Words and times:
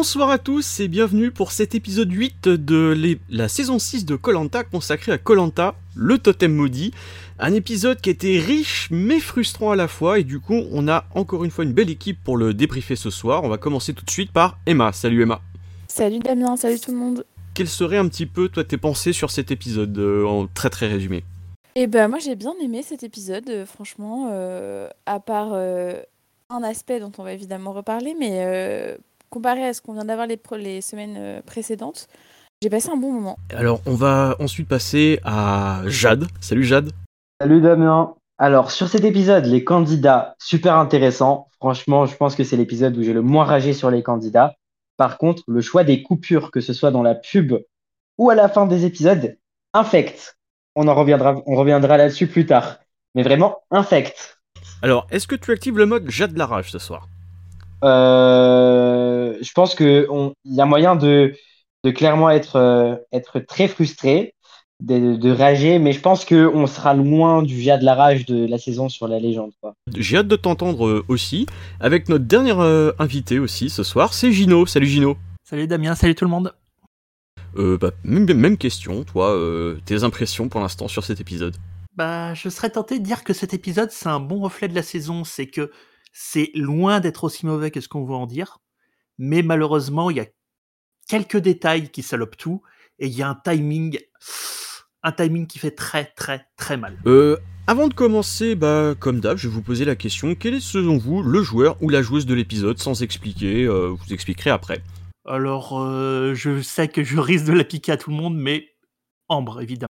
Bonsoir 0.00 0.30
à 0.30 0.38
tous 0.38 0.78
et 0.78 0.86
bienvenue 0.86 1.32
pour 1.32 1.50
cet 1.50 1.74
épisode 1.74 2.12
8 2.12 2.46
de 2.46 2.94
les- 2.96 3.18
la 3.30 3.48
saison 3.48 3.80
6 3.80 4.04
de 4.06 4.14
Colanta 4.14 4.62
consacré 4.62 5.10
à 5.10 5.18
Colanta, 5.18 5.74
le 5.96 6.18
totem 6.18 6.54
maudit. 6.54 6.92
Un 7.40 7.52
épisode 7.52 8.00
qui 8.00 8.08
était 8.08 8.38
riche 8.38 8.86
mais 8.92 9.18
frustrant 9.18 9.72
à 9.72 9.76
la 9.76 9.88
fois 9.88 10.20
et 10.20 10.22
du 10.22 10.38
coup 10.38 10.62
on 10.70 10.86
a 10.86 11.04
encore 11.16 11.42
une 11.44 11.50
fois 11.50 11.64
une 11.64 11.72
belle 11.72 11.90
équipe 11.90 12.22
pour 12.22 12.36
le 12.36 12.54
débriefer 12.54 12.94
ce 12.94 13.10
soir. 13.10 13.42
On 13.42 13.48
va 13.48 13.58
commencer 13.58 13.92
tout 13.92 14.04
de 14.04 14.10
suite 14.10 14.30
par 14.30 14.60
Emma. 14.66 14.92
Salut 14.92 15.20
Emma. 15.22 15.40
Salut 15.88 16.20
Damien, 16.20 16.56
salut 16.56 16.78
tout 16.78 16.92
le 16.92 16.96
monde. 16.98 17.24
Quelles 17.54 17.66
seraient 17.66 17.98
un 17.98 18.06
petit 18.06 18.26
peu 18.26 18.48
toi 18.48 18.62
tes 18.62 18.76
pensées 18.76 19.12
sur 19.12 19.32
cet 19.32 19.50
épisode 19.50 19.98
euh, 19.98 20.24
en 20.24 20.46
très 20.46 20.70
très 20.70 20.86
résumé? 20.86 21.24
Et 21.74 21.88
ben 21.88 22.06
moi 22.06 22.20
j'ai 22.20 22.36
bien 22.36 22.54
aimé 22.62 22.84
cet 22.84 23.02
épisode, 23.02 23.50
euh, 23.50 23.66
franchement, 23.66 24.28
euh, 24.30 24.88
à 25.06 25.18
part 25.18 25.54
un 26.50 26.62
aspect 26.62 27.00
dont 27.00 27.10
on 27.18 27.24
va 27.24 27.32
évidemment 27.32 27.72
reparler, 27.72 28.14
mais 28.18 28.44
euh, 28.46 28.96
comparé 29.30 29.64
à 29.64 29.74
ce 29.74 29.80
qu'on 29.80 29.94
vient 29.94 30.04
d'avoir 30.04 30.26
les, 30.26 30.80
semaines 30.80 31.16
euh, 31.18 31.40
précédentes, 31.42 32.08
j'ai 32.62 32.70
passé 32.70 32.88
un 32.90 32.96
bon 32.96 33.12
moment. 33.12 33.38
Alors 33.50 33.80
on 33.86 33.94
va 33.94 34.36
ensuite 34.40 34.68
passer 34.68 35.20
à 35.24 35.82
Jade. 35.86 36.26
Salut 36.40 36.64
Jade. 36.64 36.90
Salut 37.40 37.60
Damien. 37.60 38.14
Alors 38.38 38.70
sur 38.70 38.88
cet 38.88 39.04
épisode, 39.04 39.46
les 39.46 39.64
candidats, 39.64 40.34
super 40.38 40.76
intéressant. 40.76 41.48
Franchement, 41.56 42.06
je 42.06 42.16
pense 42.16 42.34
que 42.34 42.44
c'est 42.44 42.56
l'épisode 42.56 42.96
où 42.96 43.02
j'ai 43.02 43.12
le 43.12 43.22
moins 43.22 43.44
ragé 43.44 43.72
sur 43.72 43.90
les 43.90 44.02
candidats. 44.02 44.54
Par 44.96 45.18
contre, 45.18 45.42
le 45.46 45.60
choix 45.60 45.84
des 45.84 46.02
coupures, 46.02 46.50
que 46.50 46.60
ce 46.60 46.72
soit 46.72 46.90
dans 46.90 47.02
la 47.02 47.14
pub 47.14 47.54
ou 48.16 48.30
à 48.30 48.34
la 48.34 48.48
fin 48.48 48.66
des 48.66 48.84
épisodes, 48.84 49.36
infect. 49.72 50.36
On 50.74 50.88
en 50.88 50.94
reviendra, 50.94 51.42
on 51.46 51.54
reviendra 51.54 51.96
là-dessus 51.96 52.26
plus 52.26 52.46
tard. 52.46 52.78
Mais 53.14 53.22
vraiment 53.22 53.58
infect. 53.70 54.38
Alors 54.82 55.06
est-ce 55.10 55.26
que 55.26 55.36
tu 55.36 55.52
actives 55.52 55.78
le 55.78 55.86
mode 55.86 56.10
Jade 56.10 56.36
la 56.36 56.46
rage 56.46 56.70
ce 56.70 56.78
soir? 56.78 57.08
Je 57.82 59.52
pense 59.54 59.74
que 59.74 60.06
on- 60.10 60.32
il 60.44 60.54
y 60.54 60.60
a 60.60 60.66
moyen 60.66 60.96
de, 60.96 61.34
de 61.84 61.90
clairement 61.90 62.30
être, 62.30 62.56
euh, 62.56 62.96
être 63.12 63.40
très 63.40 63.68
frustré, 63.68 64.34
de, 64.80 65.16
de 65.16 65.30
rager, 65.32 65.78
mais 65.80 65.92
je 65.92 66.00
pense 66.00 66.24
que 66.24 66.48
on 66.54 66.66
sera 66.68 66.94
loin 66.94 67.42
du 67.42 67.60
jet 67.60 67.78
de 67.78 67.84
la 67.84 67.94
rage 67.94 68.26
de 68.26 68.46
la 68.46 68.58
saison 68.58 68.88
sur 68.88 69.08
la 69.08 69.18
légende. 69.18 69.50
J'ai 69.96 70.18
hâte 70.18 70.28
de 70.28 70.36
t'entendre 70.36 70.86
euh, 70.86 71.04
aussi 71.08 71.46
avec 71.80 72.08
notre 72.08 72.24
dernier 72.24 72.54
euh, 72.56 72.92
invité 72.98 73.40
aussi 73.40 73.70
ce 73.70 73.82
soir, 73.82 74.14
c'est 74.14 74.30
Gino. 74.30 74.66
Salut 74.66 74.86
Gino. 74.86 75.16
Salut 75.44 75.66
Damien, 75.66 75.94
salut 75.94 76.14
tout 76.14 76.24
le 76.24 76.30
monde. 76.30 76.52
Euh, 77.56 77.76
bah, 77.76 77.90
même, 78.04 78.32
même 78.34 78.56
question, 78.56 79.02
toi, 79.02 79.34
euh, 79.34 79.78
tes 79.84 80.04
impressions 80.04 80.48
pour 80.48 80.60
l'instant 80.60 80.86
sur 80.86 81.04
cet 81.04 81.20
épisode? 81.20 81.56
Bah, 81.96 82.34
je 82.34 82.48
serais 82.48 82.70
tenté 82.70 83.00
de 83.00 83.04
dire 83.04 83.24
que 83.24 83.32
cet 83.32 83.54
épisode, 83.54 83.90
c'est 83.90 84.08
un 84.08 84.20
bon 84.20 84.38
reflet 84.40 84.68
de 84.68 84.74
la 84.74 84.82
saison, 84.82 85.24
c'est 85.24 85.46
que 85.46 85.72
c'est 86.12 86.50
loin 86.54 87.00
d'être 87.00 87.24
aussi 87.24 87.46
mauvais 87.46 87.70
que 87.70 87.80
ce 87.80 87.88
qu'on 87.88 88.04
veut 88.04 88.14
en 88.14 88.26
dire, 88.26 88.58
mais 89.18 89.42
malheureusement, 89.42 90.10
il 90.10 90.16
y 90.16 90.20
a 90.20 90.26
quelques 91.08 91.38
détails 91.38 91.90
qui 91.90 92.02
salopent 92.02 92.36
tout, 92.36 92.62
et 92.98 93.06
il 93.06 93.14
y 93.14 93.22
a 93.22 93.28
un 93.28 93.34
timing, 93.34 93.98
un 95.02 95.12
timing 95.12 95.46
qui 95.46 95.58
fait 95.58 95.70
très 95.70 96.06
très 96.16 96.46
très 96.56 96.76
mal. 96.76 96.98
Euh, 97.06 97.36
avant 97.66 97.88
de 97.88 97.94
commencer, 97.94 98.54
bah, 98.54 98.94
comme 98.98 99.20
d'hab, 99.20 99.36
je 99.36 99.48
vais 99.48 99.54
vous 99.54 99.62
poser 99.62 99.84
la 99.84 99.94
question 99.94 100.34
quel 100.34 100.54
est 100.54 100.60
selon 100.60 100.98
vous 100.98 101.22
le 101.22 101.42
joueur 101.42 101.76
ou 101.82 101.88
la 101.88 102.02
joueuse 102.02 102.26
de 102.26 102.34
l'épisode 102.34 102.78
sans 102.78 103.02
expliquer 103.02 103.64
euh, 103.64 103.88
Vous 103.88 104.12
expliquerez 104.12 104.50
après? 104.50 104.82
Alors, 105.26 105.78
euh, 105.78 106.34
je 106.34 106.62
sais 106.62 106.88
que 106.88 107.04
je 107.04 107.18
risque 107.18 107.44
de 107.44 107.52
la 107.52 107.64
piquer 107.64 107.92
à 107.92 107.96
tout 107.96 108.10
le 108.10 108.16
monde, 108.16 108.36
mais 108.36 108.68
Ambre, 109.28 109.60
évidemment. 109.60 109.88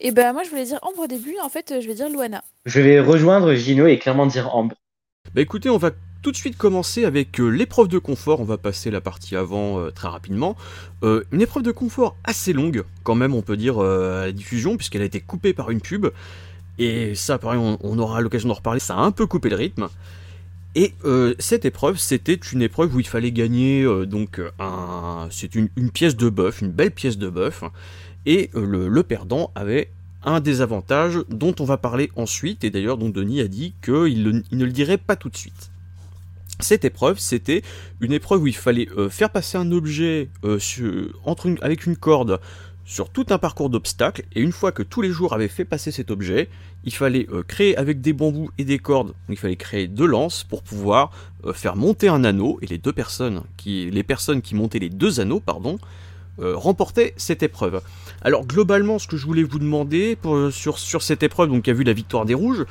Et 0.00 0.10
ben 0.10 0.32
moi 0.32 0.42
je 0.42 0.50
voulais 0.50 0.64
dire 0.64 0.78
Ambre 0.82 1.04
au 1.04 1.06
début, 1.06 1.36
en 1.42 1.48
fait 1.48 1.80
je 1.80 1.86
vais 1.86 1.94
dire 1.94 2.08
Luana. 2.08 2.42
Je 2.64 2.80
vais 2.80 3.00
rejoindre 3.00 3.54
Gino 3.54 3.86
et 3.86 3.98
clairement 3.98 4.26
dire 4.26 4.54
Ambre. 4.54 4.74
Bah 5.36 5.42
écoutez, 5.42 5.68
on 5.68 5.76
va 5.76 5.90
tout 6.22 6.32
de 6.32 6.36
suite 6.36 6.56
commencer 6.56 7.04
avec 7.04 7.38
euh, 7.40 7.48
l'épreuve 7.48 7.88
de 7.88 7.98
confort. 7.98 8.40
On 8.40 8.44
va 8.44 8.56
passer 8.56 8.90
la 8.90 9.02
partie 9.02 9.36
avant 9.36 9.78
euh, 9.78 9.90
très 9.90 10.08
rapidement. 10.08 10.56
Euh, 11.02 11.24
une 11.30 11.42
épreuve 11.42 11.62
de 11.62 11.72
confort 11.72 12.16
assez 12.24 12.54
longue, 12.54 12.84
quand 13.02 13.14
même, 13.14 13.34
on 13.34 13.42
peut 13.42 13.58
dire, 13.58 13.78
à 13.78 14.24
la 14.24 14.32
diffusion, 14.32 14.78
puisqu'elle 14.78 15.02
a 15.02 15.04
été 15.04 15.20
coupée 15.20 15.52
par 15.52 15.70
une 15.70 15.82
pub. 15.82 16.06
Et 16.78 17.14
ça, 17.14 17.36
pareil, 17.36 17.60
on, 17.60 17.98
aura 17.98 18.22
l'occasion 18.22 18.48
d'en 18.48 18.54
reparler. 18.54 18.80
Ça 18.80 18.94
a 18.94 19.00
un 19.00 19.10
peu 19.10 19.26
coupé 19.26 19.50
le 19.50 19.56
rythme. 19.56 19.88
Et 20.74 20.94
cette 21.38 21.66
épreuve, 21.66 21.98
c'était 21.98 22.40
une 22.52 22.62
épreuve 22.62 22.96
où 22.96 23.00
il 23.00 23.06
fallait 23.06 23.32
gagner 23.32 23.86
donc 24.06 24.40
un, 24.58 25.28
c'est 25.30 25.54
une, 25.54 25.68
pièce 25.90 26.16
de 26.16 26.30
bœuf, 26.30 26.62
une 26.62 26.70
belle 26.70 26.92
pièce 26.92 27.18
de 27.18 27.28
bœuf, 27.28 27.62
et 28.24 28.50
le 28.54 29.02
perdant 29.02 29.52
avait 29.54 29.90
un 30.26 30.40
désavantage 30.40 31.20
dont 31.30 31.54
on 31.60 31.64
va 31.64 31.78
parler 31.78 32.10
ensuite, 32.16 32.64
et 32.64 32.70
d'ailleurs 32.70 32.98
dont 32.98 33.08
Denis 33.08 33.40
a 33.40 33.48
dit 33.48 33.74
qu'il 33.82 34.44
ne 34.50 34.64
le 34.64 34.72
dirait 34.72 34.98
pas 34.98 35.16
tout 35.16 35.30
de 35.30 35.36
suite. 35.36 35.70
Cette 36.58 36.84
épreuve, 36.84 37.18
c'était 37.18 37.62
une 38.00 38.12
épreuve 38.12 38.42
où 38.42 38.46
il 38.46 38.56
fallait 38.56 38.88
euh, 38.96 39.08
faire 39.08 39.30
passer 39.30 39.56
un 39.56 39.70
objet 39.72 40.28
euh, 40.44 40.58
avec 41.60 41.86
une 41.86 41.96
corde 41.96 42.40
sur 42.84 43.10
tout 43.10 43.26
un 43.30 43.38
parcours 43.38 43.68
d'obstacles, 43.68 44.24
et 44.34 44.40
une 44.40 44.52
fois 44.52 44.72
que 44.72 44.82
tous 44.82 45.02
les 45.02 45.10
joueurs 45.10 45.32
avaient 45.32 45.48
fait 45.48 45.64
passer 45.64 45.90
cet 45.90 46.10
objet, 46.10 46.48
il 46.84 46.94
fallait 46.94 47.26
euh, 47.32 47.42
créer 47.42 47.76
avec 47.76 48.00
des 48.00 48.12
bambous 48.12 48.50
et 48.58 48.64
des 48.64 48.78
cordes, 48.78 49.12
il 49.28 49.36
fallait 49.36 49.56
créer 49.56 49.86
deux 49.86 50.06
lances 50.06 50.44
pour 50.44 50.62
pouvoir 50.62 51.10
faire 51.52 51.76
monter 51.76 52.08
un 52.08 52.24
anneau, 52.24 52.58
et 52.62 52.66
les 52.66 52.78
deux 52.78 52.92
personnes 52.92 53.42
qui, 53.56 53.90
les 53.90 54.02
personnes 54.02 54.42
qui 54.42 54.54
montaient 54.56 54.78
les 54.80 54.90
deux 54.90 55.20
anneaux, 55.20 55.40
pardon, 55.40 55.78
euh, 56.40 56.56
remportaient 56.56 57.14
cette 57.16 57.42
épreuve. 57.42 57.80
Alors 58.22 58.46
globalement, 58.46 58.98
ce 58.98 59.06
que 59.06 59.16
je 59.16 59.26
voulais 59.26 59.42
vous 59.42 59.58
demander 59.58 60.16
pour- 60.16 60.50
sur, 60.52 61.02
cette 61.02 61.22
épreuve, 61.22 61.48
donc 61.50 61.64
qui 61.64 61.70
a 61.70 61.74
vu 61.74 61.84
la 61.84 61.92
victoire 61.92 62.24
des 62.24 62.34
rouges, 62.34 62.64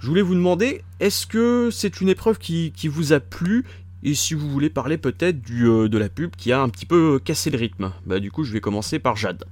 je 0.00 0.06
voulais 0.08 0.22
vous 0.22 0.34
demander, 0.34 0.82
est-ce 0.98 1.26
que 1.26 1.70
c'est 1.70 2.00
une 2.00 2.08
épreuve 2.08 2.38
qui, 2.38 2.72
vous 2.88 3.12
a 3.12 3.20
plu? 3.20 3.64
Et 4.02 4.14
si 4.14 4.34
vous 4.34 4.48
voulez 4.48 4.68
parler 4.68 4.98
peut-être 4.98 5.38
euh, 5.52 5.88
de 5.88 5.96
la 5.96 6.08
pub 6.08 6.34
qui 6.34 6.50
a 6.50 6.60
un 6.60 6.68
petit 6.68 6.86
peu 6.86 7.20
cassé 7.24 7.50
le 7.50 7.58
rythme 7.58 7.92
Bah 8.04 8.18
du 8.18 8.32
coup, 8.32 8.42
je 8.42 8.52
vais 8.52 8.60
commencer 8.60 8.98
par 8.98 9.14
Jade. 9.14 9.44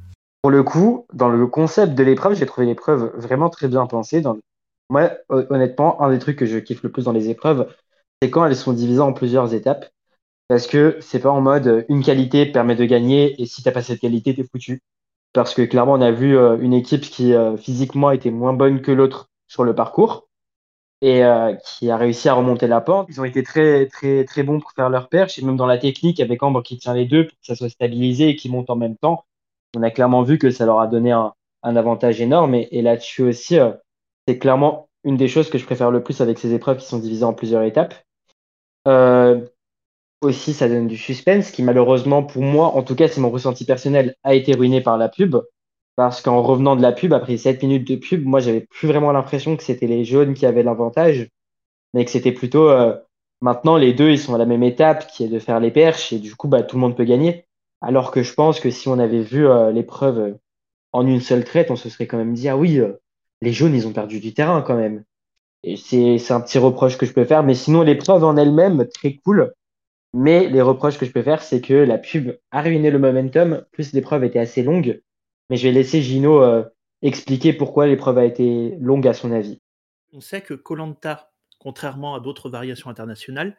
Pour 0.42 0.50
le 0.50 0.64
coup, 0.64 1.06
dans 1.12 1.28
le 1.28 1.46
concept 1.46 1.94
de 1.94 2.02
l'épreuve, 2.02 2.34
j'ai 2.34 2.46
trouvé 2.46 2.66
l'épreuve 2.66 3.12
vraiment 3.16 3.48
très 3.48 3.68
bien 3.68 3.86
pensée. 3.86 4.24
Moi, 4.90 5.12
hon- 5.28 5.46
honnêtement, 5.50 6.02
un 6.02 6.10
des 6.10 6.18
trucs 6.18 6.36
que 6.36 6.46
je 6.46 6.58
kiffe 6.58 6.82
le 6.82 6.90
plus 6.90 7.04
dans 7.04 7.12
les 7.12 7.28
épreuves, 7.28 7.68
c'est 8.20 8.30
quand 8.30 8.44
elles 8.44 8.56
sont 8.56 8.72
divisées 8.72 9.00
en 9.00 9.12
plusieurs 9.12 9.54
étapes. 9.54 9.86
Parce 10.50 10.66
que 10.66 10.98
c'est 11.00 11.20
pas 11.20 11.30
en 11.30 11.40
mode 11.40 11.68
euh, 11.68 11.84
une 11.88 12.02
qualité 12.02 12.44
permet 12.44 12.74
de 12.74 12.84
gagner 12.84 13.40
et 13.40 13.46
si 13.46 13.62
t'as 13.62 13.70
pas 13.70 13.82
cette 13.82 14.00
qualité, 14.00 14.34
t'es 14.34 14.42
foutu. 14.42 14.82
Parce 15.32 15.54
que 15.54 15.62
clairement, 15.62 15.92
on 15.92 16.00
a 16.00 16.10
vu 16.10 16.36
euh, 16.36 16.58
une 16.58 16.74
équipe 16.74 17.02
qui 17.02 17.34
euh, 17.34 17.56
physiquement 17.56 18.10
était 18.10 18.32
moins 18.32 18.52
bonne 18.52 18.82
que 18.82 18.90
l'autre 18.90 19.30
sur 19.46 19.62
le 19.62 19.76
parcours 19.76 20.26
et 21.02 21.22
qui 21.64 21.90
a 21.90 21.96
réussi 21.96 22.28
à 22.28 22.34
remonter 22.34 22.66
la 22.66 22.82
pente. 22.82 23.06
Ils 23.08 23.20
ont 23.22 23.24
été 23.24 23.42
très 23.42 23.86
très 23.86 24.24
très 24.24 24.42
bons 24.42 24.60
pour 24.60 24.72
faire 24.72 24.90
leur 24.90 25.08
perche 25.08 25.38
et 25.38 25.42
même 25.42 25.56
dans 25.56 25.64
la 25.64 25.78
technique 25.78 26.20
avec 26.20 26.42
Ambre 26.42 26.62
qui 26.62 26.76
tient 26.76 26.92
les 26.92 27.06
deux 27.06 27.26
pour 27.26 27.38
que 27.38 27.46
ça 27.46 27.54
soit 27.54 27.70
stabilisé 27.70 28.28
et 28.28 28.36
qui 28.36 28.50
monte 28.50 28.68
en 28.68 28.76
même 28.76 28.96
temps. 28.98 29.24
On 29.74 29.82
a 29.82 29.90
clairement 29.90 30.22
vu 30.22 30.36
que 30.36 30.50
ça 30.50 30.66
leur 30.66 30.78
a 30.78 30.86
donné 30.88 31.12
un, 31.12 31.32
avantage 31.62 32.20
énorme 32.20 32.54
et, 32.54 32.82
là-dessus 32.82 33.22
aussi, 33.22 33.56
c'est 34.28 34.38
clairement 34.38 34.90
une 35.04 35.16
des 35.16 35.28
choses 35.28 35.48
que 35.48 35.56
je 35.56 35.64
préfère 35.64 35.90
le 35.90 36.02
plus 36.02 36.20
avec 36.20 36.38
ces 36.38 36.52
épreuves 36.52 36.78
qui 36.78 36.86
sont 36.86 36.98
divisées 36.98 37.24
en 37.24 37.32
plusieurs 37.32 37.62
étapes. 37.62 37.94
Aussi, 40.20 40.52
ça 40.52 40.68
donne 40.68 40.86
du 40.86 40.96
suspense 40.96 41.50
qui 41.50 41.62
malheureusement 41.62 42.22
pour 42.22 42.42
moi, 42.42 42.68
en 42.68 42.82
tout 42.82 42.94
cas 42.94 43.08
c'est 43.08 43.20
mon 43.20 43.30
ressenti 43.30 43.64
personnel, 43.64 44.14
a 44.22 44.34
été 44.34 44.54
ruiné 44.54 44.80
par 44.80 44.98
la 44.98 45.08
pub. 45.08 45.36
Parce 45.96 46.22
qu'en 46.22 46.42
revenant 46.42 46.76
de 46.76 46.82
la 46.82 46.92
pub, 46.92 47.12
après 47.12 47.36
7 47.36 47.62
minutes 47.62 47.86
de 47.88 47.96
pub, 47.96 48.24
moi 48.24 48.40
j'avais 48.40 48.62
plus 48.62 48.88
vraiment 48.88 49.12
l'impression 49.12 49.56
que 49.56 49.62
c'était 49.62 49.86
les 49.86 50.04
jaunes 50.04 50.34
qui 50.34 50.46
avaient 50.46 50.62
l'avantage, 50.62 51.28
mais 51.94 52.04
que 52.04 52.10
c'était 52.10 52.32
plutôt 52.32 52.68
euh, 52.70 52.96
maintenant 53.40 53.76
les 53.76 53.92
deux 53.92 54.10
ils 54.10 54.18
sont 54.18 54.34
à 54.34 54.38
la 54.38 54.46
même 54.46 54.62
étape 54.62 55.06
qui 55.08 55.24
est 55.24 55.28
de 55.28 55.38
faire 55.38 55.60
les 55.60 55.70
perches 55.70 56.12
et 56.12 56.18
du 56.18 56.34
coup 56.34 56.48
bah, 56.48 56.62
tout 56.62 56.76
le 56.76 56.80
monde 56.80 56.96
peut 56.96 57.04
gagner. 57.04 57.46
Alors 57.82 58.10
que 58.12 58.22
je 58.22 58.34
pense 58.34 58.60
que 58.60 58.70
si 58.70 58.88
on 58.88 58.98
avait 58.98 59.22
vu 59.22 59.46
euh, 59.46 59.72
l'épreuve 59.72 60.18
euh, 60.18 60.34
en 60.92 61.06
une 61.06 61.20
seule 61.20 61.44
traite, 61.44 61.70
on 61.70 61.76
se 61.76 61.88
serait 61.88 62.06
quand 62.06 62.18
même 62.18 62.34
dit 62.34 62.48
ah 62.48 62.56
oui, 62.56 62.80
les 63.42 63.52
jaunes 63.52 63.74
ils 63.74 63.86
ont 63.86 63.92
perdu 63.92 64.20
du 64.20 64.34
terrain 64.34 64.62
quand 64.62 64.76
même. 64.76 65.04
Et 65.62 65.76
c'est 65.76 66.32
un 66.32 66.40
petit 66.40 66.58
reproche 66.58 66.96
que 66.96 67.06
je 67.06 67.12
peux 67.12 67.24
faire, 67.24 67.42
mais 67.42 67.54
sinon 67.54 67.82
l'épreuve 67.82 68.24
en 68.24 68.36
elle-même 68.36 68.86
très 68.88 69.14
cool. 69.24 69.52
Mais 70.12 70.48
les 70.48 70.62
reproches 70.62 70.98
que 70.98 71.06
je 71.06 71.12
peux 71.12 71.22
faire, 71.22 71.42
c'est 71.42 71.60
que 71.60 71.74
la 71.74 71.98
pub 71.98 72.36
a 72.50 72.62
ruiné 72.62 72.90
le 72.90 72.98
momentum, 72.98 73.64
plus 73.70 73.92
l'épreuve 73.92 74.24
était 74.24 74.38
assez 74.38 74.62
longue. 74.62 75.02
Mais 75.48 75.56
je 75.56 75.68
vais 75.68 75.72
laisser 75.72 76.02
Gino 76.02 76.42
euh, 76.42 76.64
expliquer 77.02 77.52
pourquoi 77.52 77.86
l'épreuve 77.86 78.18
a 78.18 78.24
été 78.24 78.76
longue 78.80 79.06
à 79.06 79.12
son 79.12 79.30
avis. 79.32 79.60
On 80.12 80.20
sait 80.20 80.40
que 80.40 80.54
Colanta, 80.54 81.32
contrairement 81.58 82.14
à 82.14 82.20
d'autres 82.20 82.50
variations 82.50 82.90
internationales, 82.90 83.56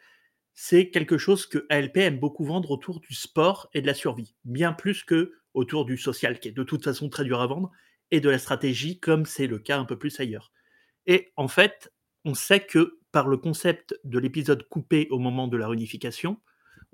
c'est 0.53 0.89
quelque 0.89 1.17
chose 1.17 1.45
que 1.45 1.65
ALP 1.69 1.97
aime 1.97 2.19
beaucoup 2.19 2.43
vendre 2.43 2.71
autour 2.71 2.99
du 2.99 3.13
sport 3.13 3.69
et 3.73 3.81
de 3.81 3.87
la 3.87 3.93
survie, 3.93 4.35
bien 4.43 4.73
plus 4.73 5.03
que 5.03 5.33
autour 5.53 5.85
du 5.85 5.97
social, 5.97 6.39
qui 6.39 6.49
est 6.49 6.53
de 6.53 6.63
toute 6.63 6.83
façon 6.83 7.09
très 7.09 7.23
dur 7.23 7.39
à 7.39 7.47
vendre, 7.47 7.71
et 8.11 8.19
de 8.19 8.29
la 8.29 8.37
stratégie, 8.37 8.99
comme 8.99 9.25
c'est 9.25 9.47
le 9.47 9.59
cas 9.59 9.77
un 9.77 9.85
peu 9.85 9.97
plus 9.97 10.19
ailleurs. 10.19 10.51
Et 11.07 11.31
en 11.37 11.47
fait, 11.47 11.91
on 12.25 12.33
sait 12.33 12.59
que 12.59 12.99
par 13.11 13.27
le 13.27 13.37
concept 13.37 13.99
de 14.03 14.19
l'épisode 14.19 14.67
coupé 14.69 15.07
au 15.11 15.19
moment 15.19 15.47
de 15.47 15.57
la 15.57 15.67
réunification, 15.67 16.39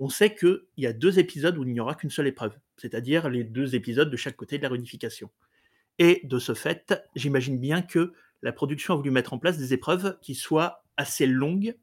on 0.00 0.08
sait 0.08 0.34
qu'il 0.34 0.60
y 0.76 0.86
a 0.86 0.92
deux 0.92 1.18
épisodes 1.18 1.56
où 1.58 1.64
il 1.64 1.72
n'y 1.72 1.80
aura 1.80 1.94
qu'une 1.94 2.10
seule 2.10 2.26
épreuve, 2.26 2.56
c'est-à-dire 2.76 3.28
les 3.28 3.44
deux 3.44 3.74
épisodes 3.74 4.10
de 4.10 4.16
chaque 4.16 4.36
côté 4.36 4.58
de 4.58 4.62
la 4.62 4.68
réunification. 4.68 5.30
Et 5.98 6.20
de 6.24 6.38
ce 6.38 6.54
fait, 6.54 6.94
j'imagine 7.16 7.58
bien 7.58 7.82
que 7.82 8.12
la 8.42 8.52
production 8.52 8.94
a 8.94 8.96
voulu 8.96 9.10
mettre 9.10 9.32
en 9.32 9.38
place 9.38 9.58
des 9.58 9.74
épreuves 9.74 10.16
qui 10.22 10.34
soient 10.34 10.84
assez 10.96 11.26
longues 11.26 11.76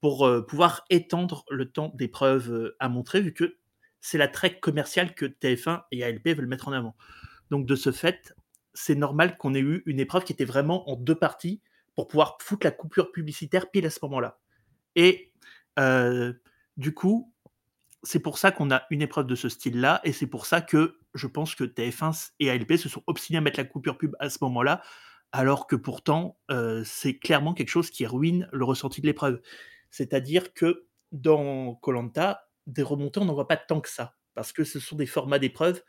pour 0.00 0.26
euh, 0.26 0.42
pouvoir 0.46 0.84
étendre 0.90 1.44
le 1.50 1.68
temps 1.70 1.92
d'épreuve 1.94 2.52
euh, 2.52 2.76
à 2.78 2.88
montrer, 2.88 3.20
vu 3.20 3.32
que 3.32 3.56
c'est 4.00 4.18
la 4.18 4.28
traque 4.28 4.60
commerciale 4.60 5.14
que 5.14 5.26
TF1 5.26 5.82
et 5.90 6.04
ALP 6.04 6.28
veulent 6.28 6.46
mettre 6.46 6.68
en 6.68 6.72
avant. 6.72 6.94
Donc 7.50 7.66
de 7.66 7.74
ce 7.74 7.90
fait, 7.90 8.34
c'est 8.74 8.94
normal 8.94 9.36
qu'on 9.38 9.54
ait 9.54 9.60
eu 9.60 9.82
une 9.86 9.98
épreuve 9.98 10.22
qui 10.22 10.32
était 10.32 10.44
vraiment 10.44 10.88
en 10.88 10.94
deux 10.94 11.16
parties 11.16 11.60
pour 11.98 12.06
pouvoir 12.06 12.38
foutre 12.40 12.64
la 12.64 12.70
coupure 12.70 13.10
publicitaire 13.10 13.72
pile 13.72 13.84
à 13.84 13.90
ce 13.90 13.98
moment-là. 14.02 14.38
Et 14.94 15.32
euh, 15.80 16.32
du 16.76 16.94
coup, 16.94 17.34
c'est 18.04 18.20
pour 18.20 18.38
ça 18.38 18.52
qu'on 18.52 18.70
a 18.70 18.84
une 18.90 19.02
épreuve 19.02 19.26
de 19.26 19.34
ce 19.34 19.48
style-là, 19.48 20.00
et 20.04 20.12
c'est 20.12 20.28
pour 20.28 20.46
ça 20.46 20.60
que 20.60 21.00
je 21.14 21.26
pense 21.26 21.56
que 21.56 21.64
TF1 21.64 22.34
et 22.38 22.50
ALP 22.50 22.76
se 22.76 22.88
sont 22.88 23.02
obstinés 23.08 23.38
à 23.38 23.40
mettre 23.40 23.58
la 23.58 23.64
coupure 23.64 23.98
pub 23.98 24.14
à 24.20 24.30
ce 24.30 24.38
moment-là, 24.42 24.80
alors 25.32 25.66
que 25.66 25.74
pourtant, 25.74 26.38
c'est 26.84 27.18
clairement 27.18 27.52
quelque 27.52 27.68
chose 27.68 27.90
qui 27.90 28.06
ruine 28.06 28.48
le 28.52 28.64
ressenti 28.64 29.00
de 29.00 29.06
l'épreuve. 29.08 29.42
C'est-à-dire 29.90 30.54
que 30.54 30.86
dans 31.10 31.74
Colanta, 31.74 32.48
des 32.68 32.84
remontées, 32.84 33.18
on 33.18 33.24
n'en 33.24 33.34
voit 33.34 33.48
pas 33.48 33.56
tant 33.56 33.80
que 33.80 33.88
ça, 33.90 34.14
parce 34.34 34.52
que 34.52 34.62
ce 34.62 34.78
sont 34.78 34.94
des 34.94 35.06
formats 35.06 35.40
d'épreuves 35.40 35.82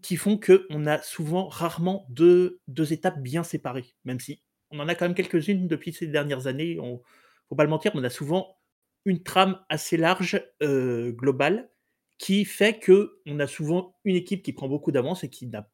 qui 0.00 0.16
font 0.16 0.38
qu'on 0.38 0.86
a 0.86 1.02
souvent, 1.02 1.48
rarement 1.48 2.06
deux, 2.08 2.60
deux 2.68 2.92
étapes 2.92 3.20
bien 3.20 3.42
séparées, 3.42 3.96
même 4.04 4.20
si 4.20 4.44
on 4.72 4.80
en 4.80 4.88
a 4.88 4.94
quand 4.94 5.04
même 5.04 5.14
quelques-unes 5.14 5.68
depuis 5.68 5.92
ces 5.92 6.06
dernières 6.06 6.46
années. 6.46 6.78
On, 6.80 7.02
faut 7.48 7.54
pas 7.54 7.64
le 7.64 7.70
mentir, 7.70 7.92
on 7.94 8.02
a 8.02 8.10
souvent 8.10 8.56
une 9.04 9.22
trame 9.22 9.60
assez 9.68 9.96
large, 9.96 10.42
euh, 10.62 11.12
globale, 11.12 11.70
qui 12.18 12.44
fait 12.44 12.78
que 12.78 13.20
on 13.26 13.40
a 13.40 13.46
souvent 13.46 13.96
une 14.04 14.16
équipe 14.16 14.42
qui 14.42 14.52
prend 14.52 14.68
beaucoup 14.68 14.92
d'avance 14.92 15.24
et 15.24 15.30
qui 15.30 15.46
n'a 15.46 15.68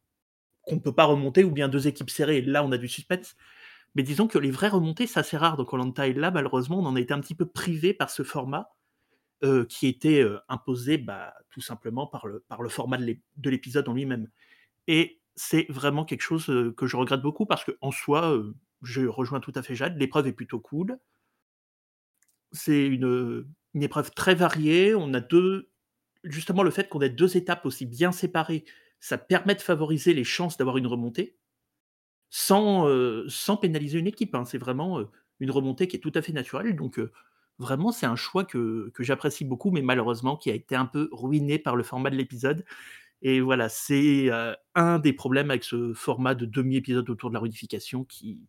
qu'on 0.62 0.74
ne 0.76 0.80
peut 0.80 0.94
pas 0.94 1.04
remonter, 1.04 1.44
ou 1.44 1.50
bien 1.50 1.68
deux 1.68 1.88
équipes 1.88 2.10
serrées. 2.10 2.42
Là, 2.42 2.62
on 2.62 2.72
a 2.72 2.78
du 2.78 2.88
suspense. 2.88 3.36
Mais 3.94 4.02
disons 4.02 4.28
que 4.28 4.38
les 4.38 4.50
vraies 4.50 4.68
remontées, 4.68 5.06
c'est 5.06 5.20
assez 5.20 5.36
rare 5.36 5.56
dans 5.56 5.64
Colanta. 5.64 6.06
Et 6.06 6.12
là, 6.12 6.30
malheureusement, 6.30 6.78
on 6.78 6.84
en 6.84 6.94
a 6.94 7.00
été 7.00 7.14
un 7.14 7.20
petit 7.20 7.34
peu 7.34 7.46
privé 7.46 7.94
par 7.94 8.10
ce 8.10 8.22
format 8.22 8.74
euh, 9.44 9.64
qui 9.64 9.86
était 9.86 10.20
euh, 10.20 10.40
imposé 10.48 10.98
bah, 10.98 11.32
tout 11.50 11.62
simplement 11.62 12.06
par 12.06 12.26
le, 12.26 12.44
format 12.68 12.98
de 12.98 13.50
l'épisode 13.50 13.88
en 13.88 13.94
lui-même. 13.94 14.28
Et 14.88 15.20
c'est 15.36 15.66
vraiment 15.70 16.04
quelque 16.04 16.22
chose 16.22 16.46
que 16.76 16.86
je 16.86 16.96
regrette 16.96 17.22
beaucoup 17.22 17.46
parce 17.46 17.64
qu'en 17.64 17.90
soi, 17.90 18.38
je 18.82 19.06
rejoins 19.06 19.40
tout 19.40 19.52
à 19.54 19.62
fait 19.62 19.74
Jade, 19.74 19.98
l'épreuve 19.98 20.26
est 20.26 20.32
plutôt 20.32 20.60
cool. 20.60 20.98
C'est 22.52 22.86
une, 22.86 23.46
une 23.74 23.82
épreuve 23.82 24.10
très 24.12 24.34
variée. 24.34 24.94
On 24.94 25.12
a 25.14 25.20
deux. 25.20 25.70
Justement, 26.24 26.62
le 26.62 26.70
fait 26.70 26.88
qu'on 26.88 27.00
ait 27.00 27.10
deux 27.10 27.36
étapes 27.36 27.66
aussi 27.66 27.86
bien 27.86 28.12
séparées, 28.12 28.64
ça 29.00 29.18
permet 29.18 29.54
de 29.54 29.60
favoriser 29.60 30.14
les 30.14 30.24
chances 30.24 30.56
d'avoir 30.56 30.78
une 30.78 30.86
remontée 30.86 31.36
sans, 32.30 32.86
sans 33.28 33.56
pénaliser 33.56 33.98
une 33.98 34.06
équipe. 34.06 34.34
Hein. 34.34 34.44
C'est 34.44 34.58
vraiment 34.58 35.00
une 35.40 35.50
remontée 35.50 35.88
qui 35.88 35.96
est 35.96 36.00
tout 36.00 36.12
à 36.14 36.22
fait 36.22 36.32
naturelle. 36.32 36.74
Donc, 36.76 37.00
vraiment, 37.58 37.92
c'est 37.92 38.06
un 38.06 38.16
choix 38.16 38.44
que, 38.44 38.90
que 38.94 39.02
j'apprécie 39.02 39.44
beaucoup, 39.44 39.70
mais 39.70 39.82
malheureusement 39.82 40.36
qui 40.36 40.50
a 40.50 40.54
été 40.54 40.74
un 40.74 40.86
peu 40.86 41.08
ruiné 41.12 41.58
par 41.58 41.76
le 41.76 41.82
format 41.82 42.10
de 42.10 42.16
l'épisode. 42.16 42.64
Et 43.22 43.40
voilà, 43.40 43.68
c'est 43.68 44.30
un 44.74 44.98
des 44.98 45.12
problèmes 45.12 45.50
avec 45.50 45.64
ce 45.64 45.92
format 45.94 46.34
de 46.34 46.46
demi-épisode 46.46 47.10
autour 47.10 47.30
de 47.30 47.34
la 47.34 47.40
réunification 47.40 48.04
qui, 48.04 48.48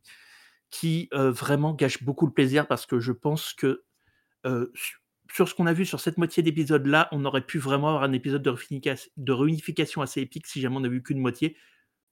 qui 0.70 1.10
vraiment 1.12 1.74
gâche 1.74 2.04
beaucoup 2.04 2.26
le 2.26 2.34
plaisir 2.34 2.68
parce 2.68 2.86
que 2.86 3.00
je 3.00 3.12
pense 3.12 3.54
que 3.54 3.84
sur 5.32 5.48
ce 5.48 5.54
qu'on 5.54 5.68
a 5.68 5.74
vu 5.74 5.86
sur 5.86 6.00
cette 6.00 6.18
moitié 6.18 6.44
d'épisode-là, 6.44 7.08
on 7.12 7.26
aurait 7.26 7.46
pu 7.46 7.60
vraiment 7.60 7.90
avoir 7.90 8.04
un 8.04 8.14
épisode 8.14 8.44
de 8.44 9.32
réunification 9.32 10.02
assez 10.02 10.22
épique 10.22 10.48
si 10.48 10.62
jamais 10.62 10.78
on 10.78 10.82
n'a 10.82 10.90
vu 10.90 11.04
qu'une 11.04 11.20
moitié. 11.20 11.56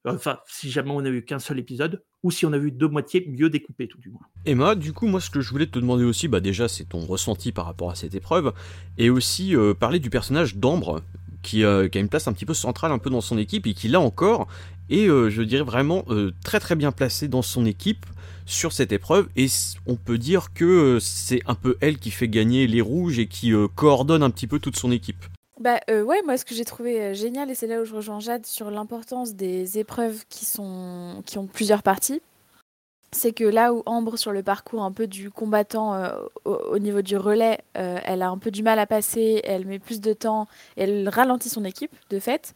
Enfin, 0.06 0.40
si 0.48 0.72
jamais 0.72 0.92
on 0.92 1.02
n'a 1.02 1.10
vu 1.10 1.26
qu'un 1.26 1.40
seul 1.40 1.60
épisode, 1.60 2.02
ou 2.24 2.32
si 2.32 2.46
on 2.46 2.54
a 2.54 2.58
vu 2.58 2.72
deux 2.72 2.88
moitiés 2.88 3.26
mieux 3.28 3.50
découpées, 3.50 3.90
tout 3.90 3.98
du 3.98 4.10
moins. 4.10 4.22
Emma, 4.46 4.76
du 4.76 4.94
coup, 4.94 5.06
moi, 5.06 5.20
ce 5.20 5.30
que 5.30 5.42
je 5.42 5.50
voulais 5.50 5.66
te 5.66 5.78
demander 5.80 6.06
aussi, 6.06 6.30
bah 6.30 6.40
déjà, 6.40 6.70
c'est 6.70 6.86
ton 6.86 7.00
ressenti 7.00 7.52
par 7.52 7.66
rapport 7.66 7.92
à 7.92 7.96
cette 7.96 8.16
épreuve, 8.16 8.54
et 8.98 9.10
aussi 9.10 9.54
parler 9.80 10.00
du 10.00 10.10
personnage 10.10 10.56
d'Ambre, 10.56 11.02
qui, 11.48 11.64
euh, 11.64 11.88
qui, 11.88 11.98
a 11.98 12.02
une 12.02 12.10
place 12.10 12.28
un 12.28 12.34
petit 12.34 12.46
peu 12.46 12.54
centrale 12.54 12.92
un 12.92 13.00
peu 13.00 13.10
dans 13.10 13.22
son 13.22 13.38
équipe, 13.38 13.66
et 13.68 13.74
qui, 13.74 13.88
là 13.88 14.00
encore, 14.00 14.48
est, 14.90 15.08
euh, 15.08 15.30
je 15.30 15.42
dirais, 15.42 15.64
vraiment 15.64 16.06
très 16.44 16.60
très 16.60 16.76
bien 16.76 16.92
placé 16.92 17.28
dans 17.28 17.42
son 17.42 17.66
équipe 17.66 18.06
sur 18.46 18.72
cette 18.72 18.92
épreuve, 18.92 19.28
et 19.36 19.48
on 19.86 19.96
peut 19.96 20.18
dire 20.18 20.54
que 20.54 21.00
c'est 21.02 21.42
un 21.48 21.56
peu 21.56 21.78
elle 21.82 21.98
qui 21.98 22.12
fait 22.12 22.30
gagner 22.30 22.68
les 22.68 22.82
rouges 22.82 23.20
et 23.20 23.28
qui 23.28 23.54
coordonne 23.76 24.24
un 24.24 24.30
petit 24.30 24.48
peu 24.48 24.60
toute 24.60 24.78
son 24.78 24.92
équipe. 24.92 25.26
Bah 25.60 25.80
euh, 25.90 26.04
ouais, 26.04 26.22
moi 26.24 26.38
ce 26.38 26.46
que 26.46 26.54
j'ai 26.54 26.66
trouvé 26.66 27.02
euh, 27.02 27.14
génial, 27.16 27.50
et 27.50 27.56
c'est 27.56 27.66
là 27.66 27.82
où 27.82 27.86
je 27.86 27.96
rejoins 27.96 28.20
Jade 28.20 28.46
sur 28.46 28.70
l'importance 28.70 29.34
des 29.34 29.80
épreuves 29.80 30.24
qui, 30.30 30.46
sont, 30.46 31.24
qui 31.26 31.40
ont 31.40 31.48
plusieurs 31.48 31.82
parties, 31.82 32.22
c'est 33.12 33.32
que 33.32 33.44
là 33.44 33.74
où 33.74 33.84
Ambre, 33.86 34.18
sur 34.18 34.32
le 34.32 34.44
parcours 34.44 34.84
un 34.84 34.92
peu 34.92 35.08
du 35.08 35.32
combattant 35.32 35.94
euh, 35.94 36.20
au, 36.46 36.78
niveau 36.78 37.02
du 37.02 37.18
relais, 37.18 37.60
elle 37.74 38.22
a 38.22 38.30
un 38.30 38.38
peu 38.38 38.52
du 38.52 38.64
mal 38.64 38.80
à 38.80 38.86
passer, 38.86 39.42
elle 39.44 39.66
met 39.66 39.80
plus 39.80 40.02
de 40.02 40.14
temps, 40.14 40.48
elle 40.76 41.08
ralentit 41.10 41.50
son 41.50 41.64
équipe 41.64 41.96
de 42.10 42.20
fait, 42.20 42.54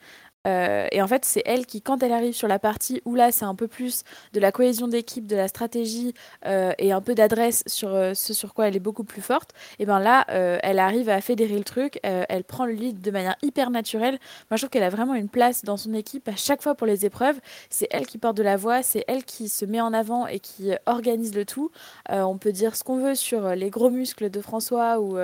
euh, 0.48 0.88
et 0.92 1.02
en 1.02 1.08
fait, 1.08 1.26
c'est 1.26 1.44
elle 1.46 1.66
qui, 1.66 1.82
quand 1.82 2.02
elle 2.04 2.12
arrive 2.12 2.34
sur 2.34 2.48
la 2.48 2.60
partie 2.60 3.02
où 3.06 3.16
là, 3.16 3.32
c'est 3.32 3.46
un 3.46 3.56
peu 3.56 3.68
plus 3.68 4.04
de 4.34 4.40
la 4.40 4.52
cohésion 4.52 4.88
d'équipe, 4.88 5.28
de 5.28 5.36
la 5.36 5.48
stratégie 5.48 6.14
euh, 6.46 6.74
et 6.80 6.92
un 6.92 7.02
peu 7.02 7.14
d'adresse 7.16 7.64
sur 7.68 7.94
euh, 7.94 8.14
ce 8.14 8.34
sur 8.34 8.54
quoi 8.54 8.68
elle 8.68 8.76
est 8.76 8.80
beaucoup 8.80 9.04
plus 9.04 9.22
forte, 9.22 9.52
et 9.80 9.86
ben 9.86 10.00
là, 10.00 10.26
elle 10.30 10.80
arrive 10.80 11.10
à 11.10 11.22
fédérer 11.22 11.58
le 11.58 11.64
truc, 11.64 12.00
elle 12.04 12.44
prend 12.44 12.66
le 12.66 12.74
lead 12.74 13.02
de 13.02 13.12
manière 13.12 13.36
hyper 13.42 13.70
naturelle. 13.70 14.18
Moi, 14.50 14.58
je 14.58 14.58
trouve 14.58 14.70
qu'elle 14.70 14.84
a 14.84 14.90
vraiment 14.90 15.16
une 15.16 15.30
place 15.30 15.64
dans 15.64 15.78
son 15.78 15.94
équipe 15.94 16.28
à 16.28 16.36
chaque 16.36 16.62
fois 16.62 16.76
pour 16.76 16.88
les 16.88 17.06
épreuves. 17.06 17.40
C'est 17.70 17.88
elle 17.92 18.06
qui 18.06 18.18
porte 18.18 18.38
de 18.38 18.44
la 18.44 18.58
voix, 18.58 18.84
c'est 18.84 19.04
elle 19.08 19.24
qui 19.24 19.50
se 19.50 19.66
met 19.66 19.82
en 19.82 19.94
avant 19.94 20.28
et 20.28 20.40
qui 20.40 20.72
organise 20.86 21.36
le 21.36 21.46
tout. 21.46 21.72
on 22.10 22.38
peut 22.38 22.52
dire 22.52 22.76
ce 22.76 22.84
qu'on 22.84 22.98
veut 22.98 23.16
sur 23.16 23.50
les 23.56 23.70
gros 23.70 23.90
muscles 23.90 24.30
de 24.30 24.42
François 24.42 25.00
ou 25.00 25.18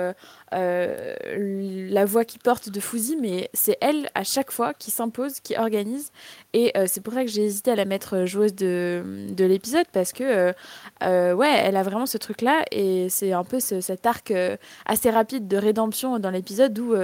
la 0.52 2.04
voix 2.04 2.24
qui 2.24 2.38
porte 2.38 2.68
de 2.70 2.80
Fouzi, 2.80 3.16
mais 3.16 3.50
c'est 3.54 3.76
elle 3.80 4.10
à 4.14 4.24
chaque 4.24 4.50
fois 4.50 4.74
qui 4.74 4.92
pause 5.12 5.40
qui 5.40 5.56
organise. 5.56 6.10
Et 6.52 6.76
euh, 6.76 6.86
c'est 6.88 7.00
pour 7.00 7.12
ça 7.14 7.22
que 7.22 7.30
j'ai 7.30 7.44
hésité 7.44 7.70
à 7.70 7.76
la 7.76 7.84
mettre 7.84 8.16
euh, 8.16 8.26
joueuse 8.26 8.54
de, 8.54 9.26
de 9.30 9.44
l'épisode 9.44 9.86
parce 9.92 10.12
que, 10.12 10.52
euh, 11.02 11.32
ouais, 11.34 11.52
elle 11.64 11.76
a 11.76 11.82
vraiment 11.82 12.06
ce 12.06 12.18
truc-là 12.18 12.64
et 12.72 13.08
c'est 13.08 13.32
un 13.32 13.44
peu 13.44 13.60
cet 13.60 14.06
arc 14.06 14.32
assez 14.86 15.10
rapide 15.10 15.46
de 15.46 15.56
rédemption 15.56 16.18
dans 16.18 16.30
l'épisode 16.30 16.78
où 16.78 16.94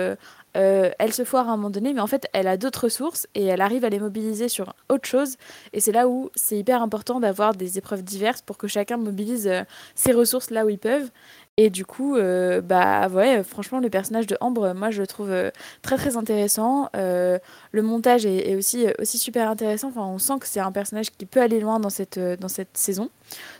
elle 0.55 1.13
se 1.13 1.25
foire 1.25 1.49
à 1.49 1.53
un 1.53 1.57
moment 1.57 1.71
donné, 1.71 1.93
mais 1.93 2.01
en 2.01 2.07
fait, 2.07 2.29
elle 2.33 2.47
a 2.47 2.57
d'autres 2.57 2.85
ressources 2.85 3.27
et 3.35 3.45
elle 3.45 3.61
arrive 3.61 3.85
à 3.85 3.89
les 3.89 3.99
mobiliser 3.99 4.49
sur 4.49 4.75
autre 4.89 5.07
chose. 5.07 5.37
Et 5.73 5.81
c'est 5.81 5.93
là 5.93 6.09
où 6.09 6.31
c'est 6.35 6.57
hyper 6.57 6.83
important 6.83 7.21
d'avoir 7.21 7.55
des 7.55 7.79
épreuves 7.79 8.03
diverses 8.03 8.43
pour 8.43 8.57
que 8.57 8.69
chacun 8.69 8.97
mobilise 8.97 9.51
ses 9.95 10.13
ressources 10.13 10.51
là 10.51 10.65
où 10.65 10.69
ils 10.69 10.79
peuvent. 10.79 11.11
Et 11.57 11.71
du 11.71 11.87
coup, 11.87 12.17
euh, 12.17 12.61
bah 12.61 13.07
ouais, 13.09 13.45
franchement, 13.45 13.79
le 13.79 13.89
personnage 13.89 14.27
de 14.27 14.37
Ambre, 14.41 14.75
moi, 14.75 14.91
je 14.91 15.01
le 15.01 15.07
trouve 15.07 15.31
euh, 15.31 15.53
très 15.83 15.97
très 15.97 16.17
intéressant. 16.17 16.89
Euh, 16.97 17.39
le 17.71 17.83
montage 17.83 18.27
est, 18.27 18.57
aussi, 18.57 18.87
aussi 18.99 19.19
super 19.19 19.49
intéressant. 19.49 19.89
Enfin, 19.89 20.05
on 20.05 20.19
sent 20.19 20.41
que 20.41 20.49
c'est 20.49 20.59
un 20.59 20.73
personnage 20.73 21.13
qui 21.13 21.27
peut 21.27 21.41
aller 21.41 21.61
loin 21.61 21.79
dans 21.79 21.91
cette, 21.91 22.19
dans 22.19 22.49
cette 22.49 22.77
saison. 22.77 23.09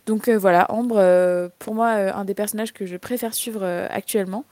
Donc 0.07 0.29
voilà, 0.29 0.69
Ambre, 0.73 1.51
pour 1.61 1.77
moi, 1.77 1.91
un 1.91 2.25
des 2.25 2.35
personnages 2.35 2.73
que 2.73 2.85
je 2.85 2.97
préfère 2.97 3.33
suivre 3.33 3.65
actuellement. 3.91 4.45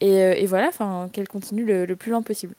Et, 0.00 0.46
voilà, 0.46 0.70
qu'elle 1.12 1.28
continue 1.28 1.64
le, 1.64 1.94
plus 1.94 2.10
loin 2.10 2.22
possible. 2.22 2.54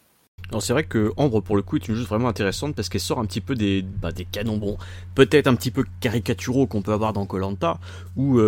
C'est 0.61 0.73
vrai 0.73 0.85
que 0.85 1.11
Ambre 1.17 1.41
pour 1.41 1.57
le 1.57 1.61
coup 1.61 1.75
est 1.75 1.87
une 1.87 1.95
joueuse 1.95 2.07
vraiment 2.07 2.29
intéressante 2.29 2.75
parce 2.75 2.89
qu'elle 2.89 3.01
sort 3.01 3.19
un 3.19 3.25
petit 3.25 3.41
peu 3.41 3.55
des, 3.55 3.83
bah, 3.83 4.11
des 4.11 4.25
canons 4.25 4.57
bon, 4.57 4.77
peut-être 5.13 5.47
un 5.47 5.53
petit 5.53 5.69
peu 5.69 5.83
caricaturaux 5.99 6.65
qu'on 6.65 6.81
peut 6.81 6.93
avoir 6.93 7.13
dans 7.13 7.25
Colanta, 7.25 7.77
où 8.15 8.39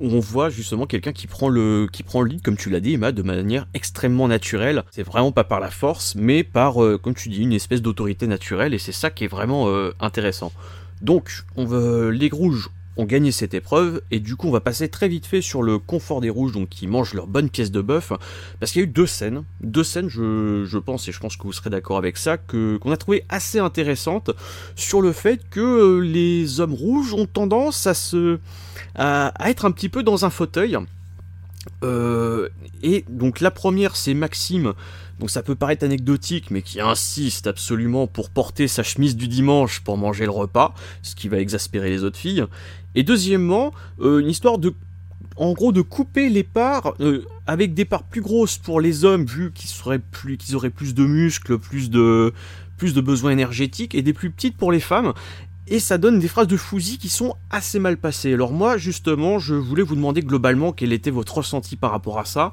on 0.00 0.20
voit 0.20 0.50
justement 0.50 0.86
quelqu'un 0.86 1.12
qui 1.12 1.26
prend 1.26 1.48
le 1.48 1.88
qui 1.90 2.02
prend 2.02 2.22
le 2.22 2.30
lead 2.30 2.42
comme 2.42 2.56
tu 2.56 2.70
l'as 2.70 2.80
dit 2.80 2.94
Emma 2.94 3.12
de 3.12 3.22
manière 3.22 3.66
extrêmement 3.74 4.28
naturelle. 4.28 4.84
C'est 4.90 5.02
vraiment 5.02 5.32
pas 5.32 5.44
par 5.44 5.60
la 5.60 5.70
force 5.70 6.14
mais 6.16 6.44
par 6.44 6.82
euh, 6.82 6.98
comme 6.98 7.14
tu 7.14 7.28
dis 7.28 7.42
une 7.42 7.52
espèce 7.52 7.82
d'autorité 7.82 8.26
naturelle 8.26 8.74
et 8.74 8.78
c'est 8.78 8.92
ça 8.92 9.10
qui 9.10 9.24
est 9.24 9.28
vraiment 9.28 9.68
euh, 9.68 9.92
intéressant. 10.00 10.52
Donc 11.02 11.44
on 11.56 11.64
veut 11.64 12.10
les 12.10 12.28
rouges 12.28 12.68
ont 12.96 13.04
gagné 13.04 13.30
cette 13.30 13.54
épreuve 13.54 14.02
et 14.10 14.18
du 14.18 14.34
coup 14.34 14.48
on 14.48 14.50
va 14.50 14.60
passer 14.60 14.88
très 14.88 15.08
vite 15.08 15.24
fait 15.24 15.40
sur 15.40 15.62
le 15.62 15.78
confort 15.78 16.20
des 16.20 16.30
rouges 16.30 16.52
donc 16.52 16.68
qui 16.68 16.88
mangent 16.88 17.14
leur 17.14 17.28
bonne 17.28 17.48
pièce 17.48 17.70
de 17.70 17.80
bœuf 17.80 18.12
parce 18.58 18.72
qu'il 18.72 18.80
y 18.80 18.84
a 18.84 18.88
eu 18.88 18.90
deux 18.90 19.06
scènes. 19.06 19.44
Deux 19.60 19.84
scènes 19.84 20.08
je, 20.08 20.64
je 20.66 20.78
pense 20.78 21.08
et 21.08 21.12
je 21.12 21.20
pense 21.20 21.36
que 21.36 21.44
vous 21.44 21.52
serez 21.52 21.70
d'accord 21.70 21.96
avec 21.96 22.16
ça 22.16 22.36
que 22.36 22.76
qu'on 22.78 22.90
a 22.90 22.96
trouvé 22.96 23.24
assez 23.28 23.60
intéressantes 23.60 24.30
sur 24.74 25.00
le 25.00 25.12
fait 25.12 25.40
que 25.48 25.60
euh, 25.60 25.98
les 26.00 26.60
hommes 26.60 26.74
rouges 26.74 27.14
ont 27.14 27.26
tendance 27.26 27.86
à 27.86 27.94
se 27.94 28.38
à, 28.98 29.32
être 29.48 29.64
un 29.64 29.70
petit 29.70 29.88
peu 29.88 30.02
dans 30.02 30.24
un 30.24 30.30
fauteuil 30.30 30.76
euh, 31.82 32.48
et 32.82 33.04
donc 33.08 33.40
la 33.40 33.50
première 33.50 33.96
c'est 33.96 34.14
Maxime 34.14 34.74
donc 35.18 35.30
ça 35.30 35.42
peut 35.42 35.54
paraître 35.54 35.84
anecdotique, 35.84 36.50
mais 36.50 36.62
qui 36.62 36.80
insiste 36.80 37.46
absolument 37.46 38.06
pour 38.06 38.30
porter 38.30 38.68
sa 38.68 38.82
chemise 38.82 39.16
du 39.16 39.26
dimanche 39.26 39.80
pour 39.80 39.96
manger 39.96 40.24
le 40.24 40.30
repas, 40.30 40.74
ce 41.02 41.14
qui 41.14 41.28
va 41.28 41.38
exaspérer 41.38 41.90
les 41.90 42.04
autres 42.04 42.18
filles. 42.18 42.44
Et 42.94 43.02
deuxièmement, 43.02 43.72
euh, 44.00 44.20
une 44.20 44.28
histoire 44.28 44.58
de 44.58 44.74
en 45.36 45.52
gros 45.52 45.70
de 45.70 45.82
couper 45.82 46.30
les 46.30 46.42
parts 46.42 46.94
euh, 47.00 47.24
avec 47.46 47.74
des 47.74 47.84
parts 47.84 48.02
plus 48.02 48.20
grosses 48.20 48.58
pour 48.58 48.80
les 48.80 49.04
hommes 49.04 49.24
vu 49.24 49.52
qu'ils 49.52 49.70
seraient 49.70 50.00
plus 50.00 50.36
qu'ils 50.36 50.56
auraient 50.56 50.70
plus 50.70 50.94
de 50.94 51.04
muscles, 51.04 51.58
plus 51.58 51.90
de 51.90 52.32
plus 52.76 52.94
de 52.94 53.00
besoins 53.00 53.32
énergétiques 53.32 53.94
et 53.94 54.02
des 54.02 54.12
plus 54.12 54.30
petites 54.30 54.56
pour 54.56 54.72
les 54.72 54.80
femmes. 54.80 55.12
Et 55.70 55.80
ça 55.80 55.98
donne 55.98 56.18
des 56.18 56.28
phrases 56.28 56.46
de 56.46 56.56
Fouzi 56.56 56.98
qui 56.98 57.08
sont 57.08 57.34
assez 57.50 57.78
mal 57.78 57.96
passées. 57.96 58.32
Alors 58.34 58.52
moi, 58.52 58.76
justement, 58.76 59.38
je 59.38 59.54
voulais 59.54 59.82
vous 59.82 59.94
demander 59.94 60.22
globalement 60.22 60.72
quel 60.72 60.92
était 60.92 61.10
votre 61.10 61.38
ressenti 61.38 61.76
par 61.76 61.90
rapport 61.90 62.18
à 62.18 62.24
ça, 62.24 62.52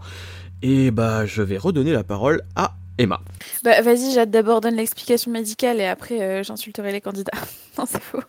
et 0.62 0.92
bah 0.92 1.26
je 1.26 1.42
vais 1.42 1.58
redonner 1.58 1.94
la 1.94 2.04
parole 2.04 2.44
à 2.56 2.76
Emma. 2.98 3.22
Bah 3.64 3.82
vas-y, 3.82 4.12
j'ai 4.14 4.26
d'abord 4.26 4.62
donne 4.62 4.76
l'explication 4.76 5.32
médicale 5.32 5.80
et 5.80 5.86
après 5.86 6.22
euh, 6.22 6.44
j'insulterai 6.44 6.92
les 6.92 7.02
candidats. 7.02 7.38
non, 7.78 7.86
c'est 7.86 8.02
faux. 8.02 8.22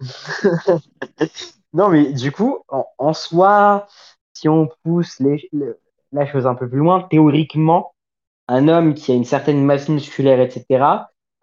non, 1.72 1.88
mais 1.88 2.12
du 2.12 2.32
coup, 2.32 2.58
en, 2.68 3.12
soi, 3.12 3.86
si 4.32 4.48
on 4.48 4.68
pousse 4.82 5.20
la 6.12 6.26
chose 6.26 6.46
un 6.46 6.54
peu 6.54 6.68
plus 6.68 6.78
loin, 6.78 7.02
théoriquement, 7.10 7.94
un 8.48 8.68
homme 8.68 8.94
qui 8.94 9.12
a 9.12 9.14
une 9.14 9.24
certaine 9.24 9.64
masse 9.64 9.88
musculaire, 9.88 10.40
etc., 10.40 10.84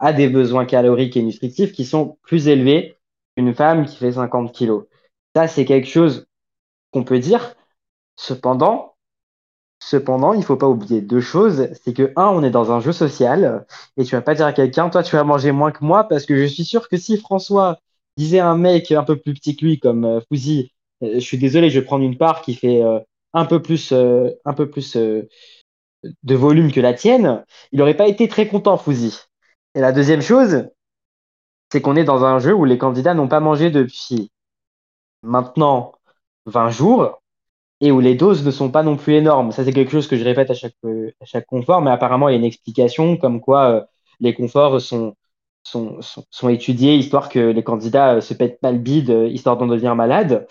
a 0.02 0.12
des 0.12 0.28
besoins 0.28 0.66
caloriques 0.66 1.16
et 1.16 1.22
nutritifs 1.22 1.72
qui 1.72 1.84
sont 1.84 2.18
plus 2.22 2.48
élevés 2.48 2.98
qu'une 3.36 3.54
femme 3.54 3.86
qui 3.86 3.96
fait 3.96 4.12
50 4.12 4.52
kilos. 4.52 4.84
Ça, 5.34 5.46
c'est 5.46 5.64
quelque 5.64 5.88
chose 5.88 6.26
qu'on 6.92 7.04
peut 7.04 7.20
dire. 7.20 7.54
Cependant, 8.16 8.96
cependant, 9.78 10.34
il 10.34 10.42
faut 10.42 10.56
pas 10.56 10.68
oublier 10.68 11.00
deux 11.00 11.20
choses. 11.20 11.68
C'est 11.84 11.94
que, 11.94 12.12
un, 12.16 12.26
on 12.26 12.42
est 12.42 12.50
dans 12.50 12.72
un 12.72 12.80
jeu 12.80 12.92
social 12.92 13.64
et 13.96 14.04
tu 14.04 14.16
vas 14.16 14.22
pas 14.22 14.34
dire 14.34 14.44
à 14.44 14.52
quelqu'un, 14.52 14.90
toi, 14.90 15.04
tu 15.04 15.14
vas 15.14 15.22
manger 15.22 15.52
moins 15.52 15.70
que 15.70 15.84
moi 15.84 16.04
parce 16.08 16.26
que 16.26 16.36
je 16.36 16.46
suis 16.46 16.64
sûr 16.64 16.88
que 16.88 16.96
si 16.96 17.16
François 17.16 17.78
disait 18.16 18.40
à 18.40 18.48
un 18.48 18.58
mec 18.58 18.90
un 18.90 19.04
peu 19.04 19.16
plus 19.16 19.34
petit 19.34 19.56
que 19.56 19.64
lui, 19.64 19.78
comme 19.78 20.04
euh, 20.04 20.20
Fouzi, 20.28 20.72
euh, 21.04 21.14
je 21.14 21.20
suis 21.20 21.38
désolé, 21.38 21.70
je 21.70 21.78
vais 21.78 21.86
prendre 21.86 22.04
une 22.04 22.18
part 22.18 22.42
qui 22.42 22.54
fait 22.54 22.82
euh, 22.82 22.98
un 23.34 23.44
peu 23.46 23.62
plus, 23.62 23.92
un 23.92 24.52
peu 24.52 24.68
plus 24.68 24.96
de 24.96 26.34
volume 26.34 26.72
que 26.72 26.80
la 26.80 26.92
tienne, 26.92 27.44
il 27.70 27.78
n'aurait 27.78 27.96
pas 27.96 28.08
été 28.08 28.28
très 28.28 28.48
content, 28.48 28.76
Fouzi. 28.76 29.16
Et 29.74 29.80
la 29.80 29.92
deuxième 29.92 30.22
chose, 30.22 30.68
c'est 31.70 31.80
qu'on 31.80 31.96
est 31.96 32.04
dans 32.04 32.24
un 32.24 32.38
jeu 32.38 32.54
où 32.54 32.64
les 32.64 32.78
candidats 32.78 33.14
n'ont 33.14 33.28
pas 33.28 33.40
mangé 33.40 33.70
depuis 33.70 34.30
maintenant 35.22 35.92
20 36.46 36.70
jours 36.70 37.22
et 37.80 37.90
où 37.92 38.00
les 38.00 38.14
doses 38.14 38.44
ne 38.44 38.50
sont 38.50 38.70
pas 38.70 38.82
non 38.82 38.96
plus 38.96 39.14
énormes. 39.14 39.52
Ça, 39.52 39.64
c'est 39.64 39.72
quelque 39.72 39.92
chose 39.92 40.08
que 40.08 40.16
je 40.16 40.24
répète 40.24 40.50
à 40.50 40.54
chaque, 40.54 40.74
à 41.20 41.24
chaque 41.24 41.46
confort, 41.46 41.82
mais 41.82 41.90
apparemment, 41.90 42.28
il 42.28 42.32
y 42.32 42.34
a 42.36 42.38
une 42.38 42.44
explication 42.44 43.16
comme 43.16 43.40
quoi 43.40 43.88
les 44.20 44.34
conforts 44.34 44.80
sont, 44.80 45.16
sont, 45.64 46.00
sont, 46.00 46.48
étudiés 46.48 46.96
histoire 46.96 47.28
que 47.28 47.38
les 47.38 47.62
candidats 47.62 48.16
euh, 48.16 48.20
se 48.20 48.34
pètent 48.34 48.60
pas 48.60 48.72
le 48.72 48.78
bide, 48.78 49.10
euh, 49.10 49.28
histoire 49.28 49.56
d'en 49.56 49.66
devenir 49.66 49.94
malade. 49.96 50.46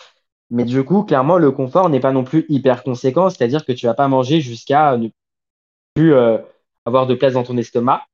Mais 0.50 0.66
du 0.66 0.84
coup, 0.84 1.04
clairement, 1.04 1.38
le 1.38 1.52
confort 1.52 1.90
n'est 1.90 2.00
pas 2.00 2.12
non 2.12 2.24
plus 2.24 2.46
hyper 2.50 2.84
conséquent, 2.84 3.30
c'est-à-dire 3.30 3.66
que 3.66 3.72
tu 3.72 3.86
vas 3.86 3.94
pas 3.94 4.08
manger 4.08 4.42
jusqu'à 4.42 4.98
ne 4.98 5.10
plus 5.96 6.14
euh, 6.14 6.38
avoir 6.86 7.08
de 7.08 7.16
place 7.16 7.34
dans 7.34 7.44
ton 7.44 7.58
estomac. 7.58 8.06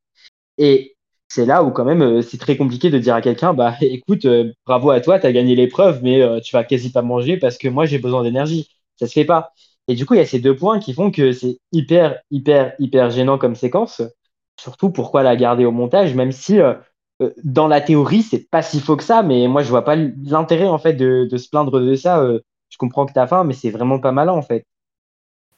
Et 0.57 0.96
c'est 1.27 1.45
là 1.45 1.63
où 1.63 1.71
quand 1.71 1.85
même 1.85 2.21
c'est 2.21 2.37
très 2.37 2.57
compliqué 2.57 2.89
de 2.89 2.97
dire 2.99 3.15
à 3.15 3.21
quelqu'un, 3.21 3.53
bah 3.53 3.75
écoute, 3.81 4.27
bravo 4.65 4.91
à 4.91 5.01
toi, 5.01 5.19
tu 5.19 5.27
as 5.27 5.31
gagné 5.33 5.55
l'épreuve, 5.55 6.01
mais 6.03 6.21
tu 6.41 6.55
vas 6.55 6.63
quasi 6.63 6.91
pas 6.91 7.01
manger 7.01 7.37
parce 7.37 7.57
que 7.57 7.67
moi 7.67 7.85
j'ai 7.85 7.99
besoin 7.99 8.23
d'énergie. 8.23 8.69
Ça 8.99 9.07
se 9.07 9.13
fait 9.13 9.25
pas. 9.25 9.53
Et 9.87 9.95
du 9.95 10.05
coup, 10.05 10.13
il 10.15 10.17
y 10.17 10.21
a 10.21 10.25
ces 10.25 10.39
deux 10.39 10.55
points 10.55 10.79
qui 10.79 10.93
font 10.93 11.11
que 11.11 11.31
c'est 11.31 11.59
hyper, 11.71 12.19
hyper, 12.31 12.73
hyper 12.79 13.09
gênant 13.09 13.37
comme 13.37 13.55
séquence. 13.55 14.01
Surtout 14.59 14.89
pourquoi 14.91 15.23
la 15.23 15.35
garder 15.35 15.65
au 15.65 15.71
montage, 15.71 16.13
même 16.15 16.31
si 16.31 16.59
euh, 16.59 16.73
euh, 17.21 17.31
dans 17.43 17.67
la 17.67 17.81
théorie, 17.81 18.23
c'est 18.23 18.49
pas 18.49 18.61
si 18.61 18.79
faux 18.81 18.97
que 18.97 19.03
ça, 19.03 19.23
mais 19.23 19.47
moi 19.47 19.63
je 19.63 19.69
vois 19.69 19.83
pas 19.85 19.95
l'intérêt 19.95 20.67
en 20.67 20.77
fait 20.79 20.93
de, 20.93 21.27
de, 21.29 21.37
se 21.37 21.49
plaindre 21.49 21.79
de 21.79 21.95
ça. 21.95 22.21
Euh, 22.21 22.39
je 22.69 22.77
comprends 22.77 23.05
que 23.05 23.13
t'as 23.13 23.27
faim, 23.27 23.43
mais 23.43 23.53
c'est 23.53 23.69
vraiment 23.69 23.99
pas 23.99 24.11
malin 24.11 24.33
en 24.33 24.41
fait. 24.41 24.65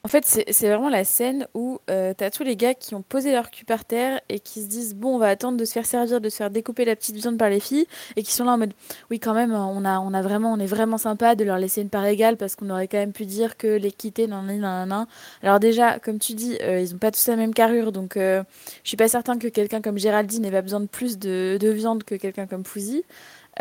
En 0.05 0.07
fait, 0.07 0.23
c'est 0.25 0.67
vraiment 0.67 0.87
la 0.87 1.03
scène 1.03 1.45
où 1.53 1.79
euh, 1.89 2.13
t'as 2.15 2.29
tous 2.29 2.43
les 2.43 2.55
gars 2.55 2.73
qui 2.73 2.95
ont 2.95 3.01
posé 3.01 3.33
leur 3.33 3.51
cul 3.51 3.65
par 3.65 3.83
terre 3.83 4.21
et 4.29 4.39
qui 4.39 4.61
se 4.61 4.67
disent 4.67 4.95
bon, 4.95 5.15
on 5.15 5.17
va 5.17 5.27
attendre 5.27 5.57
de 5.57 5.65
se 5.65 5.73
faire 5.73 5.85
servir, 5.85 6.21
de 6.21 6.29
se 6.29 6.37
faire 6.37 6.49
découper 6.49 6.85
la 6.85 6.95
petite 6.95 7.17
viande 7.17 7.37
par 7.37 7.49
les 7.49 7.59
filles 7.59 7.85
et 8.15 8.23
qui 8.23 8.31
sont 8.31 8.45
là 8.45 8.53
en 8.53 8.57
mode 8.57 8.71
oui, 9.11 9.19
quand 9.19 9.33
même, 9.33 9.51
on 9.51 9.83
a, 9.83 9.99
on 9.99 10.13
a 10.13 10.21
vraiment, 10.21 10.53
on 10.53 10.59
est 10.59 10.65
vraiment 10.65 10.97
sympa 10.97 11.35
de 11.35 11.43
leur 11.43 11.57
laisser 11.57 11.81
une 11.81 11.89
part 11.89 12.05
égale 12.05 12.37
parce 12.37 12.55
qu'on 12.55 12.69
aurait 12.69 12.87
quand 12.87 12.97
même 12.97 13.11
pu 13.11 13.25
dire 13.25 13.57
que 13.57 13.67
l'équité, 13.67 14.27
nan, 14.27 14.45
nan, 14.47 14.87
nan. 14.87 15.05
Alors 15.43 15.59
déjà, 15.59 15.99
comme 15.99 16.17
tu 16.17 16.33
dis, 16.33 16.57
euh, 16.61 16.79
ils 16.79 16.95
ont 16.95 16.97
pas 16.97 17.11
tous 17.11 17.27
la 17.27 17.35
même 17.35 17.53
carrure, 17.53 17.91
donc 17.91 18.15
euh, 18.15 18.41
je 18.83 18.87
suis 18.87 18.97
pas 18.97 19.09
certain 19.09 19.37
que 19.37 19.49
quelqu'un 19.49 19.81
comme 19.81 19.97
Géraldine 19.97 20.45
ait 20.45 20.51
pas 20.51 20.61
besoin 20.61 20.79
de 20.79 20.87
plus 20.87 21.19
de, 21.19 21.57
de 21.59 21.69
viande 21.71 22.05
que 22.05 22.15
quelqu'un 22.15 22.47
comme 22.47 22.63
Fouzi. 22.63 23.03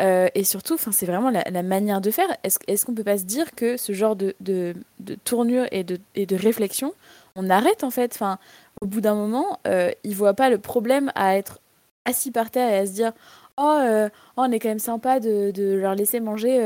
Euh, 0.01 0.29
et 0.33 0.43
surtout, 0.43 0.77
c'est 0.77 1.05
vraiment 1.05 1.29
la, 1.29 1.63
manière 1.63 2.01
de 2.01 2.11
faire. 2.11 2.29
Est-ce 2.43 2.59
est 2.67 2.85
qu'on 2.85 2.93
peut 2.93 3.03
pas 3.03 3.17
se 3.17 3.25
dire 3.25 3.51
que 3.55 3.77
ce 3.77 3.91
genre 3.91 4.15
de, 4.15 4.35
de, 4.39 4.73
de 4.99 5.15
tournure 5.15 5.65
et 5.71 5.83
de, 5.83 5.99
et 6.15 6.25
de, 6.25 6.35
réflexion, 6.35 6.93
on 7.35 7.49
arrête 7.49 7.83
en 7.83 7.89
fait? 7.89 8.13
Enfin, 8.13 8.39
Au 8.81 8.85
bout 8.85 9.01
d'un 9.01 9.15
moment, 9.15 9.59
euh, 9.67 9.91
ils 10.03 10.11
ne 10.11 10.15
voient 10.15 10.33
pas 10.33 10.49
le 10.49 10.57
problème 10.57 11.11
à 11.15 11.37
être 11.37 11.59
assis 12.05 12.31
par 12.31 12.49
terre 12.49 12.69
et 12.69 12.77
à 12.77 12.85
se 12.85 12.93
dire 12.93 13.11
Oh, 13.57 13.77
euh, 13.81 14.07
oh 14.37 14.43
on 14.47 14.51
est 14.53 14.59
quand 14.59 14.69
même 14.69 14.79
sympa 14.79 15.19
de, 15.19 15.51
de 15.51 15.73
leur 15.73 15.93
laisser 15.93 16.21
manger 16.21 16.59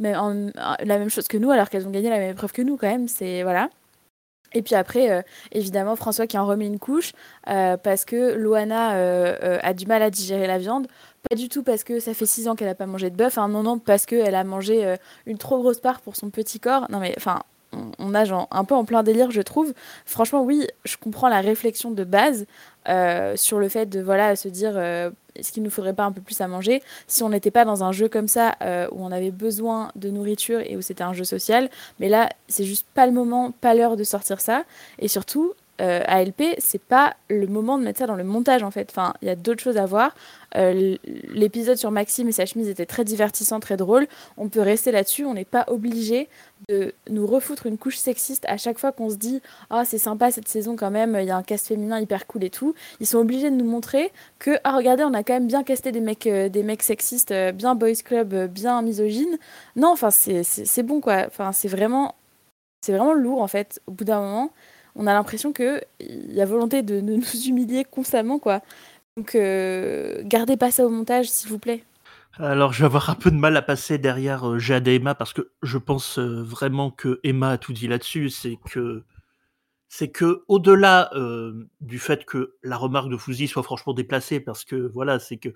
mais 0.00 0.12
la 0.12 0.98
même 0.98 1.08
chose 1.08 1.28
que 1.28 1.36
nous 1.36 1.52
alors 1.52 1.70
qu'elles 1.70 1.86
ont 1.86 1.92
gagné 1.92 2.10
la 2.10 2.18
même 2.18 2.32
épreuve 2.32 2.52
que 2.52 2.62
nous 2.62 2.76
quand 2.76 2.88
même. 2.88 3.06
C'est 3.06 3.44
voilà. 3.44 3.70
Et 4.52 4.62
puis 4.62 4.74
après, 4.74 5.24
évidemment, 5.52 5.94
François 5.96 6.26
qui 6.26 6.38
en 6.38 6.46
remet 6.46 6.66
une 6.66 6.80
couche 6.80 7.12
parce 7.44 8.04
que 8.04 8.34
Loana 8.34 8.90
a 9.62 9.72
du 9.72 9.86
mal 9.86 10.02
à 10.02 10.10
digérer 10.10 10.48
la 10.48 10.58
viande. 10.58 10.88
Pas 11.28 11.36
du 11.36 11.48
tout 11.48 11.62
parce 11.62 11.82
que 11.82 11.98
ça 11.98 12.14
fait 12.14 12.26
six 12.26 12.46
ans 12.46 12.54
qu'elle 12.54 12.68
n'a 12.68 12.74
pas 12.74 12.86
mangé 12.86 13.10
de 13.10 13.16
bœuf, 13.16 13.38
hein, 13.38 13.48
non, 13.48 13.62
non, 13.62 13.78
parce 13.78 14.06
qu'elle 14.06 14.34
a 14.34 14.44
mangé 14.44 14.84
euh, 14.84 14.96
une 15.26 15.38
trop 15.38 15.58
grosse 15.58 15.80
part 15.80 16.00
pour 16.00 16.14
son 16.14 16.30
petit 16.30 16.60
corps. 16.60 16.86
Non, 16.90 17.00
mais 17.00 17.14
enfin, 17.16 17.40
on, 17.98 18.10
nage 18.10 18.32
un 18.50 18.64
peu 18.64 18.74
en 18.74 18.84
plein 18.84 19.02
délire, 19.02 19.30
je 19.30 19.42
trouve. 19.42 19.74
Franchement, 20.04 20.42
oui, 20.42 20.66
je 20.84 20.96
comprends 20.96 21.28
la 21.28 21.40
réflexion 21.40 21.90
de 21.90 22.04
base 22.04 22.46
euh, 22.88 23.34
sur 23.36 23.58
le 23.58 23.68
fait 23.68 23.86
de 23.86 24.00
voilà 24.00 24.36
se 24.36 24.46
dire 24.46 24.72
euh, 24.76 25.10
est-ce 25.34 25.50
qu'il 25.50 25.64
nous 25.64 25.70
faudrait 25.70 25.94
pas 25.94 26.04
un 26.04 26.12
peu 26.12 26.20
plus 26.20 26.40
à 26.40 26.46
manger 26.46 26.80
si 27.08 27.24
on 27.24 27.30
n'était 27.30 27.50
pas 27.50 27.64
dans 27.64 27.82
un 27.82 27.90
jeu 27.90 28.08
comme 28.08 28.28
ça 28.28 28.54
où 28.92 29.04
on 29.04 29.10
avait 29.10 29.32
besoin 29.32 29.90
de 29.96 30.10
nourriture 30.10 30.60
et 30.60 30.76
où 30.76 30.82
c'était 30.82 31.04
un 31.04 31.12
jeu 31.12 31.24
social. 31.24 31.68
Mais 31.98 32.08
là, 32.08 32.28
c'est 32.48 32.64
juste 32.64 32.86
pas 32.94 33.06
le 33.06 33.12
moment, 33.12 33.50
pas 33.50 33.74
l'heure 33.74 33.96
de 33.96 34.04
sortir 34.04 34.40
ça. 34.40 34.64
Et 34.98 35.08
surtout, 35.08 35.52
euh, 35.80 36.02
ALP, 36.06 36.42
c'est 36.58 36.80
pas 36.80 37.16
le 37.28 37.46
moment 37.46 37.78
de 37.78 37.84
mettre 37.84 37.98
ça 37.98 38.06
dans 38.06 38.16
le 38.16 38.24
montage 38.24 38.62
en 38.62 38.70
fait. 38.70 38.88
Enfin, 38.90 39.14
il 39.22 39.28
y 39.28 39.30
a 39.30 39.36
d'autres 39.36 39.62
choses 39.62 39.76
à 39.76 39.86
voir. 39.86 40.14
Euh, 40.56 40.96
l'épisode 41.28 41.76
sur 41.76 41.90
Maxime 41.90 42.28
et 42.28 42.32
sa 42.32 42.46
chemise 42.46 42.68
était 42.68 42.86
très 42.86 43.04
divertissant, 43.04 43.60
très 43.60 43.76
drôle. 43.76 44.06
On 44.38 44.48
peut 44.48 44.60
rester 44.60 44.90
là-dessus. 44.90 45.24
On 45.24 45.34
n'est 45.34 45.44
pas 45.44 45.64
obligé 45.68 46.28
de 46.68 46.94
nous 47.10 47.26
refoutre 47.26 47.66
une 47.66 47.76
couche 47.76 47.96
sexiste 47.96 48.44
à 48.48 48.56
chaque 48.56 48.78
fois 48.78 48.92
qu'on 48.92 49.10
se 49.10 49.16
dit 49.16 49.42
ah 49.68 49.84
c'est 49.84 49.98
sympa 49.98 50.30
cette 50.30 50.48
saison 50.48 50.76
quand 50.76 50.90
même. 50.90 51.16
Il 51.20 51.26
y 51.26 51.30
a 51.30 51.36
un 51.36 51.42
cast 51.42 51.66
féminin 51.66 52.00
hyper 52.00 52.26
cool 52.26 52.44
et 52.44 52.50
tout. 52.50 52.74
Ils 53.00 53.06
sont 53.06 53.18
obligés 53.18 53.50
de 53.50 53.56
nous 53.56 53.68
montrer 53.68 54.12
que 54.38 54.58
ah 54.64 54.74
regardez 54.74 55.04
on 55.04 55.14
a 55.14 55.22
quand 55.22 55.34
même 55.34 55.46
bien 55.46 55.62
casté 55.62 55.92
des 55.92 56.00
mecs 56.00 56.26
euh, 56.26 56.48
des 56.48 56.62
mecs 56.62 56.82
sexistes, 56.82 57.34
bien 57.54 57.74
boys 57.74 58.02
club, 58.04 58.46
bien 58.50 58.80
misogynes. 58.82 59.38
Non, 59.76 59.88
enfin 59.92 60.10
c'est 60.10 60.82
bon 60.82 61.00
quoi. 61.00 61.24
Enfin 61.26 61.52
c'est 61.52 61.68
vraiment 61.68 62.14
c'est 62.80 62.92
vraiment 62.92 63.14
lourd 63.14 63.42
en 63.42 63.48
fait. 63.48 63.80
Au 63.86 63.92
bout 63.92 64.04
d'un 64.04 64.20
moment 64.20 64.52
on 64.96 65.06
a 65.06 65.12
l'impression 65.12 65.52
qu'il 65.52 65.80
y 66.00 66.40
a 66.40 66.46
volonté 66.46 66.82
de, 66.82 67.00
nous 67.00 67.22
humilier 67.46 67.84
constamment, 67.84 68.38
quoi. 68.38 68.62
Donc, 69.16 69.34
euh, 69.34 70.22
gardez 70.24 70.56
pas 70.56 70.70
ça 70.70 70.84
au 70.84 70.90
montage, 70.90 71.28
s'il 71.28 71.50
vous 71.50 71.58
plaît. 71.58 71.84
Alors, 72.38 72.72
je 72.72 72.80
vais 72.80 72.86
avoir 72.86 73.08
un 73.08 73.14
peu 73.14 73.30
de 73.30 73.36
mal 73.36 73.56
à 73.56 73.62
passer 73.62 73.98
derrière 73.98 74.48
euh, 74.48 74.58
Jade 74.58 74.88
et 74.88 74.96
Emma 74.96 75.14
parce 75.14 75.32
que 75.32 75.52
je 75.62 75.78
pense 75.78 76.18
euh, 76.18 76.42
vraiment 76.42 76.90
que 76.90 77.20
Emma 77.22 77.50
a 77.52 77.58
tout 77.58 77.72
dit 77.72 77.88
là-dessus. 77.88 78.28
C'est 78.28 78.58
que, 78.70 79.04
c'est 79.88 80.10
que 80.10 80.44
au-delà 80.48 81.10
du 81.80 81.98
fait 81.98 82.24
que 82.24 82.56
la 82.62 82.76
remarque 82.76 83.08
de 83.08 83.16
Fouzi 83.16 83.48
soit 83.48 83.62
franchement 83.62 83.94
déplacée, 83.94 84.40
parce 84.40 84.64
que 84.64 84.76
voilà, 84.76 85.18
c'est 85.18 85.38
que 85.38 85.50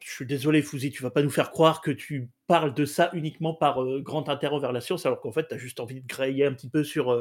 je 0.00 0.12
suis 0.12 0.26
désolé, 0.26 0.62
Fouzi, 0.62 0.90
tu 0.90 1.02
vas 1.02 1.10
pas 1.10 1.22
nous 1.22 1.30
faire 1.30 1.50
croire 1.50 1.80
que 1.80 1.90
tu 1.90 2.28
parles 2.46 2.74
de 2.74 2.84
ça 2.84 3.10
uniquement 3.12 3.54
par 3.54 3.78
grand 4.00 4.28
intérêt 4.28 4.60
vers 4.60 4.72
la 4.72 4.80
science, 4.80 5.06
alors 5.06 5.20
qu'en 5.20 5.32
fait, 5.32 5.48
tu 5.48 5.54
as 5.54 5.58
juste 5.58 5.80
envie 5.80 6.00
de 6.00 6.06
grailler 6.06 6.44
un 6.44 6.52
petit 6.52 6.68
peu 6.68 6.84
sur 6.84 7.16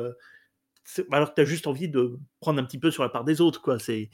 alors 1.12 1.30
que 1.30 1.36
tu 1.36 1.42
as 1.42 1.46
juste 1.46 1.68
envie 1.68 1.89
de 1.89 2.20
prendre 2.39 2.60
un 2.62 2.63
petit 2.65 2.80
peu 2.80 2.92
sur 2.92 3.04
la 3.04 3.10
part 3.10 3.24
des 3.24 3.42
autres, 3.42 3.62
quoi. 3.62 3.80
C'est 3.80 4.10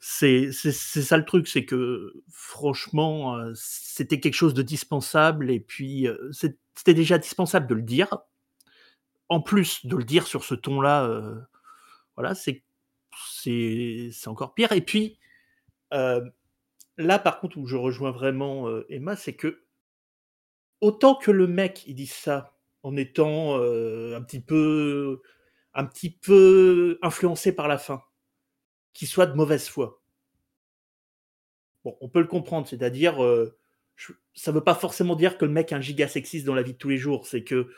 c'est 0.00 0.52
ça 0.52 1.16
le 1.16 1.24
truc, 1.24 1.48
c'est 1.48 1.64
que 1.64 2.12
franchement, 2.30 3.36
euh, 3.36 3.52
c'était 3.54 4.20
quelque 4.20 4.34
chose 4.34 4.54
de 4.54 4.62
dispensable 4.62 5.50
et 5.50 5.60
puis 5.60 6.06
euh, 6.06 6.30
c'était 6.32 6.94
déjà 6.94 7.18
dispensable 7.18 7.66
de 7.66 7.74
le 7.74 7.82
dire. 7.82 8.18
En 9.28 9.40
plus 9.40 9.84
de 9.86 9.96
le 9.96 10.04
dire 10.04 10.26
sur 10.26 10.44
ce 10.44 10.54
ton-là, 10.54 11.04
euh, 11.04 11.34
voilà, 12.16 12.34
c'est 12.34 12.64
c'est 13.42 14.28
encore 14.28 14.54
pire. 14.54 14.72
Et 14.72 14.80
puis 14.80 15.18
là, 15.90 17.18
par 17.18 17.40
contre, 17.40 17.58
où 17.58 17.66
je 17.66 17.76
rejoins 17.76 18.12
vraiment 18.12 18.68
Emma, 18.88 19.16
c'est 19.16 19.34
que 19.34 19.62
autant 20.80 21.16
que 21.16 21.30
le 21.32 21.48
mec 21.48 21.84
il 21.86 21.94
dit 21.96 22.06
ça 22.06 22.54
en 22.84 22.96
étant 22.96 23.56
un 23.56 24.22
petit 24.22 24.40
peu 24.40 25.20
un 25.74 25.84
petit 25.84 26.10
peu 26.10 26.98
influencé 27.02 27.52
par 27.52 27.68
la 27.68 27.78
fin, 27.78 28.02
qui 28.92 29.06
soit 29.06 29.26
de 29.26 29.34
mauvaise 29.34 29.68
foi. 29.68 30.02
Bon, 31.84 31.96
on 32.00 32.08
peut 32.08 32.20
le 32.20 32.26
comprendre, 32.26 32.66
c'est-à-dire, 32.66 33.22
euh, 33.22 33.56
ça 34.34 34.50
ne 34.50 34.56
veut 34.56 34.64
pas 34.64 34.74
forcément 34.74 35.16
dire 35.16 35.38
que 35.38 35.44
le 35.44 35.52
mec 35.52 35.72
est 35.72 35.74
un 35.74 35.80
giga 35.80 36.08
sexiste 36.08 36.46
dans 36.46 36.54
la 36.54 36.62
vie 36.62 36.72
de 36.72 36.78
tous 36.78 36.88
les 36.88 36.98
jours, 36.98 37.26
c'est 37.26 37.44
que 37.44 37.70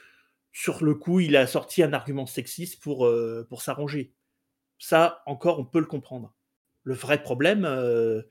sur 0.53 0.85
le 0.85 0.95
coup, 0.95 1.21
il 1.21 1.37
a 1.37 1.47
sorti 1.47 1.83
un 1.83 1.93
argument 1.93 2.27
sexiste 2.27 2.83
pour, 2.83 3.07
euh, 3.07 3.47
pour 3.49 3.63
s'arranger. 3.63 4.15
Ça, 4.79 5.23
encore, 5.27 5.61
on 5.61 5.65
peut 5.65 5.79
le 5.79 5.87
comprendre. 5.87 6.35
Le 6.83 6.95
vrai 6.95 7.23
problème, 7.23 7.65
euh, 7.65 8.23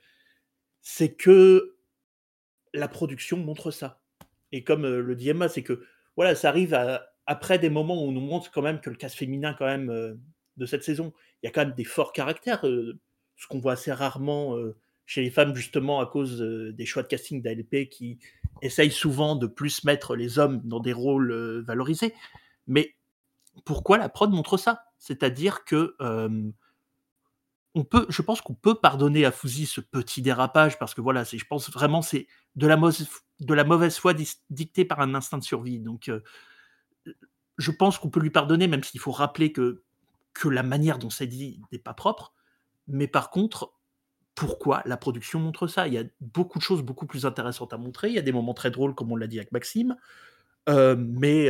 c'est 0.82 1.13
que 1.13 1.78
la 2.74 2.88
production 2.88 3.38
montre 3.38 3.72
ça. 3.72 4.01
Et 4.51 4.63
comme 4.63 4.88
le 4.88 5.16
dit 5.16 5.30
Emma, 5.30 5.48
c'est 5.48 5.63
que 5.63 5.86
voilà, 6.16 6.36
ça 6.36 6.50
arrive 6.50 6.74
après 7.29 7.59
des 7.59 7.69
moments 7.69 8.03
où 8.03 8.07
on 8.07 8.12
nous 8.12 8.21
montre 8.21 8.50
quand 8.50 8.63
même 8.63 8.81
que 8.81 8.89
le 8.89 8.95
casse 8.95 9.13
féminin 9.13 9.53
quand 9.53 9.67
même 9.67 9.91
euh, 9.91 10.15
de 10.57 10.65
cette 10.65 10.83
saison, 10.83 11.13
il 11.41 11.45
y 11.45 11.50
a 11.50 11.51
quand 11.51 11.63
même 11.63 11.75
des 11.75 11.83
forts 11.83 12.12
caractères, 12.12 12.65
euh, 12.65 13.00
ce 13.38 13.45
qu'on 13.45 13.59
voit 13.59 13.74
assez 13.74 13.91
rarement 13.93 14.57
chez 15.05 15.21
les 15.21 15.29
femmes 15.29 15.55
justement 15.55 16.01
à 16.01 16.07
cause 16.07 16.41
des 16.41 16.86
choix 16.86 17.03
de 17.03 17.07
casting 17.07 17.41
d'ALP 17.41 17.88
qui 17.89 18.19
essayent 18.62 18.91
souvent 18.91 19.38
de 19.38 19.48
plus 19.48 19.86
mettre 19.86 20.17
les 20.17 20.39
hommes 20.39 20.59
dans 20.65 20.81
des 20.81 20.91
rôles 20.91 21.63
valorisés. 21.65 22.13
Mais 22.67 22.95
pourquoi 23.63 23.98
la 23.98 24.09
prod 24.09 24.29
montre 24.29 24.57
ça? 24.57 24.83
C'est-à-dire 24.98 25.63
que 25.63 25.95
on 27.75 27.86
peut, 27.86 28.05
je 28.09 28.21
pense 28.21 28.41
qu'on 28.41 28.55
peut 28.55 28.75
pardonner 28.75 29.24
à 29.24 29.31
Fouzi 29.31 29.65
ce 29.67 29.79
petit 29.79 30.21
dérapage 30.21 30.77
parce 30.77 30.93
que 30.93 31.00
voilà, 31.00 31.24
je 31.24 31.45
pense 31.45 31.71
vraiment 31.71 32.01
c'est 32.01 32.27
de 32.57 32.67
la, 32.67 32.75
de 32.75 33.53
la 33.53 33.63
mauvaise 33.63 33.98
foi 33.98 34.13
dictée 34.50 34.83
par 34.83 35.00
un 35.00 35.15
instinct 35.15 35.38
de 35.38 35.43
survie. 35.43 35.79
Donc, 35.79 36.12
je 37.58 37.72
pense 37.72 37.98
qu'on 37.98 38.10
peut 38.10 38.20
lui 38.20 38.30
pardonner, 38.30 38.68
même 38.68 38.84
s'il 38.84 39.00
faut 39.00 39.12
rappeler 39.12 39.51
que 39.51 39.84
que 40.34 40.48
la 40.48 40.63
manière 40.63 41.00
dont 41.00 41.10
c'est 41.10 41.28
dit 41.28 41.60
n'est 41.72 41.80
pas 41.80 41.94
propre. 41.94 42.34
Mais 42.88 43.08
par 43.08 43.30
contre, 43.30 43.74
pourquoi 44.36 44.82
la 44.86 44.96
production 44.96 45.39
montre 45.39 45.68
ça? 45.68 45.88
Il 45.88 45.94
y 45.94 45.98
a 45.98 46.04
beaucoup 46.22 46.60
de 46.60 46.63
choses 46.63 46.82
beaucoup 46.82 47.08
plus 47.08 47.25
intéressantes 47.25 47.74
à 47.74 47.78
montrer. 47.78 48.10
Il 48.10 48.16
y 48.16 48.20
a 48.20 48.22
des 48.22 48.32
moments 48.32 48.54
très 48.54 48.72
drôles, 48.72 48.96
comme 48.96 49.12
on 49.12 49.16
l'a 49.16 49.28
dit 49.28 49.39
avec 49.39 49.51
Maxime. 49.51 49.96
mais 50.68 51.50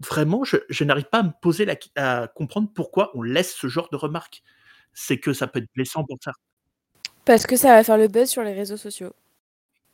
vraiment, 0.00 0.44
je, 0.44 0.84
n'arrive 0.84 1.04
pas 1.04 1.18
à 1.18 1.22
me 1.22 1.32
poser 1.40 1.66
à 1.96 2.28
comprendre 2.28 2.70
pourquoi 2.74 3.10
on 3.14 3.22
laisse 3.22 3.54
ce 3.54 3.68
genre 3.68 3.88
de 3.90 3.96
remarques. 3.96 4.42
C'est 4.92 5.18
que 5.18 5.32
ça 5.32 5.46
peut 5.46 5.60
être 5.60 5.70
blessant 5.74 6.04
pour 6.04 6.18
ça. 6.22 6.32
Parce 7.24 7.46
que 7.46 7.56
ça 7.56 7.68
va 7.68 7.84
faire 7.84 7.98
le 7.98 8.08
buzz 8.08 8.28
sur 8.28 8.42
les 8.42 8.54
réseaux 8.54 8.76
sociaux. 8.76 9.12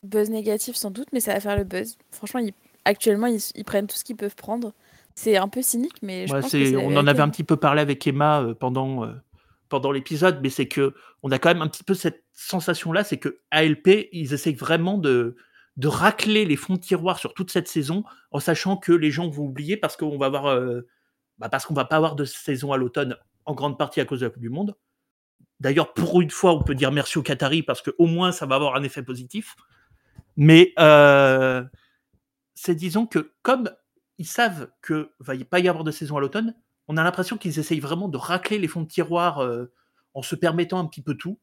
Buzz 0.02 0.30
négatif 0.30 0.76
sans 0.76 0.90
doute, 0.90 1.08
mais 1.12 1.20
ça 1.20 1.34
va 1.34 1.40
faire 1.40 1.56
le 1.56 1.64
buzz. 1.64 1.98
Franchement, 2.12 2.40
actuellement, 2.86 3.26
ils, 3.26 3.64
prennent 3.64 3.86
tout 3.86 3.96
ce 3.96 4.04
qu'ils 4.04 4.16
peuvent 4.16 4.36
prendre. 4.36 4.72
C'est 5.14 5.36
un 5.36 5.48
peu 5.48 5.60
cynique, 5.60 5.96
mais 6.02 6.26
je 6.26 6.32
pense 6.32 6.52
que 6.52 6.76
On 6.76 6.96
en 6.96 7.06
avait 7.06 7.20
un 7.20 7.28
petit 7.28 7.44
peu 7.44 7.56
parlé 7.56 7.82
avec 7.82 8.06
Emma 8.06 8.42
euh, 8.42 8.54
pendant, 8.54 9.04
euh, 9.04 9.12
pendant 9.68 9.90
l'épisode, 9.90 10.40
mais 10.42 10.50
c'est 10.50 10.68
que 10.68 10.94
on 11.22 11.30
a 11.30 11.38
quand 11.38 11.48
même 11.48 11.62
un 11.62 11.68
petit 11.68 11.84
peu 11.84 11.94
cette 11.94 12.24
sensation-là, 12.32 13.02
c'est 13.02 13.16
que 13.16 13.40
ALP, 13.50 14.08
ils 14.12 14.32
essayent 14.32 14.54
vraiment 14.54 14.98
de, 14.98 15.36
de 15.76 15.88
racler 15.88 16.44
les 16.44 16.56
fonds 16.56 16.74
de 16.74 16.80
tiroir 16.80 17.18
sur 17.18 17.34
toute 17.34 17.50
cette 17.50 17.68
saison 17.68 18.04
en 18.30 18.40
sachant 18.40 18.76
que 18.76 18.92
les 18.92 19.10
gens 19.10 19.28
vont 19.28 19.44
oublier 19.44 19.76
parce 19.76 19.96
qu'on 19.96 20.18
va 20.18 20.26
avoir 20.26 20.46
euh, 20.46 20.82
bah 21.38 21.48
parce 21.48 21.66
qu'on 21.66 21.74
va 21.74 21.84
pas 21.84 21.96
avoir 21.96 22.14
de 22.14 22.24
saison 22.24 22.72
à 22.72 22.76
l'automne 22.76 23.16
en 23.46 23.54
grande 23.54 23.78
partie 23.78 24.00
à 24.00 24.04
cause 24.04 24.20
de 24.20 24.26
la 24.26 24.30
Coupe 24.30 24.42
du 24.42 24.50
Monde. 24.50 24.74
D'ailleurs, 25.60 25.94
pour 25.94 26.20
une 26.20 26.30
fois, 26.30 26.52
on 26.52 26.62
peut 26.62 26.74
dire 26.74 26.92
merci 26.92 27.18
aux 27.18 27.22
Qataris 27.22 27.62
parce 27.62 27.80
qu'au 27.80 28.06
moins 28.06 28.32
ça 28.32 28.46
va 28.46 28.56
avoir 28.56 28.76
un 28.76 28.82
effet 28.82 29.02
positif. 29.02 29.56
Mais 30.36 30.74
c'est 32.56 32.74
disons 32.74 33.06
que 33.06 33.34
comme 33.42 33.70
ils 34.18 34.26
savent 34.26 34.72
que 34.82 35.12
va 35.20 35.34
pas 35.44 35.60
y 35.60 35.68
avoir 35.68 35.84
de 35.84 35.92
saison 35.92 36.16
à 36.16 36.20
l'automne, 36.20 36.56
on 36.88 36.96
a 36.96 37.04
l'impression 37.04 37.36
qu'ils 37.36 37.60
essayent 37.60 37.80
vraiment 37.80 38.08
de 38.08 38.16
racler 38.16 38.58
les 38.58 38.66
fonds 38.66 38.82
de 38.82 38.88
tiroir 38.88 39.38
euh, 39.38 39.72
en 40.14 40.22
se 40.22 40.34
permettant 40.34 40.80
un 40.80 40.86
petit 40.86 41.02
peu 41.02 41.14
tout 41.14 41.38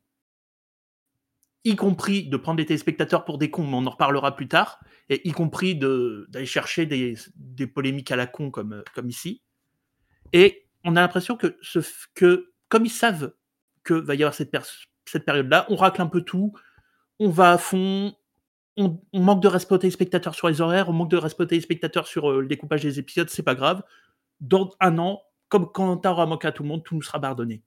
y 1.66 1.76
compris 1.76 2.28
de 2.28 2.38
prendre 2.38 2.60
les 2.60 2.66
téléspectateurs 2.66 3.26
pour 3.26 3.38
des 3.38 3.50
cons, 3.50 3.66
mais 3.66 3.78
on 3.78 3.86
en 3.86 3.92
reparlera 3.92 4.36
plus 4.36 4.48
tard, 4.48 4.80
et 5.10 5.28
y 5.28 5.32
compris 5.32 5.76
d'aller 5.76 6.46
chercher 6.46 6.86
des, 6.86 7.68
polémiques 7.68 8.12
à 8.12 8.16
la 8.16 8.28
con 8.28 8.52
comme, 8.52 8.84
comme 8.94 9.10
ici. 9.10 9.42
Et 10.34 10.68
on 10.84 10.96
a 10.96 11.02
l'impression 11.02 11.38
que, 11.38 11.58
que, 12.16 12.52
comme 12.68 12.86
ils 12.86 12.92
savent 12.92 13.34
que 13.84 13.94
va 13.94 14.16
y 14.16 14.24
avoir 14.24 14.34
cette, 14.34 14.56
cette 15.06 15.26
période-là, 15.26 15.66
on 15.70 15.76
racle 15.76 16.02
un 16.02 16.08
peu 16.08 16.22
tout, 16.22 16.54
on 17.20 17.30
va 17.30 17.54
à 17.54 17.58
fond, 17.58 18.14
on, 18.78 19.00
manque 19.14 19.42
de 19.42 19.48
respect 19.48 19.76
aux 19.76 19.80
téléspectateurs 19.80 20.36
sur 20.36 20.48
les 20.48 20.62
horaires, 20.62 20.90
on 20.90 20.94
manque 20.94 21.12
de 21.12 21.18
respect 21.18 21.44
aux 21.44 21.48
téléspectateurs 21.48 22.08
sur 22.08 22.30
euh, 22.30 22.42
le 22.42 22.48
découpage 22.48 22.82
des 22.82 23.00
épisodes, 23.00 23.30
c'est 23.30 23.44
pas 23.44 23.56
grave. 23.56 23.84
Dans 24.42 24.72
un 24.80 24.98
an, 24.98 25.22
comme 25.50 25.72
quand 25.72 26.06
aura 26.06 26.26
manqué 26.26 26.48
à 26.48 26.52
tout 26.52 26.64
le 26.64 26.70
monde, 26.70 26.84
tout 26.84 26.96
nous 26.96 27.02
sera 27.02 27.20
pardonné. 27.20 27.64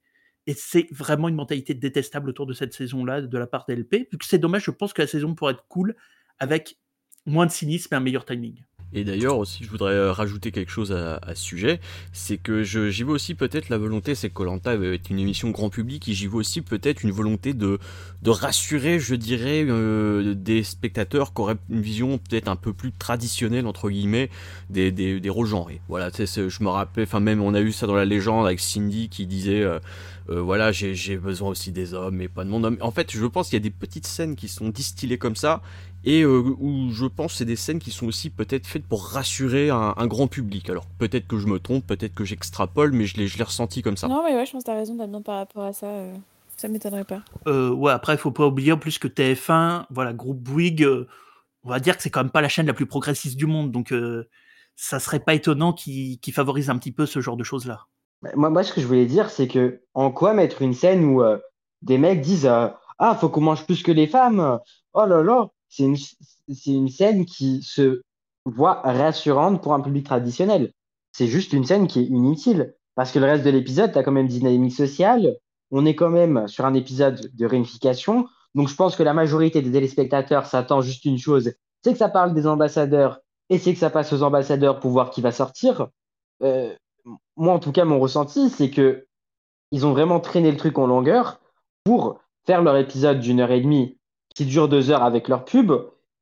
Et 0.46 0.54
c'est 0.54 0.86
vraiment 0.92 1.28
une 1.28 1.34
mentalité 1.34 1.74
détestable 1.74 2.30
autour 2.30 2.46
de 2.46 2.52
cette 2.52 2.72
saison-là 2.72 3.22
de 3.22 3.38
la 3.38 3.46
part 3.46 3.64
d'LP. 3.68 4.08
Vu 4.10 4.18
que 4.18 4.24
c'est 4.24 4.38
dommage, 4.38 4.64
je 4.64 4.70
pense 4.70 4.92
que 4.92 5.02
la 5.02 5.08
saison 5.08 5.34
pourrait 5.34 5.54
être 5.54 5.66
cool 5.68 5.96
avec 6.38 6.78
moins 7.24 7.46
de 7.46 7.50
cynisme 7.50 7.92
et 7.94 7.96
un 7.96 8.00
meilleur 8.00 8.24
timing. 8.24 8.62
Et 8.96 9.04
d'ailleurs 9.04 9.36
aussi, 9.36 9.62
je 9.62 9.68
voudrais 9.68 9.92
euh, 9.92 10.10
rajouter 10.10 10.50
quelque 10.50 10.70
chose 10.70 10.90
à, 10.90 11.20
ce 11.34 11.42
sujet, 11.42 11.80
c'est 12.14 12.38
que 12.38 12.62
j'y 12.62 13.02
vois 13.02 13.14
aussi 13.14 13.34
peut-être 13.34 13.68
la 13.68 13.76
volonté, 13.76 14.14
c'est 14.14 14.30
que 14.30 14.34
Colanta 14.34 14.74
est 14.74 15.10
une 15.10 15.18
émission 15.18 15.50
grand 15.50 15.68
public, 15.68 16.08
et 16.08 16.14
j'y 16.14 16.26
vois 16.26 16.40
aussi 16.40 16.62
peut-être 16.62 17.02
une 17.02 17.10
volonté 17.10 17.52
de, 17.52 17.78
rassurer, 18.26 18.98
je 18.98 19.14
dirais, 19.14 19.66
euh, 19.68 20.34
des 20.34 20.62
spectateurs 20.62 21.34
qui 21.34 21.42
auraient 21.42 21.58
une 21.68 21.82
vision 21.82 22.16
peut-être 22.16 22.48
un 22.48 22.56
peu 22.56 22.72
plus 22.72 22.90
traditionnelle 22.90 23.66
entre 23.66 23.90
guillemets 23.90 24.30
des, 24.70 25.20
rôles 25.28 25.46
genrés. 25.46 25.80
Voilà, 25.88 26.10
je 26.10 26.62
me 26.64 26.68
rappelle, 26.68 27.04
enfin 27.04 27.20
même 27.20 27.42
on 27.42 27.52
a 27.52 27.60
eu 27.60 27.72
ça 27.72 27.86
dans 27.86 27.94
la 27.94 28.06
légende 28.06 28.46
avec 28.46 28.60
Cindy 28.60 29.10
qui 29.10 29.26
disait 29.26 29.62
euh, 29.62 29.78
euh, 30.28 30.40
voilà, 30.40 30.72
j'ai 30.72 31.16
besoin 31.16 31.50
aussi 31.50 31.70
des 31.70 31.94
hommes 31.94 32.20
et 32.20 32.28
pas 32.28 32.44
de 32.44 32.50
monde. 32.50 32.76
En 32.80 32.90
fait, 32.90 33.12
je 33.12 33.26
pense 33.26 33.48
qu'il 33.48 33.54
y 33.56 33.62
a 33.62 33.62
des 33.62 33.70
petites 33.70 34.06
scènes 34.06 34.34
qui 34.34 34.48
sont 34.48 34.70
distillées 34.70 35.18
comme 35.18 35.36
ça 35.36 35.62
et 36.06 36.22
euh, 36.22 36.54
où 36.58 36.90
je 36.90 37.04
pense 37.04 37.32
que 37.32 37.38
c'est 37.38 37.44
des 37.44 37.56
scènes 37.56 37.78
qui 37.78 37.90
sont 37.90 38.06
aussi 38.06 38.30
peut-être 38.30 38.66
faites 38.66 38.86
pour 38.86 39.06
rassurer 39.06 39.70
un, 39.70 40.06
grand 40.06 40.28
public. 40.28 40.70
Alors 40.70 40.86
peut-être 40.98 41.26
que 41.26 41.38
je 41.38 41.46
me 41.46 41.58
trompe, 41.58 41.86
peut-être 41.86 42.14
que 42.14 42.24
j'extrapole, 42.24 42.92
mais 42.92 43.04
je 43.04 43.18
l'ai 43.18 43.44
ressenti 43.44 43.82
comme 43.82 43.96
ça. 43.96 44.08
Non, 44.08 44.22
mais 44.24 44.34
ouais, 44.34 44.46
je 44.46 44.52
pense 44.52 44.62
que 44.62 44.66
t'as 44.66 44.76
raison, 44.76 44.94
Damien, 44.94 45.20
par 45.20 45.36
rapport 45.36 45.64
à 45.64 45.72
ça. 45.72 45.86
Euh, 45.86 46.14
ça 46.56 46.68
m'étonnerait 46.68 47.04
pas. 47.04 47.22
ouais, 47.46 47.92
après, 47.92 48.14
il 48.14 48.18
faut 48.18 48.30
pas 48.30 48.46
oublier 48.46 48.72
en 48.72 48.78
plus 48.78 48.98
que 48.98 49.08
TF1, 49.08 49.84
voilà, 49.90 50.14
groupe 50.14 50.38
Bouygues, 50.38 50.88
on 51.64 51.68
va 51.68 51.80
dire 51.80 51.96
que 51.96 52.02
c'est 52.02 52.08
quand 52.08 52.22
même 52.22 52.30
pas 52.30 52.40
la 52.40 52.48
chaîne 52.48 52.66
la 52.66 52.72
plus 52.72 52.86
progressiste 52.86 53.36
du 53.36 53.44
monde, 53.44 53.72
donc 53.72 53.92
ça 54.76 55.00
serait 55.00 55.20
pas 55.20 55.34
étonnant 55.34 55.72
qu'ils 55.72 56.32
favorisent 56.32 56.70
un 56.70 56.78
petit 56.78 56.92
peu 56.92 57.06
ce 57.06 57.20
genre 57.20 57.36
de 57.36 57.44
choses-là. 57.44 57.86
Bah, 58.22 58.30
moi, 58.36 58.50
moi, 58.50 58.62
ce 58.62 58.72
que 58.72 58.80
je 58.80 58.86
voulais 58.86 59.06
dire, 59.06 59.30
c'est 59.30 59.48
que 59.48 59.82
en 59.94 60.10
quoi 60.10 60.34
mettre 60.34 60.62
une 60.62 60.74
scène 60.74 61.04
où 61.04 61.22
euh, 61.22 61.38
des 61.82 61.98
mecs 61.98 62.20
disent 62.20 62.46
euh, 62.46 62.68
Ah, 62.98 63.14
faut 63.14 63.28
qu'on 63.28 63.40
mange 63.40 63.64
plus 63.64 63.82
que 63.82 63.92
les 63.92 64.06
femmes 64.06 64.58
Oh 64.94 65.06
là 65.06 65.22
là 65.22 65.48
C'est 65.76 66.72
une, 66.72 66.88
scène 66.88 67.26
qui 67.26 67.62
se 67.62 68.02
voit 68.44 68.80
rassurante 68.82 69.62
pour 69.62 69.74
un 69.74 69.80
public 69.80 70.06
traditionnel. 70.06 70.72
C'est 71.12 71.26
juste 71.26 71.52
une 71.52 71.64
scène 71.64 71.86
qui 71.86 72.00
est 72.00 72.06
inutile. 72.06 72.74
Parce 72.94 73.12
que 73.12 73.18
le 73.18 73.26
reste 73.26 73.44
de 73.44 73.50
l'épisode, 73.50 73.92
tu 73.92 73.98
as 73.98 74.02
quand 74.02 74.12
même 74.12 74.28
dynamique 74.28 74.72
sociale. 74.72 75.36
On 75.70 75.84
est 75.84 75.94
quand 75.94 76.08
même 76.08 76.48
sur 76.48 76.64
un 76.64 76.72
épisode 76.72 77.30
de 77.34 77.46
réunification. 77.46 78.26
Donc, 78.54 78.68
je 78.68 78.74
pense 78.74 78.96
que 78.96 79.02
la 79.02 79.12
majorité 79.12 79.60
des 79.60 79.70
téléspectateurs 79.70 80.46
s'attend 80.46 80.80
juste 80.80 81.04
une 81.04 81.18
chose 81.18 81.52
c'est 81.86 81.92
que 81.92 81.98
ça 81.98 82.08
parle 82.08 82.34
des 82.34 82.48
ambassadeurs 82.48 83.20
et 83.48 83.58
c'est 83.58 83.72
que 83.72 83.78
ça 83.78 83.90
passe 83.90 84.12
aux 84.12 84.24
ambassadeurs 84.24 84.80
pour 84.80 84.90
voir 84.90 85.10
qui 85.10 85.20
va 85.20 85.30
sortir. 85.30 85.86
Euh, 86.42 86.74
moi, 87.36 87.54
en 87.54 87.60
tout 87.60 87.70
cas, 87.70 87.84
mon 87.84 88.00
ressenti, 88.00 88.50
c'est 88.50 88.70
que 88.70 89.06
ils 89.70 89.86
ont 89.86 89.92
vraiment 89.92 90.18
traîné 90.18 90.50
le 90.50 90.56
truc 90.56 90.78
en 90.78 90.88
longueur 90.88 91.40
pour 91.84 92.18
faire 92.44 92.60
leur 92.60 92.76
épisode 92.76 93.20
d'une 93.20 93.38
heure 93.38 93.52
et 93.52 93.60
demie 93.60 93.95
qui 94.36 94.44
dure 94.44 94.68
deux 94.68 94.90
heures 94.90 95.02
avec 95.02 95.28
leur 95.28 95.44
pub. 95.44 95.72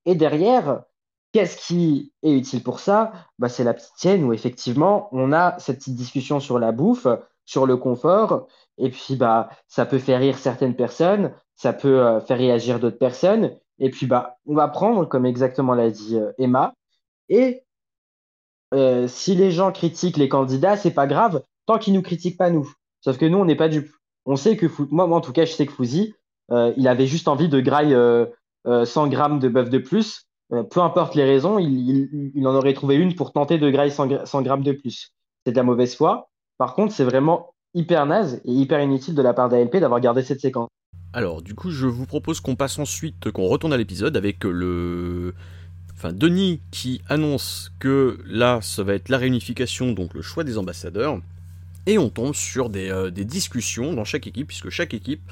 Et 0.07 0.15
derrière, 0.15 0.85
qu'est-ce 1.33 1.57
qui 1.57 2.13
est 2.23 2.33
utile 2.33 2.63
pour 2.63 2.79
ça? 2.79 3.13
Bah, 3.39 3.49
C'est 3.49 3.65
la 3.65 3.75
petite 3.75 3.93
scène 3.97 4.25
où 4.25 4.33
effectivement, 4.33 5.09
on 5.13 5.33
a 5.33 5.59
cette 5.59 5.79
petite 5.79 5.97
discussion 5.97 6.39
sur 6.39 6.59
la 6.59 6.71
bouffe, 6.71 7.09
sur 7.45 7.67
le 7.67 7.77
confort. 7.77 8.47
Et 8.79 8.91
puis, 8.91 9.17
bah, 9.17 9.51
ça 9.67 9.85
peut 9.85 9.99
faire 9.99 10.21
rire 10.21 10.39
certaines 10.39 10.77
personnes, 10.77 11.33
ça 11.57 11.73
peut 11.73 12.01
euh, 12.01 12.21
faire 12.21 12.39
réagir 12.39 12.79
d'autres 12.79 12.99
personnes. 12.99 13.57
Et 13.81 13.91
puis, 13.91 14.07
bah, 14.07 14.39
on 14.47 14.55
va 14.55 14.69
prendre, 14.69 15.07
comme 15.07 15.27
exactement 15.27 15.75
l'a 15.75 15.91
dit 15.91 16.17
euh, 16.17 16.33
Emma, 16.39 16.75
et 17.29 17.65
euh, 18.75 19.09
si 19.09 19.35
les 19.35 19.51
gens 19.51 19.73
critiquent 19.73 20.17
les 20.17 20.29
candidats, 20.29 20.77
c'est 20.77 20.95
pas 20.95 21.07
grave, 21.07 21.43
tant 21.67 21.79
qu'ils 21.79 21.95
nous 21.95 22.03
critiquent 22.03 22.39
pas 22.39 22.51
nous. 22.51 22.73
Sauf 23.01 23.19
que 23.19 23.27
nous, 23.27 23.39
on 23.39 23.45
n'est 23.45 23.57
pas 23.57 23.69
dupes. 23.69 23.93
On 24.25 24.37
sait 24.37 24.57
que, 24.57 24.67
moi, 24.91 25.07
moi, 25.07 25.19
en 25.19 25.21
tout 25.21 25.33
cas, 25.33 25.45
je 25.45 25.53
sais 25.53 25.67
que 25.67 25.73
Fouzi, 25.73 26.15
il 26.51 26.89
avait 26.89 27.07
juste 27.07 27.29
envie 27.29 27.49
de 27.49 27.61
grailler 27.61 27.95
100 28.67 28.71
euh, 28.71 29.09
grammes 29.09 29.39
de 29.39 29.49
bœuf 29.49 29.71
de 29.71 29.79
plus. 29.79 30.27
peu 30.51 30.81
importe 30.81 31.15
les 31.15 31.25
raisons, 31.25 31.59
il, 31.59 32.47
en 32.47 32.55
aurait 32.55 32.75
trouvé 32.75 32.97
une 32.97 33.15
pour 33.15 33.33
tenter 33.33 33.59
de 33.59 33.71
grailler 33.71 33.91
100, 33.91 34.27
100 34.27 34.43
grammes 34.43 34.63
de 34.63 34.73
plus. 34.73 35.13
C'est 35.45 35.53
de 35.53 35.57
la 35.57 35.63
mauvaise 35.63 35.95
foi. 35.95 36.29
Par 36.59 36.75
contre, 36.75 36.93
c'est 36.93 37.05
vraiment 37.05 37.55
hyper 37.75 38.07
naze 38.07 38.41
et 38.45 38.53
hyper 38.53 38.81
inutile 38.81 39.15
de 39.15 39.23
la 39.23 39.35
part 39.35 39.49
d'ALP 39.49 39.77
d'avoir 39.77 40.01
gardé 40.01 40.23
cette 40.23 40.41
séquence. 40.41 40.69
Alors, 41.13 41.43
du 41.43 41.55
coup, 41.55 41.71
je 41.71 41.87
vous 41.87 42.07
propose 42.07 42.41
qu'on 42.41 42.57
passe 42.57 42.79
ensuite, 42.79 43.31
qu'on 43.31 43.47
retourne 43.47 43.73
à 43.73 43.77
l'épisode 43.77 44.17
avec 44.17 44.45
le 44.45 45.35
enfin 45.95 46.13
Denis 46.13 46.61
qui 46.71 47.03
annonce 47.09 47.73
que 47.79 48.19
là, 48.27 48.59
ça 48.63 48.83
va 48.83 48.95
être 48.95 49.09
la 49.09 49.19
réunification, 49.19 49.93
donc 49.93 50.15
le 50.15 50.23
choix 50.23 50.43
des 50.43 50.59
ambassadeurs, 50.59 51.21
et 51.87 51.99
on 51.99 52.09
tombe 52.09 52.35
sur 52.35 52.69
des, 52.69 52.91
euh, 52.91 53.11
discussions 53.11 53.93
dans 53.93 54.05
chaque 54.05 54.27
équipe, 54.27 54.49
puisque 54.49 54.71
chaque 54.71 54.95
équipe 54.95 55.23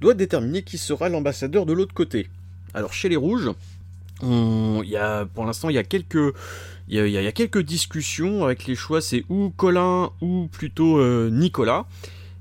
doit 0.00 0.14
déterminer 0.14 0.62
qui 0.62 0.78
sera 0.78 1.08
l'ambassadeur 1.08 1.66
de 1.66 1.72
l'autre 1.72 1.94
côté. 1.94 2.28
Alors 2.74 2.92
chez 2.92 3.08
les 3.08 3.16
rouges, 3.16 3.50
il 4.22 4.88
y 4.88 4.96
a, 4.96 5.26
pour 5.26 5.44
l'instant, 5.44 5.68
il 5.68 5.74
y 5.74 5.78
a 5.78 5.84
quelques... 5.84 6.34
Il 6.88 7.08
y, 7.08 7.18
a, 7.18 7.32
quelques 7.32 7.62
discussions 7.62 8.44
avec 8.44 8.66
les 8.66 8.76
choix, 8.76 9.00
c'est 9.00 9.24
ou 9.28 9.52
Colin 9.56 10.10
ou 10.20 10.46
plutôt 10.46 10.98
euh, 10.98 11.30
Nicolas. 11.32 11.84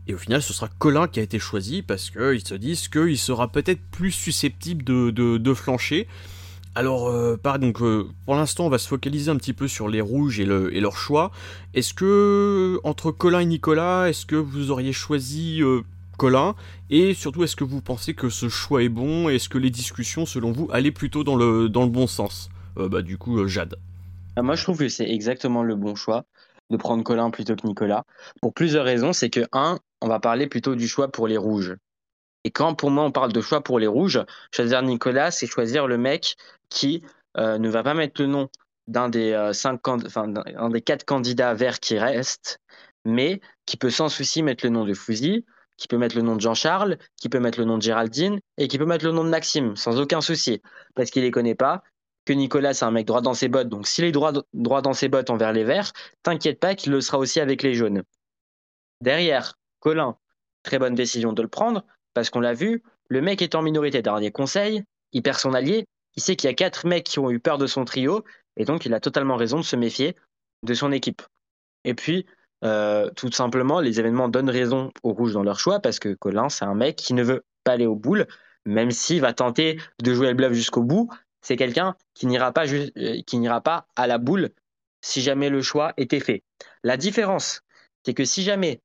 Et 0.08 0.13
au 0.13 0.20
final, 0.20 0.44
ce 0.44 0.54
sera 0.54 0.70
Colin 0.78 1.08
qui 1.08 1.20
a 1.20 1.24
été 1.24 1.39
choisi 1.39 1.82
parce 1.82 2.12
qu'ils 2.12 2.46
se 2.46 2.54
disent 2.54 2.88
qu'il 2.88 3.18
sera 3.18 3.52
peut-être 3.52 3.82
plus 3.89 4.12
susceptible 4.12 4.84
de, 4.84 5.10
de, 5.10 5.54
flancher. 5.56 6.08
Alors, 6.76 7.08
euh, 7.08 7.39
donc, 7.60 7.82
euh, 7.82 8.08
pour 8.26 8.36
l'instant, 8.36 8.68
on 8.68 8.70
va 8.70 8.78
se 8.78 8.88
focaliser 8.88 9.32
un 9.32 9.38
petit 9.38 9.54
peu 9.54 9.68
sur 9.68 9.88
les 9.88 10.00
rouges 10.00 10.39
et, 10.39 10.46
le, 10.46 10.70
leur 10.70 10.96
choix. 10.96 11.32
Est-ce 11.74 11.96
que, 11.96 12.80
entre 12.84 13.10
Colin 13.10 13.39
et 13.39 13.46
Nicolas, 13.48 14.10
est-ce 14.10 14.28
que 14.28 14.36
vous 14.36 14.70
auriez 14.70 14.94
choisi 14.94 15.63
Colin 16.17 16.56
Et 16.89 17.13
surtout, 17.13 17.43
est-ce 17.43 17.56
que 17.56 17.63
vous 17.63 17.82
pensez 17.82 18.13
que 18.13 18.30
ce 18.30 18.49
choix 18.49 18.84
est 18.84 18.89
bon? 18.89 19.30
Est-ce 19.30 19.49
que 19.49 19.58
les 19.58 19.69
discussions, 19.69 20.25
selon 20.25 20.51
vous, 20.51 20.69
allaient 20.71 20.91
plutôt 20.91 21.23
dans 21.23 21.36
le, 21.36 21.67
bon 21.67 22.08
sens? 22.08 22.49
Bah, 22.75 23.01
du 23.01 23.17
coup, 23.17 23.47
Jade. 23.47 23.75
Ah, 24.36 24.41
moi, 24.41 24.56
je 24.56 24.63
trouve 24.63 24.80
que 24.80 24.89
c'est 24.89 25.10
exactement 25.10 25.63
le 25.63 25.75
bon 25.75 25.95
choix 25.95 26.25
de 26.69 26.78
prendre 26.78 27.04
Colin 27.04 27.30
plutôt 27.30 27.56
que 27.56 27.65
Nicolas. 27.65 28.04
Pour 28.41 28.54
plusieurs 28.54 28.86
raisons. 28.86 29.13
C'est 29.13 29.30
que, 29.30 29.45
un, 29.54 29.80
on 30.01 30.08
va 30.08 30.19
parler 30.19 30.47
plutôt 30.47 30.75
du 30.75 30.88
choix 30.88 31.12
pour 31.12 31.28
les 31.28 31.38
rouges. 31.38 31.75
Et 32.43 32.51
quand 32.51 32.75
pour 32.75 32.91
moi 32.91 33.04
on 33.04 33.12
parle 33.12 33.34
de 33.34 33.41
choix 33.41 33.63
pour 33.63 33.80
les 33.80 33.88
rouges, 33.88 34.23
choisir 34.51 34.84
Nicolas, 34.84 35.32
c'est 35.32 35.47
choisir 35.47 35.88
le 35.88 35.97
mec 35.97 36.36
qui 36.69 37.04
euh, 37.38 37.58
ne 37.58 37.69
va 37.69 37.82
pas 37.82 37.95
mettre 37.95 38.21
le 38.21 38.28
nom 38.28 38.49
d'un 38.88 39.10
des, 39.10 39.32
euh, 39.32 40.69
des 40.69 40.82
quatre 40.82 41.06
candidats 41.06 41.56
verts 41.56 41.80
qui 41.80 41.97
restent, 41.97 42.60
mais 43.04 43.41
qui 43.65 43.78
peut 43.78 43.89
sans 43.89 44.10
souci 44.10 44.43
mettre 44.43 44.63
le 44.63 44.69
nom 44.69 44.86
de 44.86 44.93
Fouzi, 44.93 45.43
qui 45.77 45.88
peut 45.88 45.97
mettre 45.97 46.15
le 46.15 46.21
nom 46.21 46.35
de 46.35 46.41
Jean-Charles, 46.41 46.97
qui 47.17 47.29
peut 47.29 47.39
mettre 47.39 47.59
le 47.59 47.65
nom 47.65 47.77
de 47.77 47.83
Géraldine 47.83 48.39
et 48.57 48.67
qui 48.67 48.77
peut 48.77 48.85
mettre 48.85 49.05
le 49.05 49.11
nom 49.11 49.23
de 49.23 49.29
Maxime, 49.29 49.75
sans 49.75 49.99
aucun 49.99 50.21
souci, 50.21 50.61
parce 50.95 51.09
qu'il 51.09 51.23
les 51.23 51.31
connaît 51.31 51.55
pas, 51.55 51.83
que 52.25 52.33
Nicolas 52.33 52.73
c'est 52.73 52.85
un 52.85 52.91
mec 52.91 53.05
droit 53.05 53.21
dans 53.21 53.33
ses 53.33 53.47
bottes, 53.47 53.69
donc 53.69 53.88
s'il 53.88 54.05
est 54.05 54.11
droit, 54.11 54.31
droit 54.53 54.81
dans 54.81 54.93
ses 54.93 55.09
bottes 55.09 55.29
envers 55.29 55.53
les 55.53 55.63
verts, 55.63 55.91
t'inquiète 56.23 56.59
pas 56.59 56.75
qu'il 56.75 56.91
le 56.91 57.01
sera 57.01 57.17
aussi 57.17 57.39
avec 57.39 57.61
les 57.61 57.75
jaunes. 57.75 58.03
Derrière, 59.01 59.57
Colin, 59.79 60.17
très 60.63 60.79
bonne 60.79 60.95
décision 60.95 61.33
de 61.33 61.41
le 61.41 61.47
prendre, 61.47 61.85
parce 62.13 62.29
qu'on 62.29 62.39
l'a 62.39 62.53
vu, 62.53 62.81
le 63.09 63.21
mec 63.21 63.41
est 63.41 63.55
en 63.55 63.61
minorité 63.61 64.01
dernier 64.01 64.31
conseil, 64.31 64.83
il 65.11 65.21
perd 65.21 65.38
son 65.38 65.53
allié, 65.53 65.85
il 66.15 66.23
sait 66.23 66.35
qu'il 66.35 66.49
y 66.49 66.51
a 66.51 66.55
quatre 66.55 66.88
mecs 66.88 67.05
qui 67.05 67.19
ont 67.19 67.29
eu 67.29 67.39
peur 67.39 67.57
de 67.57 67.67
son 67.67 67.85
trio, 67.85 68.23
et 68.57 68.65
donc 68.65 68.85
il 68.85 68.93
a 68.93 68.99
totalement 68.99 69.35
raison 69.35 69.57
de 69.57 69.63
se 69.63 69.75
méfier 69.75 70.15
de 70.63 70.73
son 70.73 70.91
équipe. 70.91 71.21
Et 71.83 71.93
puis, 71.93 72.25
euh, 72.63 73.10
tout 73.15 73.32
simplement, 73.32 73.80
les 73.80 74.00
événements 74.00 74.30
donnent 74.30 74.50
raison 74.50 74.91
aux 75.04 75.13
rouges 75.13 75.34
dans 75.34 75.44
leur 75.44 75.60
choix, 75.60 75.80
parce 75.80 76.00
que 76.00 76.13
Colin, 76.13 76.50
c'est 76.50 76.65
un 76.65 76.76
mec 76.76 76.96
qui 76.96 77.13
ne 77.13 77.24
veut 77.24 77.44
pas 77.63 77.74
aller 77.74 77.86
au 77.86 77.96
boule, 77.96 78.28
même 78.65 78.91
s'il 78.91 79.22
va 79.22 79.34
tenter 79.34 79.80
de 80.02 80.13
jouer 80.13 80.28
le 80.30 80.34
bluff 80.34 80.54
jusqu'au 80.54 80.82
bout, 80.82 81.10
c'est 81.41 81.58
quelqu'un 81.58 81.96
qui 82.13 82.26
n'ira 82.26 82.52
pas, 82.52 82.65
euh, 82.68 83.22
qui 83.28 83.38
n'ira 83.38 83.62
pas 83.62 83.88
à 83.96 84.08
la 84.08 84.18
boule 84.18 84.50
si 85.02 85.22
jamais 85.22 85.50
le 85.50 85.62
choix 85.62 85.94
était 85.98 86.20
fait. 86.20 86.44
La 86.84 86.98
différence, 86.98 87.62
c'est 88.04 88.15
que 88.15 88.26
si 88.26 88.41
jamais 88.41 88.82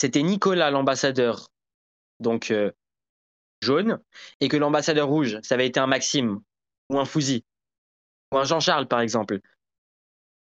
c'était 0.00 0.22
Nicolas 0.22 0.72
l'ambassadeur, 0.72 1.48
donc 2.18 2.50
euh, 2.50 2.72
jaune, 3.62 4.00
et 4.40 4.48
que 4.48 4.56
l'ambassadeur 4.56 5.06
rouge, 5.06 5.38
ça 5.42 5.54
avait 5.54 5.66
été 5.66 5.78
un 5.78 5.86
Maxime 5.86 6.40
ou 6.90 6.98
un 6.98 7.04
Fouzi 7.04 7.44
ou 8.32 8.38
un 8.38 8.44
Jean-Charles 8.44 8.88
par 8.88 9.00
exemple. 9.00 9.38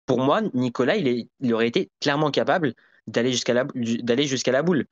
Pour 0.06 0.20
moi, 0.20 0.40
Nicolas, 0.54 0.96
il, 0.96 1.28
aurait 1.52 1.66
été 1.66 1.90
clairement 2.00 2.30
capable 2.30 2.74
d'aller 3.08 3.32
jusqu'à 3.32 3.54
la, 3.54 4.62
boule. 4.62 4.86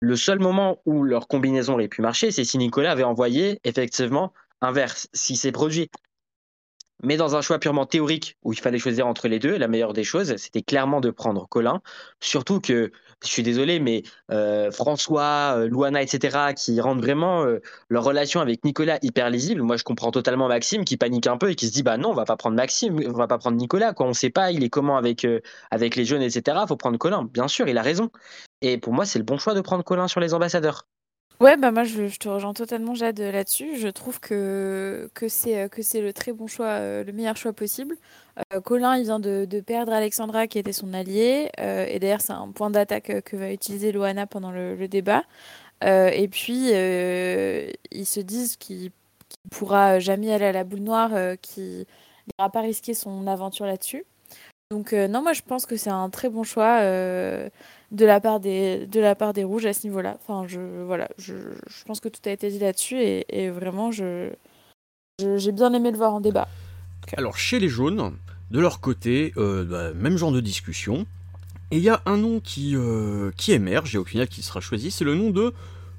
Le 0.00 0.16
seul 0.16 0.38
moment 0.38 0.80
où 0.84 1.02
leur 1.02 1.28
combinaison 1.28 1.74
aurait 1.74 1.88
pu 1.88 2.02
marcher, 2.02 2.30
c'est 2.30 2.44
si 2.44 2.58
Nicolas 2.58 2.92
avait 2.92 3.02
envoyé 3.02 3.60
effectivement 3.64 4.32
un 4.60 4.72
vert, 4.72 4.94
si 5.12 5.36
c'est 5.36 5.52
produit. 5.52 5.90
Mais 7.02 7.16
dans 7.16 7.36
un 7.36 7.42
choix 7.42 7.58
purement 7.58 7.84
théorique 7.84 8.38
où 8.42 8.52
il 8.52 8.58
fallait 8.58 8.78
choisir 8.78 9.06
entre 9.06 9.28
les 9.28 9.38
deux, 9.38 9.56
la 9.58 9.68
meilleure 9.68 9.92
des 9.92 10.04
choses, 10.04 10.36
c'était 10.36 10.62
clairement 10.62 11.00
de 11.00 11.10
prendre 11.10 11.46
Colin. 11.48 11.82
Surtout 12.20 12.60
que, 12.60 12.90
je 13.26 13.32
suis 13.32 13.42
désolé, 13.42 13.80
mais 13.80 14.02
euh, 14.30 14.70
François, 14.70 15.56
euh, 15.56 15.68
Louana, 15.68 16.02
etc., 16.02 16.54
qui 16.56 16.80
rendent 16.80 17.00
vraiment 17.00 17.44
euh, 17.44 17.60
leur 17.88 18.04
relation 18.04 18.40
avec 18.40 18.64
Nicolas 18.64 18.98
hyper 19.02 19.30
lisible. 19.30 19.62
Moi, 19.62 19.76
je 19.76 19.84
comprends 19.84 20.10
totalement 20.10 20.48
Maxime 20.48 20.84
qui 20.84 20.96
panique 20.96 21.26
un 21.26 21.36
peu 21.36 21.50
et 21.50 21.54
qui 21.54 21.66
se 21.66 21.72
dit 21.72 21.82
bah 21.82 21.96
non, 21.98 22.10
on 22.10 22.14
va 22.14 22.24
pas 22.24 22.36
prendre 22.36 22.56
Maxime, 22.56 22.98
on 23.06 23.12
va 23.12 23.26
pas 23.26 23.38
prendre 23.38 23.56
Nicolas. 23.56 23.92
Quoi. 23.92 24.06
On 24.06 24.14
sait 24.14 24.30
pas, 24.30 24.50
il 24.52 24.64
est 24.64 24.70
comment 24.70 24.96
avec, 24.96 25.26
avec 25.70 25.96
les 25.96 26.04
jeunes, 26.04 26.22
etc. 26.22 26.58
Faut 26.68 26.76
prendre 26.76 26.98
Colin. 26.98 27.24
Bien 27.32 27.48
sûr, 27.48 27.68
il 27.68 27.78
a 27.78 27.82
raison. 27.82 28.10
Et 28.62 28.78
pour 28.78 28.92
moi, 28.92 29.04
c'est 29.04 29.18
le 29.18 29.24
bon 29.24 29.38
choix 29.38 29.54
de 29.54 29.60
prendre 29.60 29.84
Colin 29.84 30.08
sur 30.08 30.20
les 30.20 30.34
ambassadeurs. 30.34 30.86
Ouais, 31.38 31.58
bah 31.58 31.70
moi 31.70 31.84
je, 31.84 32.16
te 32.16 32.28
rejoins 32.30 32.54
totalement 32.54 32.94
Jade 32.94 33.20
là-dessus. 33.20 33.76
Je 33.76 33.88
trouve 33.88 34.20
que, 34.20 35.10
que 35.12 35.28
c'est 35.28 35.68
que 35.68 35.82
c'est 35.82 36.00
le 36.00 36.14
très 36.14 36.32
bon 36.32 36.46
choix, 36.46 36.66
euh, 36.66 37.04
le 37.04 37.12
meilleur 37.12 37.36
choix 37.36 37.52
possible. 37.52 37.96
Euh, 38.54 38.60
Colin, 38.62 38.96
il 38.96 39.04
vient 39.04 39.20
de, 39.20 39.44
de, 39.44 39.60
perdre 39.60 39.92
Alexandra 39.92 40.46
qui 40.46 40.58
était 40.58 40.72
son 40.72 40.94
allié. 40.94 41.50
Euh, 41.60 41.84
et 41.88 41.98
d'ailleurs, 41.98 42.22
c'est 42.22 42.32
un 42.32 42.50
point 42.52 42.70
d'attaque 42.70 43.22
que 43.22 43.36
va 43.36 43.52
utiliser 43.52 43.92
Loana 43.92 44.26
pendant 44.26 44.50
le, 44.50 44.88
débat. 44.88 45.24
et 45.82 46.28
puis, 46.28 46.70
ils 46.70 48.06
se 48.06 48.20
disent 48.20 48.56
qu'il 48.56 48.84
ne 48.84 49.50
pourra 49.50 49.98
jamais 50.00 50.32
aller 50.32 50.46
à 50.46 50.52
la 50.52 50.64
boule 50.64 50.80
noire, 50.80 51.10
qu'il 51.42 51.84
n'ira 52.38 52.50
pas 52.50 52.60
risquer 52.62 52.94
son 52.94 53.26
aventure 53.26 53.66
là-dessus. 53.66 54.04
Donc 54.70 54.92
non, 54.92 55.22
moi 55.22 55.32
je 55.32 55.42
pense 55.42 55.66
que 55.66 55.76
c'est 55.76 55.90
un 55.90 56.10
très 56.10 56.28
bon 56.28 56.44
choix 56.44 56.80
de 57.92 58.04
la 58.04 58.20
part 58.20 58.40
des, 58.40 58.86
de 58.86 59.00
la 59.00 59.14
part 59.14 59.32
des 59.32 59.44
rouges 59.44 59.66
à 59.66 59.72
ce 59.72 59.86
niveau-là. 59.86 60.18
Enfin, 60.20 60.46
je, 60.48 60.82
voilà, 60.84 61.08
je, 61.18 61.34
je, 61.34 61.84
pense 61.84 62.00
que 62.00 62.08
tout 62.08 62.20
a 62.26 62.30
été 62.30 62.50
dit 62.50 62.58
là-dessus 62.58 62.96
et, 62.98 63.50
vraiment, 63.50 63.92
je, 63.92 64.30
j'ai 65.36 65.52
bien 65.52 65.72
aimé 65.72 65.90
le 65.90 65.96
voir 65.96 66.14
en 66.14 66.20
débat. 66.20 66.48
Alors, 67.16 67.36
chez 67.36 67.58
les 67.60 67.68
jaunes, 67.68 68.16
de 68.50 68.60
leur 68.60 68.80
côté, 68.80 69.32
euh, 69.36 69.64
bah, 69.64 69.94
même 69.94 70.16
genre 70.16 70.32
de 70.32 70.40
discussion. 70.40 71.06
Et 71.70 71.78
il 71.78 71.82
y 71.82 71.88
a 71.88 72.00
un 72.06 72.16
nom 72.16 72.40
qui, 72.40 72.76
euh, 72.76 73.32
qui 73.36 73.52
émerge 73.52 73.94
et 73.94 73.98
au 73.98 74.04
final 74.04 74.28
qui 74.28 74.42
sera 74.42 74.60
choisi, 74.60 74.90
c'est 74.90 75.04
le 75.04 75.14
nom 75.14 75.30
de 75.30 75.52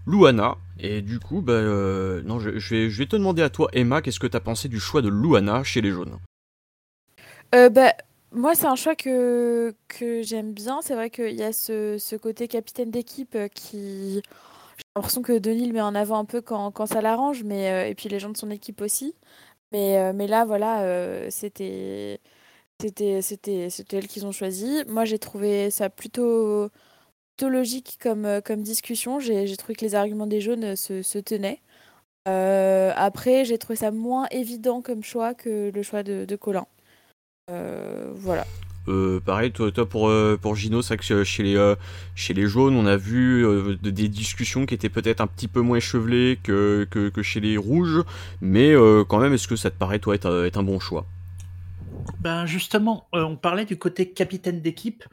Luana. 0.06 0.56
Et 0.80 1.02
du 1.02 1.20
coup, 1.20 1.42
bah, 1.42 1.54
euh, 1.54 2.22
non, 2.24 2.40
je, 2.40 2.58
je, 2.58 2.76
vais, 2.76 2.90
je 2.90 2.98
vais 2.98 3.06
te 3.06 3.16
demander 3.16 3.42
à 3.42 3.50
toi, 3.50 3.70
Emma, 3.74 4.02
qu'est-ce 4.02 4.20
que 4.20 4.28
tu 4.28 4.38
as 4.38 4.42
pensé 4.42 4.70
du 4.70 4.80
choix 4.80 5.02
de 5.02 5.10
Luana 5.10 5.64
chez 5.64 5.82
les 5.82 5.92
jaunes? 5.92 6.18
Bah, 7.52 7.94
moi, 8.38 8.56
c'est 8.56 8.68
un 8.68 8.76
choix 8.76 8.96
que, 8.96 9.74
j'aime 10.22 10.54
bien. 10.54 10.82
C'est 10.82 10.96
vrai 10.96 11.10
qu'il 11.10 11.34
y 11.36 11.44
a 11.44 11.54
ce, 11.54 12.16
côté 12.18 12.48
capitaine 12.48 12.92
d'équipe 12.92 13.36
euh, 13.36 13.48
qui. 13.48 14.22
J'ai 14.78 14.84
l'impression 14.96 15.22
que 15.24 15.38
Denis 15.40 15.68
le 15.68 15.74
met 15.74 15.82
en 15.82 15.96
avant 15.96 16.20
un 16.20 16.26
peu 16.26 16.42
quand, 16.42 16.86
ça 16.86 17.02
l'arrange, 17.02 17.44
mais 17.44 17.72
euh, 17.72 17.90
et 17.90 17.96
puis 17.96 18.10
les 18.10 18.20
gens 18.20 18.30
de 18.30 18.38
son 18.38 18.52
équipe 18.52 18.82
aussi. 18.82 19.16
Mais, 19.72 19.98
euh, 20.00 20.28
là, 20.28 20.46
voilà, 20.46 21.30
c'était 21.32 22.20
c'était 22.82 23.22
c'était 23.22 23.70
c'était 23.70 23.98
elle 23.98 24.08
qu'ils 24.08 24.26
ont 24.26 24.32
choisi. 24.32 24.84
Moi, 24.88 25.06
j'ai 25.06 25.20
trouvé 25.20 25.72
ça 25.72 25.90
plutôt, 25.90 26.70
plutôt 27.38 27.50
logique 27.52 28.00
comme, 28.02 28.42
discussion. 28.64 29.20
J'ai 29.20 29.58
trouvé 29.58 29.76
que 29.76 29.86
les 29.86 29.96
arguments 29.96 30.28
des 30.28 30.42
jaunes 30.42 30.76
se, 30.76 31.20
tenaient. 31.20 31.62
après, 32.26 33.46
j'ai 33.46 33.58
trouvé 33.58 33.78
ça 33.78 33.92
moins 33.92 34.28
évident 34.32 34.82
comme 34.82 35.04
choix 35.04 35.34
que 35.34 35.72
le 35.74 35.84
choix 35.84 36.04
de 36.04 36.36
Colin. 36.36 36.68
Euh, 37.50 38.12
voilà. 38.16 38.46
Euh, 38.90 39.20
pareil, 39.22 39.52
toi, 39.52 39.72
pour, 39.88 40.10
euh, 40.10 40.38
pour 40.42 40.56
Gino, 40.56 40.82
c'est 40.82 40.98
que 40.98 41.24
chez 41.24 41.44
les, 41.44 41.76
chez 42.16 42.34
les 42.34 42.48
jaunes, 42.48 42.76
on 42.76 42.86
a 42.86 42.98
vu 42.98 43.46
des 43.82 44.08
discussions 44.08 44.66
qui 44.66 44.74
étaient 44.74 44.90
peut-être 44.90 45.22
un 45.22 45.28
petit 45.28 45.48
peu 45.48 45.62
moins 45.62 45.80
chevelées 45.80 46.40
que, 46.44 46.88
que, 46.90 47.22
chez 47.22 47.40
les 47.40 47.58
rouges, 47.58 48.04
mais 48.42 48.74
quand 49.08 49.20
même, 49.20 49.34
est-ce 49.34 49.48
que 49.48 49.56
ça 49.56 49.72
te 49.72 49.78
paraît, 49.78 50.00
toi, 50.00 50.16
être, 50.16 50.46
être 50.46 50.58
un 50.58 50.64
bon 50.64 50.80
choix? 50.80 51.06
Ben 52.20 52.46
justement, 52.46 53.08
on 53.12 53.36
parlait 53.36 53.66
du 53.66 53.78
côté 53.78 54.12
capitaine 54.12 54.62
d'équipe. 54.62 55.04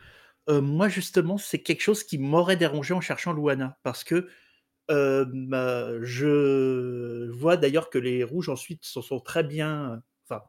moi, 0.48 0.88
justement, 0.88 1.38
c'est 1.38 1.60
quelque 1.60 1.82
chose 1.82 2.04
qui 2.04 2.18
m'aurait 2.18 2.56
dérangé 2.56 2.94
en 2.94 3.00
cherchant 3.00 3.32
Luana, 3.32 3.76
parce 3.82 4.04
que 4.04 4.28
bah, 4.88 5.88
je 6.02 7.28
vois 7.32 7.56
d'ailleurs 7.56 7.90
que 7.90 7.98
les 7.98 8.22
rouges 8.22 8.48
ensuite 8.48 8.84
s'en 8.84 9.02
sont 9.02 9.18
très 9.18 9.42
bien, 9.42 10.00
enfin, 10.28 10.42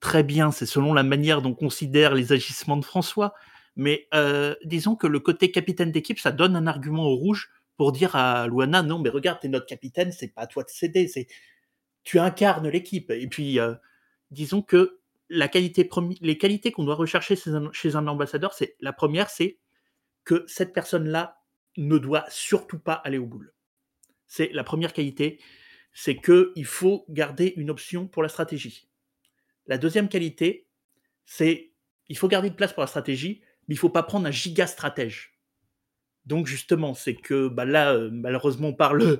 très 0.00 0.22
bien, 0.22 0.50
c'est 0.50 0.66
selon 0.66 0.94
la 0.94 1.02
manière 1.02 1.42
dont 1.42 1.50
on 1.50 1.54
considère 1.54 2.14
les 2.14 2.32
agissements 2.32 2.76
de 2.76 2.84
François. 2.84 3.34
Mais 3.76 4.08
euh, 4.14 4.54
disons 4.64 4.96
que 4.96 5.06
le 5.06 5.20
côté 5.20 5.50
capitaine 5.50 5.92
d'équipe, 5.92 6.18
ça 6.18 6.32
donne 6.32 6.56
un 6.56 6.66
argument 6.66 7.04
au 7.04 7.14
rouge 7.16 7.50
pour 7.76 7.92
dire 7.92 8.16
à 8.16 8.48
Luana 8.48 8.82
non, 8.82 8.98
mais 8.98 9.08
regarde, 9.08 9.38
t'es 9.40 9.48
notre 9.48 9.66
capitaine, 9.66 10.10
c'est 10.10 10.34
pas 10.34 10.42
à 10.42 10.46
toi 10.48 10.64
de 10.64 10.68
céder, 10.68 11.06
c'est 11.06 11.28
tu 12.02 12.18
incarnes 12.18 12.68
l'équipe. 12.68 13.10
Et 13.10 13.28
puis, 13.28 13.60
euh, 13.60 13.74
disons 14.30 14.62
que 14.62 14.98
la 15.28 15.46
qualité 15.46 15.88
les 16.20 16.38
qualités 16.38 16.72
qu'on 16.72 16.84
doit 16.84 16.94
rechercher 16.94 17.36
chez 17.36 17.96
un, 17.96 18.06
ambassadeur, 18.06 18.54
c'est 18.54 18.76
la 18.80 18.92
première, 18.92 19.30
c'est 19.30 19.58
que 20.24 20.44
cette 20.46 20.72
personne-là 20.72 21.38
ne 21.76 21.98
doit 21.98 22.24
surtout 22.30 22.78
pas 22.78 22.94
aller 22.94 23.18
au 23.18 23.26
boule. 23.26 23.52
C'est 24.26 24.50
la 24.52 24.64
première 24.64 24.92
qualité, 24.92 25.38
c'est 25.92 26.16
que 26.16 26.52
il 26.56 26.64
faut 26.64 27.04
garder 27.08 27.52
une 27.56 27.70
option 27.70 28.08
pour 28.08 28.22
la 28.22 28.28
stratégie. 28.28 28.87
La 29.68 29.78
deuxième 29.78 30.08
qualité, 30.08 30.66
c'est 31.26 31.72
il 32.08 32.16
faut 32.16 32.28
garder 32.28 32.50
de 32.50 32.54
place 32.54 32.72
pour 32.72 32.80
la 32.80 32.86
stratégie, 32.86 33.42
mais 33.68 33.74
il 33.74 33.78
faut 33.78 33.90
pas 33.90 34.02
prendre 34.02 34.26
un 34.26 34.30
giga 34.30 34.66
stratège. 34.66 35.38
Donc 36.24 36.46
justement, 36.46 36.94
c'est 36.94 37.14
que 37.14 37.48
bah 37.48 37.64
là, 37.64 37.92
euh, 37.92 38.10
malheureusement, 38.10 38.68
on 38.68 38.74
parle, 38.74 39.18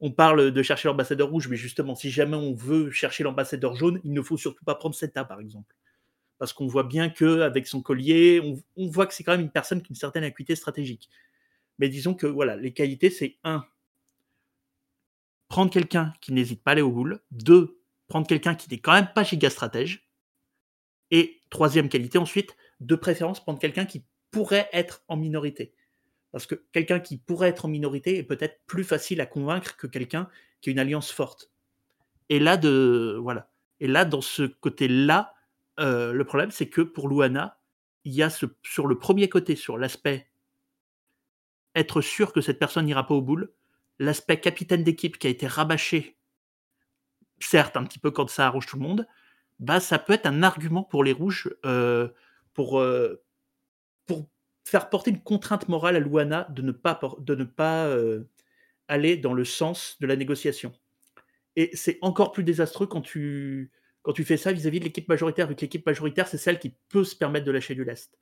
de 0.52 0.62
chercher 0.62 0.88
l'ambassadeur 0.88 1.30
rouge, 1.30 1.48
mais 1.48 1.56
justement, 1.56 1.94
si 1.94 2.10
jamais 2.10 2.36
on 2.36 2.54
veut 2.54 2.90
chercher 2.90 3.24
l'ambassadeur 3.24 3.74
jaune, 3.74 4.00
il 4.04 4.12
ne 4.12 4.22
faut 4.22 4.36
surtout 4.36 4.64
pas 4.64 4.74
prendre 4.74 4.94
Seta, 4.94 5.24
par 5.24 5.40
exemple. 5.40 5.74
Parce 6.38 6.52
qu'on 6.52 6.66
voit 6.66 6.84
bien 6.84 7.08
que 7.08 7.40
avec 7.40 7.66
son 7.66 7.80
collier, 7.80 8.42
on, 8.76 8.88
voit 8.88 9.06
que 9.06 9.14
c'est 9.14 9.24
quand 9.24 9.32
même 9.32 9.40
une 9.40 9.50
personne 9.50 9.80
qui 9.80 9.88
a 9.88 9.92
une 9.92 9.96
certaine 9.96 10.24
acuité 10.24 10.54
stratégique. 10.54 11.08
Mais 11.78 11.88
disons 11.88 12.14
que 12.14 12.26
voilà, 12.26 12.56
les 12.56 12.74
qualités, 12.74 13.08
c'est 13.08 13.36
un, 13.44 13.64
prendre 15.48 15.70
quelqu'un 15.70 16.12
qui 16.20 16.32
n'hésite 16.32 16.62
pas 16.62 16.70
à 16.70 16.72
aller 16.72 16.82
au 16.82 16.90
boule. 16.90 17.20
Deux, 17.30 17.75
prendre 18.08 18.26
quelqu'un 18.26 18.54
qui 18.54 18.68
n'est 18.70 18.78
quand 18.78 18.92
même 18.92 19.10
pas 19.14 19.24
giga 19.24 19.50
stratège. 19.50 20.08
Et 21.10 21.42
troisième 21.50 21.88
qualité 21.88 22.18
ensuite, 22.18 22.56
de 22.80 22.94
préférence, 22.94 23.42
prendre 23.42 23.58
quelqu'un 23.58 23.86
qui 23.86 24.04
pourrait 24.30 24.68
être 24.72 25.02
en 25.08 25.16
minorité. 25.16 25.74
Parce 26.32 26.46
que 26.46 26.54
quelqu'un 26.72 27.00
qui 27.00 27.16
pourrait 27.16 27.48
être 27.48 27.64
en 27.64 27.68
minorité 27.68 28.18
est 28.18 28.22
peut-être 28.22 28.60
plus 28.66 28.84
facile 28.84 29.20
à 29.20 29.26
convaincre 29.26 29.76
que 29.76 29.86
quelqu'un 29.86 30.28
qui 30.60 30.70
a 30.70 30.72
une 30.72 30.78
alliance 30.78 31.10
forte. 31.10 31.50
Et 32.28 32.38
là, 32.38 32.56
de, 32.56 33.18
voilà. 33.20 33.50
Et 33.80 33.86
là, 33.86 34.04
dans 34.04 34.20
ce 34.20 34.42
côté-là, 34.42 35.34
euh, 35.78 36.12
le 36.12 36.24
problème, 36.24 36.50
c'est 36.50 36.68
que 36.68 36.82
pour 36.82 37.08
Luana, 37.08 37.60
il 38.04 38.14
y 38.14 38.22
a 38.22 38.30
ce, 38.30 38.46
sur 38.62 38.86
le 38.86 38.98
premier 38.98 39.28
côté, 39.28 39.56
sur 39.56 39.78
l'aspect 39.78 40.28
être 41.74 42.00
sûr 42.00 42.32
que 42.32 42.40
cette 42.40 42.58
personne 42.58 42.86
n'ira 42.86 43.06
pas 43.06 43.14
au 43.14 43.20
boule, 43.20 43.52
l'aspect 43.98 44.40
capitaine 44.40 44.82
d'équipe 44.82 45.18
qui 45.18 45.26
a 45.26 45.30
été 45.30 45.46
rabâché, 45.46 46.16
certes 47.40 47.76
un 47.76 47.84
petit 47.84 47.98
peu 47.98 48.10
quand 48.10 48.28
ça 48.28 48.46
arrange 48.46 48.66
tout 48.66 48.76
le 48.76 48.82
monde, 48.82 49.06
bah 49.58 49.80
ça 49.80 49.98
peut 49.98 50.12
être 50.12 50.26
un 50.26 50.42
argument 50.42 50.82
pour 50.82 51.04
les 51.04 51.12
rouges 51.12 51.54
euh, 51.64 52.08
pour, 52.54 52.80
euh, 52.80 53.22
pour 54.06 54.28
faire 54.64 54.88
porter 54.88 55.10
une 55.10 55.22
contrainte 55.22 55.68
morale 55.68 55.96
à 55.96 56.00
Luana 56.00 56.46
de 56.50 56.62
ne 56.62 56.72
pas, 56.72 57.00
de 57.18 57.34
ne 57.34 57.44
pas 57.44 57.90
aller 58.88 59.16
dans 59.16 59.34
le 59.34 59.44
sens 59.44 59.96
de 60.00 60.06
la 60.06 60.16
négociation. 60.16 60.72
Et 61.56 61.70
c'est 61.74 61.98
encore 62.02 62.32
plus 62.32 62.44
désastreux 62.44 62.86
quand 62.86 63.00
tu, 63.00 63.70
quand 64.02 64.12
tu 64.12 64.24
fais 64.24 64.36
ça 64.36 64.52
vis-à-vis 64.52 64.78
de 64.78 64.84
l'équipe 64.84 65.08
majoritaire, 65.08 65.48
vu 65.48 65.56
que 65.56 65.62
l'équipe 65.62 65.84
majoritaire, 65.84 66.28
c'est 66.28 66.38
celle 66.38 66.58
qui 66.58 66.76
peut 66.88 67.04
se 67.04 67.16
permettre 67.16 67.46
de 67.46 67.50
lâcher 67.50 67.74
du 67.74 67.84
lest. 67.84 68.18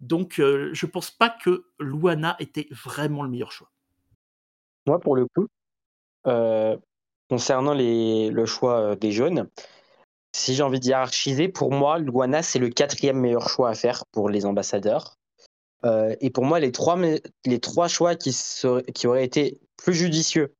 Donc, 0.00 0.40
euh, 0.40 0.70
je 0.72 0.86
pense 0.86 1.10
pas 1.10 1.30
que 1.30 1.66
Luana 1.78 2.36
était 2.38 2.66
vraiment 2.70 3.22
le 3.22 3.30
meilleur 3.30 3.52
choix. 3.52 3.70
Moi, 4.86 4.98
pour 5.00 5.16
le 5.16 5.26
coup, 5.26 5.46
euh, 6.26 6.76
concernant 7.28 7.74
le 7.74 8.44
choix 8.46 8.80
euh, 8.80 8.96
des 8.96 9.12
jaunes, 9.12 9.48
si 10.32 10.54
j'ai 10.54 10.62
envie 10.62 10.80
d'y 10.80 10.88
hiérarchiser, 10.88 11.48
pour 11.48 11.72
moi, 11.72 11.98
Luana, 11.98 12.42
c'est 12.42 12.58
le 12.58 12.68
quatrième 12.68 13.18
meilleur 13.18 13.48
choix 13.48 13.70
à 13.70 13.74
faire 13.74 14.04
pour 14.12 14.28
les 14.28 14.44
ambassadeurs. 14.44 15.16
et 16.20 16.30
pour 16.30 16.44
moi, 16.44 16.60
les 16.60 16.72
trois, 16.72 16.98
les 17.44 17.60
trois 17.60 17.88
choix 17.88 18.16
qui, 18.16 18.36
qui 18.94 19.06
auraient 19.06 19.24
été 19.24 19.58
plus 19.76 19.94
judicieux 19.94 20.54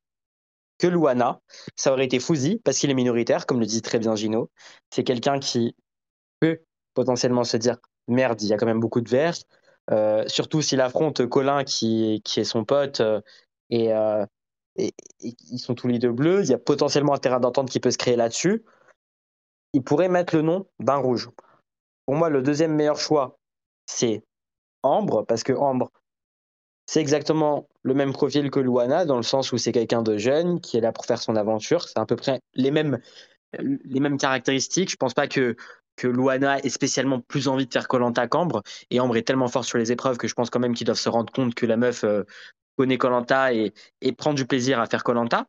que 0.78 0.86
Luana. 0.86 1.40
Ça 1.74 1.92
aurait 1.92 2.04
été 2.04 2.20
Fouzi, 2.20 2.60
parce 2.64 2.78
qu'il 2.78 2.90
est 2.90 2.94
minoritaire, 2.94 3.46
comme 3.46 3.60
le 3.60 3.66
dit 3.66 3.82
très 3.82 3.98
bien 3.98 4.14
Gino. 4.14 4.50
C'est 4.90 5.04
quelqu'un 5.04 5.38
qui 5.38 5.74
peut 6.40 6.60
potentiellement 6.94 7.44
se 7.44 7.56
dire 7.56 7.78
merde, 8.08 8.40
il 8.42 8.48
y 8.48 8.52
a 8.52 8.56
quand 8.56 8.66
même 8.66 8.80
beaucoup 8.80 9.00
de 9.00 9.08
verts. 9.08 9.38
Euh, 9.90 10.24
surtout 10.26 10.62
s'il 10.62 10.80
affronte 10.80 11.26
Colin, 11.26 11.64
qui, 11.64 12.20
qui 12.24 12.40
est 12.40 12.44
son 12.44 12.64
pote, 12.64 13.00
euh, 13.00 13.20
euh, 13.72 14.26
et, 14.76 14.94
ils 15.20 15.58
sont 15.58 15.74
tous 15.74 15.88
les 15.88 15.98
deux 15.98 16.12
bleus. 16.12 16.42
Il 16.44 16.50
y 16.50 16.54
a 16.54 16.58
potentiellement 16.58 17.14
un 17.14 17.18
terrain 17.18 17.40
d'entente 17.40 17.70
qui 17.70 17.80
peut 17.80 17.90
se 17.90 17.98
créer 17.98 18.16
là-dessus. 18.16 18.64
Il 19.72 19.82
pourrait 19.82 20.08
mettre 20.08 20.36
le 20.36 20.42
nom 20.42 20.66
d'un 20.78 20.96
rouge. 20.96 21.28
Pour 22.06 22.14
moi, 22.14 22.28
le 22.28 22.42
deuxième 22.42 22.74
meilleur 22.74 22.98
choix, 22.98 23.38
c'est 23.86 24.22
Ambre, 24.82 25.24
parce 25.26 25.42
que 25.42 25.52
Ambre, 25.52 25.90
c'est 26.86 27.00
exactement 27.00 27.68
le 27.82 27.94
même 27.94 28.12
profil 28.12 28.50
que 28.50 28.60
Luana, 28.60 29.04
dans 29.04 29.16
le 29.16 29.24
sens 29.24 29.52
où 29.52 29.58
c'est 29.58 29.72
quelqu'un 29.72 30.02
de 30.02 30.16
jeune 30.16 30.60
qui 30.60 30.76
est 30.76 30.80
là 30.80 30.92
pour 30.92 31.04
faire 31.04 31.20
son 31.20 31.34
aventure. 31.34 31.88
C'est 31.88 31.98
à 31.98 32.06
peu 32.06 32.16
près 32.16 32.40
les 32.54 32.70
mêmes, 32.70 33.00
les 33.58 34.00
mêmes 34.00 34.18
caractéristiques. 34.18 34.90
Je 34.90 34.96
pense 34.96 35.14
pas 35.14 35.26
que, 35.26 35.56
que 35.96 36.06
Luana 36.06 36.60
ait 36.60 36.68
spécialement 36.68 37.20
plus 37.20 37.48
envie 37.48 37.66
de 37.66 37.72
faire 37.72 37.88
Colanta 37.88 38.28
qu'Ambre. 38.28 38.62
Et 38.90 39.00
Ambre 39.00 39.16
est 39.16 39.26
tellement 39.26 39.48
fort 39.48 39.64
sur 39.64 39.78
les 39.78 39.90
épreuves 39.90 40.16
que 40.16 40.28
je 40.28 40.34
pense 40.34 40.48
quand 40.48 40.60
même 40.60 40.74
qu'ils 40.74 40.86
doivent 40.86 40.98
se 40.98 41.08
rendre 41.08 41.32
compte 41.32 41.54
que 41.54 41.66
la 41.66 41.76
meuf 41.76 42.04
euh, 42.04 42.22
connaît 42.76 42.98
Colanta 42.98 43.52
et, 43.52 43.72
et 44.00 44.12
prend 44.12 44.34
du 44.34 44.46
plaisir 44.46 44.80
à 44.80 44.86
faire 44.86 45.04
Colanta. 45.04 45.46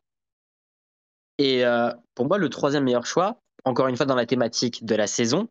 Et 1.38 1.66
euh, 1.66 1.92
pour 2.16 2.28
moi, 2.28 2.38
le 2.38 2.50
troisième 2.50 2.84
meilleur 2.84 3.06
choix, 3.06 3.40
encore 3.64 3.88
une 3.88 3.98
fois 3.98 4.06
dans 4.06 4.16
la 4.16 4.26
thématique 4.26 4.86
de 4.86 4.96
la 4.96 5.08
saison, 5.08 5.50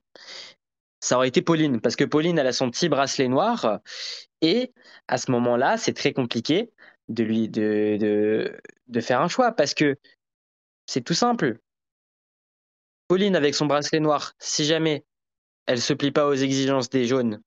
ça 1.01 1.17
aurait 1.17 1.29
été 1.29 1.43
Pauline, 1.43 1.81
parce 1.81 1.97
que 1.97 2.05
Pauline, 2.05 2.39
elle 2.39 2.47
a 2.47 2.53
son 2.53 2.71
petit 2.71 2.89
bracelet 2.89 3.29
noir, 3.29 3.81
et 4.41 4.73
à 5.09 5.19
ce 5.19 5.31
moment-là, 5.31 5.77
c'est 5.77 5.93
très 5.93 6.13
compliqué 6.13 6.73
de 7.09 7.23
lui 7.23 7.49
de, 7.49 8.59
de, 8.89 9.01
faire 9.01 9.21
un 9.21 9.29
choix, 9.29 9.53
parce 9.53 9.75
que 9.75 9.97
c'est 10.87 11.03
tout 11.03 11.15
simple. 11.15 11.59
Pauline, 13.09 13.37
avec 13.37 13.55
son 13.55 13.67
bracelet 13.67 14.01
noir, 14.01 14.33
si 14.41 14.65
jamais 14.65 15.05
elle 15.67 15.81
se 15.81 15.93
plie 15.93 16.11
pas 16.11 16.27
aux 16.27 16.35
exigences 16.35 16.91
des 16.91 17.07
jaunes, 17.07 17.41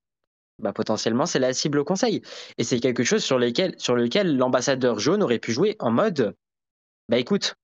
bah 0.60 0.74
potentiellement 0.74 1.26
c'est 1.26 1.40
la 1.40 1.54
cible 1.54 1.80
au 1.80 1.86
conseil. 1.86 2.22
Et 2.58 2.64
c'est 2.64 2.80
quelque 2.80 3.04
chose 3.04 3.24
sur, 3.24 3.40
lequel 3.40 4.38
l'ambassadeur 4.38 5.00
jaune 5.00 5.24
aurait 5.24 5.40
pu 5.40 5.52
jouer 5.52 5.76
en 5.80 5.92
mode, 5.92 6.36
bah 7.08 7.18
écoute, 7.18 7.56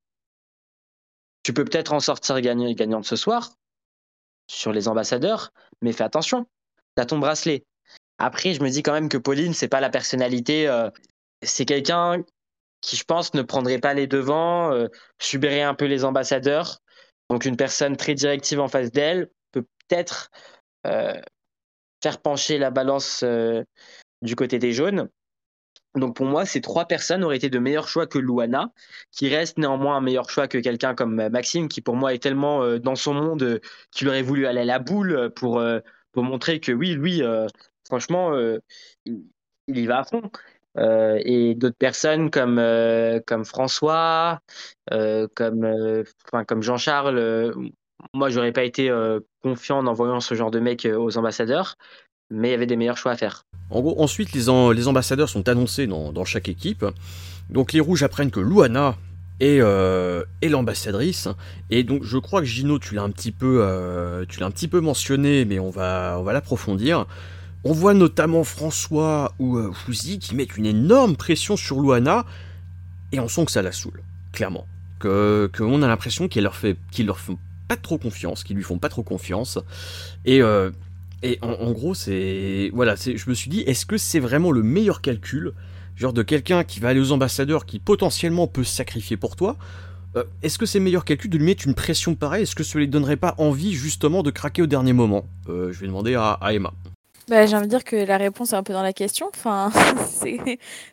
tu 1.43 1.53
peux 1.53 1.65
peut-être 1.65 1.93
en 1.93 1.99
sortir 1.99 2.41
gagnant, 2.41 2.71
gagnante 2.71 3.05
ce 3.05 3.15
soir, 3.15 3.51
sur 4.47 4.71
les 4.71 4.87
ambassadeurs, 4.87 5.51
mais 5.81 5.91
fais 5.91 6.03
attention, 6.03 6.47
tu 6.97 7.05
ton 7.05 7.19
bracelet. 7.19 7.65
Après, 8.17 8.53
je 8.53 8.63
me 8.63 8.69
dis 8.69 8.81
quand 8.83 8.93
même 8.93 9.09
que 9.09 9.17
Pauline, 9.17 9.53
c'est 9.53 9.67
pas 9.67 9.81
la 9.81 9.89
personnalité, 9.89 10.67
euh, 10.67 10.89
c'est 11.41 11.65
quelqu'un 11.65 12.23
qui, 12.81 12.95
je 12.95 13.03
pense, 13.03 13.33
ne 13.33 13.41
prendrait 13.41 13.79
pas 13.79 13.93
les 13.93 14.07
devants, 14.07 14.71
euh, 14.71 14.87
subirait 15.19 15.63
un 15.63 15.73
peu 15.73 15.85
les 15.85 16.05
ambassadeurs. 16.05 16.79
Donc, 17.29 17.45
une 17.45 17.57
personne 17.57 17.97
très 17.97 18.13
directive 18.13 18.59
en 18.59 18.67
face 18.67 18.91
d'elle 18.91 19.29
peut 19.51 19.65
peut-être 19.87 20.29
euh, 20.85 21.19
faire 22.05 22.21
pencher 22.21 22.59
la 22.59 22.69
balance 22.69 23.23
du 24.21 24.35
côté 24.35 24.59
des 24.59 24.73
jaunes. 24.73 25.09
Donc 25.95 26.15
pour 26.15 26.25
moi, 26.25 26.45
ces 26.45 26.61
trois 26.61 26.85
personnes 26.85 27.23
auraient 27.23 27.37
été 27.37 27.49
de 27.49 27.59
meilleurs 27.59 27.87
choix 27.87 28.05
que 28.05 28.19
Luana, 28.19 28.71
qui 29.11 29.33
reste 29.33 29.57
néanmoins 29.57 29.97
un 29.97 30.01
meilleur 30.01 30.29
choix 30.29 30.47
que 30.47 30.57
quelqu'un 30.57 30.93
comme 30.93 31.19
euh, 31.19 31.29
Maxime, 31.29 31.67
qui 31.67 31.81
pour 31.81 31.95
moi 31.95 32.13
est 32.13 32.21
tellement 32.21 32.63
euh, 32.63 32.79
dans 32.79 32.95
son 32.95 33.13
monde 33.13 33.43
euh, 33.43 33.59
qu'il 33.91 34.09
aurait 34.09 34.21
voulu 34.21 34.45
aller 34.45 34.61
à 34.61 34.65
la 34.65 34.79
boule 34.79 35.31
pour, 35.35 35.63
pour 36.11 36.23
montrer 36.23 36.59
que 36.59 36.71
oui, 36.71 36.93
lui, 36.93 37.21
franchement, 37.85 38.33
il, 39.05 39.23
y 39.67 39.85
va 39.85 39.99
à 39.99 40.03
fond. 40.03 40.23
et 40.77 41.55
d'autres 41.55 41.77
personnes 41.77 42.29
comme, 42.29 42.61
comme 43.25 43.45
François, 43.45 44.39
comme, 44.89 46.03
comme 46.47 46.63
Jean-Charles, 46.63 47.53
moi, 48.15 48.29
j'aurais 48.29 48.51
pas 48.51 48.63
été 48.63 48.91
confiant 49.43 49.79
en 49.79 49.87
envoyant 49.87 50.19
ce 50.19 50.33
genre 50.35 50.51
de 50.51 50.59
mec 50.59 50.87
aux 50.87 51.17
ambassadeurs 51.17 51.75
mais 52.29 52.49
il 52.49 52.51
y 52.51 52.55
avait 52.55 52.65
des 52.65 52.75
meilleurs 52.75 52.97
choix 52.97 53.11
à 53.11 53.17
faire. 53.17 53.45
En 53.69 53.81
gros, 53.81 54.01
ensuite, 54.01 54.33
les, 54.33 54.45
les 54.73 54.87
ambassadeurs 54.87 55.29
sont 55.29 55.47
annoncés 55.49 55.87
dans, 55.87 56.25
chaque 56.25 56.49
équipe. 56.49 56.85
Donc 57.49 57.73
les 57.73 57.79
rouges 57.79 58.03
apprennent 58.03 58.31
que 58.31 58.39
Luana 58.39 58.95
est, 59.39 59.59
euh, 59.61 60.23
l'ambassadrice. 60.43 61.27
Et 61.69 61.83
donc 61.83 62.03
je 62.03 62.17
crois 62.17 62.41
que 62.41 62.47
Gino, 62.47 62.79
tu 62.79 62.95
l'as 62.95 63.03
un 63.03 63.11
petit 63.11 63.31
peu, 63.31 63.59
euh, 63.61 64.25
un 64.41 64.51
petit 64.51 64.67
peu 64.67 64.79
mentionné, 64.81 65.45
mais 65.45 65.59
on 65.59 65.69
va, 65.69 66.17
on 66.19 66.23
va 66.23 66.33
l'approfondir. 66.33 67.05
On 67.63 67.73
voit 67.73 67.93
notamment 67.93 68.43
François 68.43 69.33
ou 69.39 69.57
euh, 69.57 69.71
Fouzi 69.71 70.19
qui 70.19 70.35
mettent 70.35 70.57
une 70.57 70.67
énorme 70.67 71.15
pression 71.15 71.57
sur 71.57 71.79
Luana, 71.79 72.25
et 73.11 73.19
on 73.19 73.27
sent 73.27 73.45
que 73.45 73.51
ça 73.51 73.61
la 73.61 73.71
saoule, 73.71 74.01
clairement. 74.31 74.67
Que, 74.99 75.49
on 75.59 75.81
a 75.81 75.87
l'impression 75.87 76.27
qu'ils 76.27 76.43
leur 76.43 76.55
fait, 76.55 76.77
pas 77.67 77.77
trop 77.77 77.97
confiance, 77.97 78.43
qu'ils 78.43 78.55
lui 78.55 78.63
font 78.63 78.79
pas 78.79 78.89
trop 78.89 79.03
confiance. 79.03 79.59
Et 80.25 80.41
euh, 80.41 80.71
et 81.23 81.39
en, 81.41 81.71
gros, 81.71 81.95
c'est. 81.95 82.69
Voilà, 82.73 82.95
je 82.95 83.29
me 83.29 83.33
suis 83.33 83.49
dit, 83.49 83.61
est-ce 83.61 83.85
que 83.85 83.97
c'est 83.97 84.19
vraiment 84.19 84.51
le 84.51 84.61
meilleur 84.61 85.01
calcul 85.01 85.53
Genre 85.95 86.13
de 86.13 86.23
quelqu'un 86.23 86.63
qui 86.63 86.79
va 86.79 86.89
aller 86.89 86.99
aux 86.99 87.13
ambassadeurs 87.13 87.65
qui 87.65 87.79
potentiellement 87.79 88.47
peut 88.47 88.65
se 88.65 88.75
sacrifier 88.75 89.15
pour 89.17 89.35
toi 89.35 89.55
euh, 90.17 90.25
Est-ce 90.43 90.59
que 90.59 90.65
c'est 90.65 90.77
le 90.77 90.83
meilleur 90.83 91.05
calcul 91.05 91.31
de 91.31 91.37
lui 91.37 91.45
mettre 91.45 91.65
une 91.65 91.73
pression 91.73 92.15
pareille? 92.15 92.43
Est-ce 92.43 92.53
que 92.53 92.63
ça 92.63 92.77
lui 92.77 92.87
donnerait 92.87 93.17
pas 93.17 93.33
envie 93.37 93.73
justement 93.73 94.21
de 94.21 94.29
craquer 94.29 94.61
au 94.61 94.67
dernier 94.67 94.93
moment? 94.93 95.25
Euh, 95.47 95.71
Je 95.71 95.79
vais 95.79 95.87
demander 95.87 96.15
à, 96.15 96.37
Emma. 96.51 96.73
Bah, 97.27 97.45
j'ai 97.47 97.55
envie 97.55 97.65
de 97.65 97.69
dire 97.69 97.83
que 97.83 97.95
la 97.95 98.17
réponse 98.17 98.53
est 98.53 98.55
un 98.55 98.63
peu 98.63 98.73
dans 98.73 98.83
la 98.83 98.93
question. 98.93 99.27
Enfin, 99.33 99.71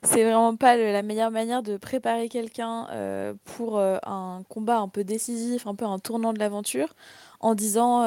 c'est 0.03 0.25
vraiment 0.25 0.57
pas 0.57 0.77
la 0.77 1.03
meilleure 1.03 1.31
manière 1.31 1.63
de 1.63 1.77
préparer 1.77 2.29
quelqu'un 2.29 2.89
euh, 2.91 3.35
pour 3.45 3.79
un 3.79 4.43
combat 4.49 4.79
un 4.79 4.89
peu 4.89 5.05
décisif, 5.05 5.67
un 5.67 5.75
peu 5.75 5.85
un 5.85 5.99
tournant 5.99 6.33
de 6.33 6.39
l'aventure, 6.39 6.95
en 7.41 7.55
disant 7.55 8.07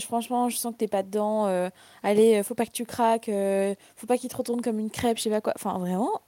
franchement, 0.00 0.48
je 0.48 0.56
sens 0.56 0.72
que 0.72 0.78
t'es 0.78 0.88
pas 0.88 1.02
dedans. 1.02 1.46
Euh, 1.46 1.70
allez, 2.02 2.36
euh, 2.40 2.42
faut 2.42 2.54
pas 2.54 2.66
que 2.66 2.72
tu 2.72 2.84
craques. 2.84 3.28
Euh, 3.28 3.74
faut 3.96 4.06
pas 4.06 4.18
qu'il 4.18 4.30
te 4.30 4.36
retourne 4.36 4.62
comme 4.62 4.78
une 4.78 4.90
crêpe, 4.90 5.18
je 5.18 5.24
sais 5.24 5.30
pas 5.30 5.40
quoi. 5.40 5.52
Enfin, 5.56 5.78
vraiment, 5.78 6.20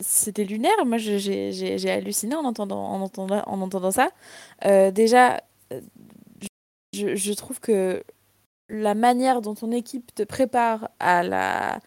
c'était 0.00 0.44
lunaire. 0.44 0.72
Moi, 0.86 0.98
j'ai 0.98 1.90
halluciné 1.90 2.34
en 2.34 2.44
entendant, 2.44 2.82
en 2.84 3.00
entendant, 3.00 3.42
en 3.46 3.60
entendant 3.60 3.90
ça. 3.90 4.10
déjà, 4.92 5.40
je, 6.92 7.32
trouve 7.34 7.60
que 7.60 8.02
la 8.70 8.94
manière 8.94 9.42
dont 9.42 9.54
ton 9.54 9.70
équipe 9.72 10.14
te 10.14 10.22
prépare 10.22 10.90
à 11.00 11.22
la, 11.22 11.80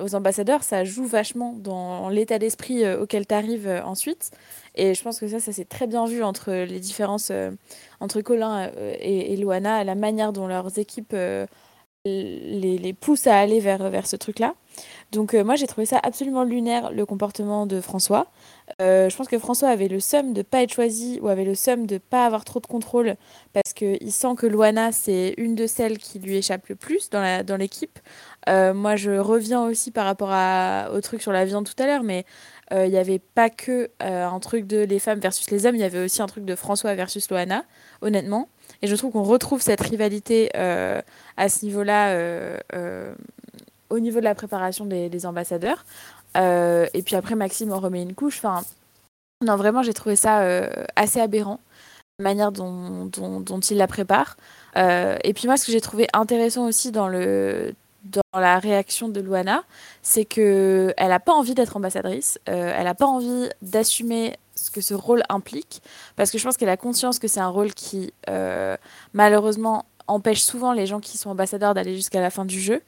aux 0.00 0.14
ambassadeurs, 0.14 0.62
ça 0.62 0.84
joue 0.84 1.06
vachement 1.06 1.54
dans 1.54 2.08
l'état 2.08 2.38
d'esprit 2.38 2.88
auquel 2.94 3.26
tu 3.26 3.34
arrives 3.34 3.82
ensuite. 3.84 4.30
Et 4.74 4.94
je 4.94 5.02
pense 5.02 5.20
que 5.20 5.28
ça, 5.28 5.40
ça 5.40 5.52
s'est 5.52 5.64
très 5.64 5.86
bien 5.86 6.06
vu 6.06 6.22
entre 6.22 6.52
les 6.52 6.80
différences 6.80 7.30
euh, 7.30 7.50
entre 8.00 8.20
Colin 8.22 8.70
euh, 8.76 8.94
et, 8.98 9.32
et, 9.32 9.36
Luana, 9.36 9.84
la 9.84 9.94
manière 9.94 10.32
dont 10.32 10.46
leurs 10.46 10.78
équipes 10.78 11.12
euh, 11.12 11.46
les, 12.04 12.78
les 12.78 12.92
pousse 12.94 13.26
à 13.26 13.38
aller 13.38 13.60
vers, 13.60 13.90
vers 13.90 14.06
ce 14.06 14.16
truc-là. 14.16 14.54
Donc 15.12 15.34
moi 15.34 15.56
j'ai 15.56 15.66
trouvé 15.66 15.84
ça 15.86 16.00
absolument 16.02 16.42
lunaire 16.44 16.90
le 16.90 17.04
comportement 17.04 17.66
de 17.66 17.80
François. 17.80 18.28
je 18.80 19.14
pense 19.14 19.28
que 19.28 19.38
François 19.38 19.68
avait 19.68 19.88
le 19.88 20.00
seum 20.00 20.32
de 20.32 20.42
pas 20.42 20.62
être 20.62 20.72
choisi 20.72 21.18
ou 21.20 21.28
avait 21.28 21.44
le 21.44 21.54
seum 21.54 21.86
de 21.86 21.98
pas 21.98 22.24
avoir 22.24 22.44
trop 22.44 22.60
de 22.60 22.66
contrôle 22.66 23.16
parce 23.52 23.74
qu'il 23.74 24.12
sent 24.12 24.34
que 24.38 24.46
Luana 24.46 24.90
c'est 24.90 25.34
une 25.36 25.54
de 25.54 25.66
celles 25.66 25.98
qui 25.98 26.18
lui 26.18 26.36
échappe 26.36 26.66
le 26.68 26.76
plus 26.76 27.10
dans 27.10 27.44
dans 27.44 27.56
l'équipe. 27.56 27.98
moi 28.48 28.96
je 28.96 29.10
reviens 29.18 29.62
aussi 29.64 29.90
par 29.90 30.06
rapport 30.06 30.30
à, 30.32 30.88
au 30.94 31.00
truc 31.02 31.20
sur 31.20 31.32
la 31.32 31.44
viande 31.44 31.68
tout 31.68 31.82
à 31.82 31.86
l'heure, 31.86 32.02
mais 32.02 32.24
il 32.70 32.88
n'y 32.88 32.96
avait 32.96 33.18
pas 33.18 33.50
que 33.50 33.90
un 34.00 34.40
truc 34.40 34.66
de 34.66 34.78
les 34.78 34.98
femmes 34.98 35.20
versus 35.20 35.50
les 35.50 35.66
hommes, 35.66 35.74
il 35.76 35.82
y 35.82 35.84
avait 35.84 36.02
aussi 36.04 36.22
un 36.22 36.26
truc 36.26 36.46
de 36.46 36.54
François 36.54 36.94
versus 36.94 37.28
Loana, 37.30 37.64
honnêtement. 38.00 38.48
Et 38.80 38.86
je 38.86 38.96
trouve 38.96 39.12
qu'on 39.12 39.22
retrouve 39.22 39.60
cette 39.60 39.82
rivalité 39.82 40.48
à 40.56 41.48
ce 41.48 41.64
niveau-là 41.66 42.16
au 43.92 44.00
niveau 44.00 44.20
de 44.20 44.24
la 44.24 44.34
préparation 44.34 44.86
des, 44.86 45.26
ambassadeurs. 45.26 45.84
Euh, 46.36 46.86
et 46.94 47.02
puis 47.02 47.14
après, 47.14 47.34
Maxime 47.34 47.72
en 47.72 47.78
remet 47.78 48.02
une 48.02 48.14
couche. 48.14 48.38
Enfin, 48.38 48.62
non, 49.44 49.56
vraiment, 49.56 49.82
j'ai 49.82 49.92
trouvé 49.92 50.16
ça 50.16 50.40
euh, 50.40 50.68
assez 50.96 51.20
aberrant, 51.20 51.60
la 52.18 52.24
manière 52.24 52.52
dont, 52.52 53.04
dont, 53.06 53.60
il 53.60 53.76
la 53.76 53.86
prépare. 53.86 54.36
Euh, 54.76 55.18
et 55.24 55.34
puis 55.34 55.46
moi, 55.46 55.58
ce 55.58 55.66
que 55.66 55.72
j'ai 55.72 55.80
trouvé 55.82 56.08
intéressant 56.14 56.66
aussi 56.66 56.90
dans, 56.90 57.06
le, 57.06 57.74
dans 58.04 58.22
la 58.32 58.58
réaction 58.58 59.10
de 59.10 59.20
Luana, 59.20 59.62
c'est 60.00 60.24
qu'elle 60.24 60.94
n'a 60.98 61.20
pas 61.20 61.32
envie 61.32 61.54
d'être 61.54 61.76
ambassadrice, 61.76 62.38
elle 62.46 62.84
n'a 62.84 62.94
pas 62.94 63.06
envie 63.06 63.50
d'assumer 63.60 64.38
ce 64.54 64.70
que 64.70 64.80
ce 64.80 64.94
rôle 64.94 65.22
implique, 65.28 65.82
parce 66.16 66.30
que 66.30 66.38
je 66.38 66.44
pense 66.44 66.56
qu'elle 66.56 66.68
a 66.70 66.78
conscience 66.78 67.18
que 67.18 67.28
c'est 67.28 67.40
un 67.40 67.48
rôle 67.48 67.74
qui, 67.74 68.14
malheureusement, 69.12 69.84
empêche 70.08 70.42
souvent 70.42 70.72
les 70.72 70.86
gens 70.86 71.00
qui 71.00 71.18
sont 71.18 71.30
ambassadeurs 71.30 71.74
d'aller 71.74 71.94
jusqu'à 71.94 72.20
la 72.20 72.30
fin 72.30 72.44
du 72.44 72.60
jeu. 72.60 72.82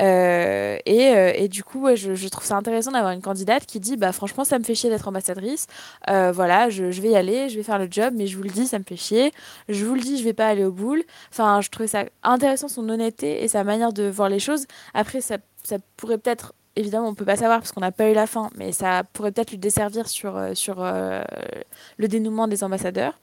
Euh, 0.00 0.78
et, 0.86 1.08
euh, 1.14 1.32
et, 1.34 1.48
du 1.48 1.62
coup, 1.64 1.86
je, 1.94 2.28
trouve 2.28 2.44
ça 2.44 2.56
intéressant 2.56 2.92
d'avoir 2.92 3.12
une 3.12 3.20
candidate 3.20 3.66
qui 3.66 3.80
dit 3.80 3.96
bah 3.96 4.12
franchement 4.12 4.44
ça 4.44 4.58
me 4.58 4.64
fait 4.64 4.74
chier 4.74 4.90
d'être 4.90 5.08
ambassadrice. 5.08 5.66
Euh, 6.08 6.32
voilà, 6.32 6.70
je, 6.70 6.84
vais 6.84 7.10
y 7.10 7.16
aller, 7.16 7.48
je 7.48 7.56
vais 7.56 7.62
faire 7.62 7.78
le 7.78 7.88
job, 7.90 8.14
mais 8.16 8.26
je 8.26 8.36
vous 8.36 8.42
le 8.42 8.50
dis, 8.50 8.66
ça 8.66 8.78
me 8.78 8.84
fait 8.84 8.96
chier. 8.96 9.32
Je 9.68 9.84
vous 9.84 9.94
le 9.94 10.00
dis, 10.00 10.18
je 10.18 10.24
vais 10.24 10.32
pas 10.32 10.48
aller 10.48 10.64
au 10.64 10.72
bout. 10.72 10.96
Enfin, 11.32 11.60
je 11.60 11.68
trouvais 11.70 11.88
ça 11.88 12.04
intéressant 12.22 12.68
son 12.68 12.88
honnêteté 12.88 13.42
et 13.42 13.48
sa 13.48 13.64
manière 13.64 13.92
de 13.92 14.04
voir 14.08 14.28
les 14.28 14.38
choses. 14.38 14.66
Après, 14.94 15.20
ça, 15.20 15.38
ça 15.64 15.76
pourrait 15.96 16.18
peut-être 16.18 16.54
évidemment, 16.76 17.08
on 17.08 17.14
peut 17.14 17.24
pas 17.24 17.36
savoir 17.36 17.58
parce 17.58 17.72
qu'on 17.72 17.80
n'a 17.80 17.92
pas 17.92 18.08
eu 18.10 18.14
la 18.14 18.26
fin, 18.26 18.50
mais 18.56 18.72
ça 18.72 19.02
pourrait 19.12 19.32
peut-être 19.32 19.50
lui 19.50 19.58
desservir 19.58 20.08
sur, 20.08 20.40
sur 20.54 20.82
le 20.82 22.08
dénouement 22.08 22.48
des 22.48 22.64
ambassadeurs. 22.64 23.18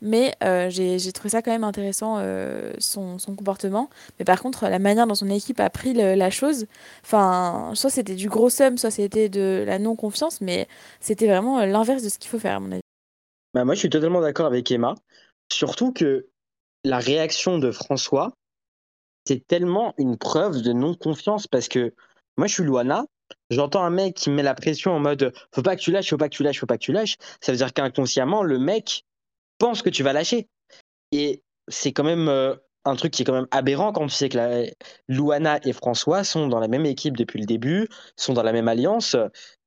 Mais 0.00 0.34
euh, 0.42 0.68
j'ai 0.70 1.12
trouvé 1.12 1.30
ça 1.30 1.42
quand 1.42 1.50
même 1.50 1.64
intéressant, 1.64 2.16
euh, 2.18 2.72
son, 2.78 3.16
comportement. 3.36 3.88
Mais 4.18 4.24
par 4.24 4.42
contre, 4.42 4.68
la 4.68 4.78
manière 4.78 5.06
dont 5.06 5.14
son 5.14 5.30
équipe 5.30 5.60
a 5.60 5.70
pris 5.70 5.94
la 5.94 6.30
chose, 6.30 6.66
soit 7.04 7.90
c'était 7.90 8.14
du 8.14 8.28
gros 8.28 8.50
somme, 8.50 8.78
soit 8.78 8.90
c'était 8.90 9.28
de 9.28 9.64
la 9.66 9.78
non-confiance, 9.78 10.40
mais 10.40 10.68
c'était 11.00 11.26
vraiment 11.26 11.60
euh, 11.60 11.66
l'inverse 11.66 12.02
de 12.02 12.08
ce 12.08 12.18
qu'il 12.18 12.30
faut 12.30 12.38
faire, 12.38 12.56
à 12.56 12.60
mon 12.60 12.72
avis. 12.72 12.82
Bah 13.54 13.64
moi, 13.64 13.74
je 13.74 13.80
suis 13.80 13.90
totalement 13.90 14.20
d'accord 14.20 14.46
avec 14.46 14.70
Emma. 14.70 14.94
Surtout 15.52 15.92
que 15.92 16.26
la 16.84 16.98
réaction 16.98 17.58
de 17.58 17.70
François, 17.70 18.32
c'est 19.26 19.46
tellement 19.46 19.94
une 19.98 20.16
preuve 20.16 20.62
de 20.62 20.72
non-confiance 20.72 21.46
parce 21.46 21.68
que 21.68 21.94
moi, 22.36 22.46
je 22.46 22.54
suis 22.54 22.64
Luana. 22.64 23.04
J'entends 23.50 23.82
un 23.82 23.90
mec 23.90 24.14
qui 24.14 24.30
met 24.30 24.42
la 24.42 24.54
pression 24.54 24.92
en 24.92 25.00
mode 25.00 25.32
faut 25.54 25.62
pas 25.62 25.76
que 25.76 25.80
tu 25.80 25.90
lâches, 25.90 26.10
faut 26.10 26.16
pas 26.16 26.28
que 26.28 26.34
tu 26.34 26.42
lâches, 26.42 26.60
faut 26.60 26.66
pas 26.66 26.76
que 26.76 26.84
tu 26.84 26.92
lâches. 26.92 27.16
Ça 27.40 27.52
veut 27.52 27.58
dire 27.58 27.72
qu'inconsciemment, 27.72 28.42
le 28.42 28.58
mec, 28.58 29.04
pense 29.62 29.80
que 29.80 29.90
tu 29.90 30.02
vas 30.02 30.12
lâcher. 30.12 30.48
Et 31.12 31.44
c'est 31.68 31.92
quand 31.92 32.02
même 32.02 32.28
euh, 32.28 32.56
un 32.84 32.96
truc 32.96 33.12
qui 33.12 33.22
est 33.22 33.24
quand 33.24 33.32
même 33.32 33.46
aberrant 33.52 33.92
quand 33.92 34.08
tu 34.08 34.14
sais 34.14 34.28
que 34.28 34.36
la, 34.36 34.64
Luana 35.06 35.60
et 35.64 35.72
François 35.72 36.24
sont 36.24 36.48
dans 36.48 36.58
la 36.58 36.66
même 36.66 36.84
équipe 36.84 37.16
depuis 37.16 37.38
le 37.38 37.46
début, 37.46 37.86
sont 38.16 38.32
dans 38.32 38.42
la 38.42 38.52
même 38.52 38.66
alliance. 38.66 39.14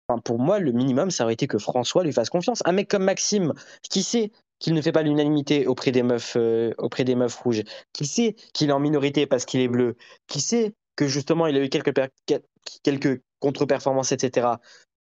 Enfin, 0.09 0.19
pour 0.19 0.37
moi, 0.37 0.59
le 0.59 0.73
minimum, 0.73 1.11
ça 1.11 1.23
aurait 1.23 1.33
été 1.33 1.47
que 1.47 1.57
François 1.57 2.03
lui 2.03 2.11
fasse 2.11 2.29
confiance. 2.29 2.61
Un 2.65 2.73
mec 2.73 2.89
comme 2.89 3.05
Maxime, 3.05 3.53
qui 3.89 4.03
sait 4.03 4.33
qu'il 4.59 4.73
ne 4.73 4.81
fait 4.81 4.91
pas 4.91 5.01
l'unanimité 5.01 5.65
auprès 5.65 5.91
des 5.91 6.03
meufs, 6.03 6.35
euh, 6.35 6.73
auprès 6.77 7.05
des 7.05 7.15
meufs 7.15 7.35
rouges, 7.37 7.63
qui 7.93 8.05
sait 8.05 8.35
qu'il 8.53 8.69
est 8.69 8.73
en 8.73 8.79
minorité 8.79 9.25
parce 9.27 9.45
qu'il 9.45 9.61
est 9.61 9.69
bleu, 9.69 9.95
qui 10.27 10.41
sait 10.41 10.73
que 10.97 11.07
justement 11.07 11.47
il 11.47 11.55
a 11.55 11.63
eu 11.63 11.69
quelques, 11.69 11.93
quelques 12.83 13.21
contre-performances, 13.39 14.11
etc., 14.11 14.47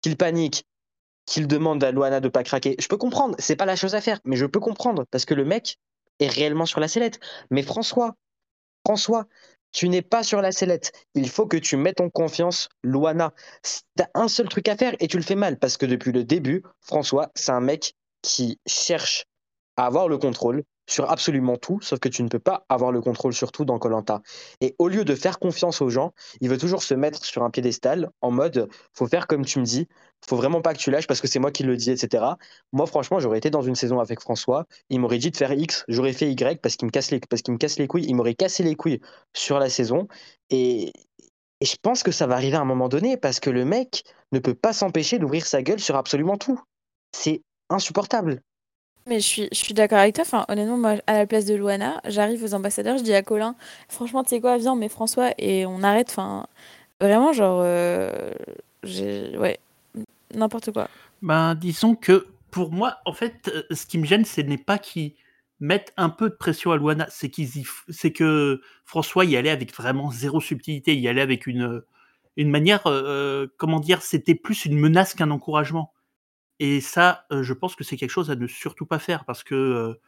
qu'il 0.02 0.18
panique, 0.18 0.66
qu'il 1.26 1.48
demande 1.48 1.84
à 1.84 1.92
Luana 1.92 2.20
de 2.20 2.30
pas 2.30 2.44
craquer. 2.44 2.76
Je 2.80 2.88
peux 2.88 2.98
comprendre, 2.98 3.36
c'est 3.40 3.56
pas 3.56 3.66
la 3.66 3.76
chose 3.76 3.96
à 3.96 4.02
faire, 4.02 4.20
mais 4.26 4.36
je 4.36 4.46
peux 4.46 4.60
comprendre 4.60 5.06
parce 5.12 5.26
que 5.26 5.34
le 5.34 5.46
mec 5.46 5.78
est 6.20 6.28
réellement 6.28 6.66
sur 6.66 6.80
la 6.80 6.88
sellette. 6.88 7.20
Mais 7.50 7.64
François, 7.64 8.16
François, 8.86 9.28
tu 9.72 9.88
n'es 9.90 10.02
pas 10.02 10.24
sur 10.24 10.42
la 10.42 10.52
sellette. 10.52 10.92
Il 11.16 11.30
faut 11.30 11.48
que 11.48 11.58
tu 11.58 11.78
mettes 11.78 12.02
en 12.02 12.10
confiance 12.10 12.70
Luana. 12.84 13.34
T'as 13.96 14.08
un 14.14 14.28
seul 14.28 14.50
truc 14.50 14.68
à 14.68 14.76
faire 14.76 14.96
et 15.00 15.08
tu 15.08 15.18
le 15.18 15.24
fais 15.24 15.36
mal 15.36 15.58
parce 15.58 15.78
que 15.78 15.86
depuis 15.86 16.12
le 16.12 16.24
début, 16.24 16.64
François, 16.82 17.32
c'est 17.36 17.52
un 17.52 17.62
mec 17.62 17.96
qui 18.22 18.60
cherche 18.66 19.26
à 19.78 19.86
avoir 19.86 20.08
le 20.08 20.18
contrôle, 20.18 20.64
sur 20.92 21.10
absolument 21.10 21.58
tout, 21.58 21.80
sauf 21.82 22.00
que 22.00 22.10
tu 22.10 22.22
ne 22.22 22.28
peux 22.28 22.40
pas 22.40 22.66
avoir 22.68 22.92
le 22.92 23.02
contrôle 23.02 23.34
sur 23.34 23.52
tout 23.52 23.64
dans 23.64 23.80
Colanta. 23.80 24.22
Et 24.60 24.76
au 24.78 24.90
lieu 24.90 25.06
de 25.06 25.16
faire 25.16 25.40
confiance 25.40 25.82
aux 25.82 25.90
gens, 25.90 26.14
il 26.42 26.50
veut 26.50 26.58
toujours 26.58 26.84
se 26.84 26.94
mettre 26.94 27.24
sur 27.24 27.44
un 27.44 27.50
piédestal 27.50 28.10
en 28.20 28.32
mode 28.32 28.68
faut 28.94 29.08
faire 29.08 29.28
comme 29.28 29.46
tu 29.46 29.60
me 29.60 29.64
dis, 29.64 29.88
faut 30.28 30.36
vraiment 30.36 30.62
pas 30.62 30.74
que 30.74 30.80
tu 30.80 30.92
lâches 30.92 31.08
parce 31.08 31.22
que 31.22 31.28
c'est 31.28 31.40
moi 31.40 31.52
qui 31.52 31.64
le 31.64 31.78
dis, 31.78 31.92
etc. 31.92 32.26
Moi, 32.74 32.86
franchement, 32.88 33.20
j'aurais 33.20 33.38
été 33.38 33.50
dans 33.50 33.62
une 33.62 33.76
saison 33.76 34.00
avec 34.00 34.20
François, 34.20 34.66
il 34.90 35.00
m'aurait 35.00 35.18
dit 35.18 35.32
de 35.32 35.38
faire 35.38 35.54
X, 35.54 35.86
j'aurais 35.88 36.14
fait 36.14 36.30
Y 36.30 36.62
parce 36.62 36.76
qu'il 36.76 36.88
me 36.88 36.92
casse 36.92 37.10
les 37.12 37.22
parce 37.22 37.42
qu'il 37.42 37.54
me 37.54 37.58
casse 37.58 37.80
les 37.80 37.88
couilles, 37.88 38.06
il 38.08 38.16
m'aurait 38.16 38.36
cassé 38.36 38.62
les 38.62 38.76
couilles 38.76 39.00
sur 39.34 39.60
la 39.60 39.70
saison 39.70 40.08
et 40.50 40.92
et 41.62 41.66
je 41.66 41.76
pense 41.82 42.02
que 42.04 42.12
ça 42.12 42.26
va 42.28 42.36
arriver 42.36 42.58
à 42.58 42.62
un 42.62 42.66
moment 42.66 42.90
donné 42.90 43.18
parce 43.18 43.40
que 43.40 43.52
le 43.52 43.66
mec 43.66 44.04
ne 44.32 44.40
peut 44.40 44.56
pas 44.56 44.74
s'empêcher 44.74 45.20
d'ouvrir 45.20 45.46
sa 45.46 45.62
gueule 45.62 45.80
sur 45.80 45.96
absolument 45.96 46.38
tout. 46.38 46.60
C'est 47.14 47.44
insupportable. 47.70 48.42
Mais 49.08 49.20
je 49.20 49.26
suis, 49.26 49.48
je 49.52 49.58
suis 49.58 49.74
d'accord 49.74 49.98
avec 49.98 50.16
toi. 50.16 50.24
Enfin, 50.26 50.46
honnêtement, 50.48 50.78
moi, 50.78 50.96
à 51.08 51.14
la 51.14 51.26
place 51.26 51.46
de 51.46 51.56
Luana, 51.56 52.02
j'arrive 52.06 52.44
aux 52.44 52.54
ambassadeurs, 52.54 52.98
je 52.98 53.04
dis 53.04 53.14
à 53.14 53.24
Colin, 53.24 53.56
franchement, 53.90 54.24
tu 54.24 54.30
sais 54.30 54.42
quoi, 54.42 54.58
viens, 54.58 54.76
mais 54.76 54.90
François, 54.90 55.32
et 55.38 55.66
on 55.66 55.82
arrête. 55.84 56.10
Enfin, 56.10 56.46
vraiment, 57.00 57.34
genre, 57.34 57.62
euh, 57.64 58.32
ouais, 58.84 59.60
n'importe 60.34 60.72
quoi. 60.72 60.88
Ben, 61.22 61.56
disons 61.56 61.96
que 61.96 62.28
pour 62.52 62.72
moi, 62.72 62.98
en 63.06 63.14
fait, 63.14 63.52
euh, 63.54 63.64
ce 63.72 63.86
qui 63.86 63.98
me 63.98 64.06
gêne, 64.06 64.26
ce 64.26 64.42
n'est 64.42 64.58
pas 64.58 64.78
qu'ils 64.78 65.14
mettent 65.60 65.94
un 65.98 66.10
peu 66.10 66.30
de 66.30 66.36
pression 66.36 66.72
à 66.72 66.78
Luana, 66.78 67.08
c'est 67.10 67.30
qu'ils 67.30 67.50
que 68.14 68.62
François 68.86 69.26
y 69.26 69.36
allait 69.38 69.50
avec 69.50 69.74
vraiment 69.74 70.12
zéro 70.12 70.42
subtilité, 70.42 70.94
il 70.94 71.00
y 71.00 71.08
allait 71.08 71.22
avec 71.22 71.48
une, 71.48 71.82
une 72.38 72.50
manière, 72.50 72.84
euh, 72.88 73.48
comment 73.58 73.80
dire, 73.80 74.02
c'était 74.02 74.36
plus 74.36 74.66
une 74.66 74.78
menace 74.78 75.14
qu'un 75.14 75.32
encouragement. 75.32 75.94
Et 76.64 76.80
ça, 76.80 77.26
je 77.32 77.54
pense 77.54 77.76
que 77.76 77.84
c'est 77.84 77.98
quelque 77.98 78.12
chose 78.12 78.30
à 78.30 78.36
ne 78.36 78.46
surtout 78.46 78.86
pas 78.86 79.00
faire 79.00 79.26
parce 79.26 79.44
que 79.44 80.00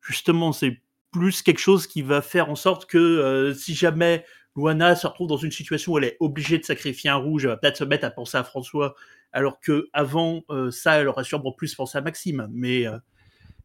justement, 0.00 0.54
c'est 0.54 0.80
plus 1.10 1.42
quelque 1.42 1.60
chose 1.60 1.86
qui 1.86 2.00
va 2.00 2.22
faire 2.22 2.48
en 2.48 2.54
sorte 2.54 2.86
que 2.86 3.52
si 3.54 3.74
jamais 3.74 4.24
Luana 4.56 4.96
se 4.96 5.06
retrouve 5.06 5.28
dans 5.28 5.36
une 5.36 5.50
situation 5.50 5.92
où 5.92 5.98
elle 5.98 6.04
est 6.04 6.16
obligée 6.18 6.56
de 6.56 6.64
sacrifier 6.64 7.10
un 7.10 7.16
rouge, 7.16 7.44
elle 7.44 7.50
va 7.50 7.58
peut-être 7.58 7.76
se 7.76 7.84
mettre 7.84 8.06
à 8.06 8.10
penser 8.10 8.38
à 8.38 8.42
François, 8.42 8.94
alors 9.32 9.60
que 9.60 9.90
avant 9.92 10.44
ça, 10.70 10.94
elle 10.94 11.08
aurait 11.08 11.24
sûrement 11.24 11.52
plus 11.52 11.74
pensé 11.74 11.98
à 11.98 12.00
Maxime. 12.00 12.48
Mais 12.52 12.86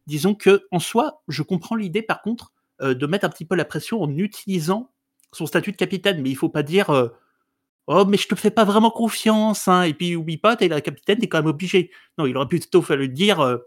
disons 0.06 0.34
que 0.34 0.66
en 0.70 0.80
soi, 0.80 1.22
je 1.28 1.42
comprends 1.42 1.76
l'idée 1.76 2.02
par 2.02 2.20
contre 2.20 2.52
de 2.82 3.06
mettre 3.06 3.24
un 3.24 3.30
petit 3.30 3.46
peu 3.46 3.54
la 3.54 3.64
pression 3.64 4.02
en 4.02 4.18
utilisant 4.18 4.92
son 5.32 5.46
statut 5.46 5.72
de 5.72 5.78
capitaine, 5.78 6.20
mais 6.20 6.28
il 6.28 6.36
faut 6.36 6.50
pas 6.50 6.62
dire 6.62 7.10
Oh, 7.86 8.04
mais 8.06 8.16
je 8.16 8.26
te 8.28 8.34
fais 8.34 8.50
pas 8.50 8.64
vraiment 8.64 8.90
confiance, 8.90 9.68
hein. 9.68 9.82
Et 9.82 9.92
puis, 9.92 10.16
oublie 10.16 10.38
pas, 10.38 10.56
t'es 10.56 10.68
la 10.68 10.80
capitaine, 10.80 11.18
t'es 11.18 11.28
quand 11.28 11.38
même 11.38 11.46
obligé. 11.46 11.90
Non, 12.16 12.26
il 12.26 12.36
aurait 12.36 12.48
plutôt 12.48 12.80
fallu 12.80 13.08
dire 13.08 13.40
euh, 13.40 13.58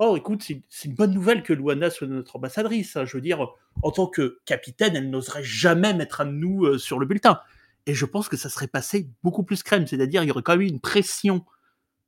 Oh, 0.00 0.16
écoute, 0.16 0.42
c'est 0.42 0.88
une 0.88 0.94
bonne 0.94 1.14
nouvelle 1.14 1.42
que 1.42 1.52
Luana 1.52 1.88
soit 1.88 2.06
notre 2.06 2.36
ambassadrice. 2.36 2.96
Hein. 2.96 3.04
Je 3.04 3.16
veux 3.16 3.20
dire, 3.22 3.54
en 3.82 3.90
tant 3.90 4.06
que 4.06 4.40
capitaine, 4.44 4.96
elle 4.96 5.08
n'oserait 5.08 5.44
jamais 5.44 5.94
mettre 5.94 6.24
de 6.24 6.30
nous 6.30 6.66
euh, 6.66 6.78
sur 6.78 6.98
le 6.98 7.06
bulletin. 7.06 7.40
Et 7.86 7.94
je 7.94 8.04
pense 8.04 8.28
que 8.28 8.36
ça 8.36 8.48
serait 8.48 8.66
passé 8.66 9.08
beaucoup 9.22 9.44
plus 9.44 9.62
crème. 9.62 9.86
C'est-à-dire, 9.86 10.22
il 10.22 10.28
y 10.28 10.30
aurait 10.30 10.42
quand 10.42 10.52
même 10.52 10.62
eu 10.62 10.68
une 10.68 10.80
pression 10.80 11.44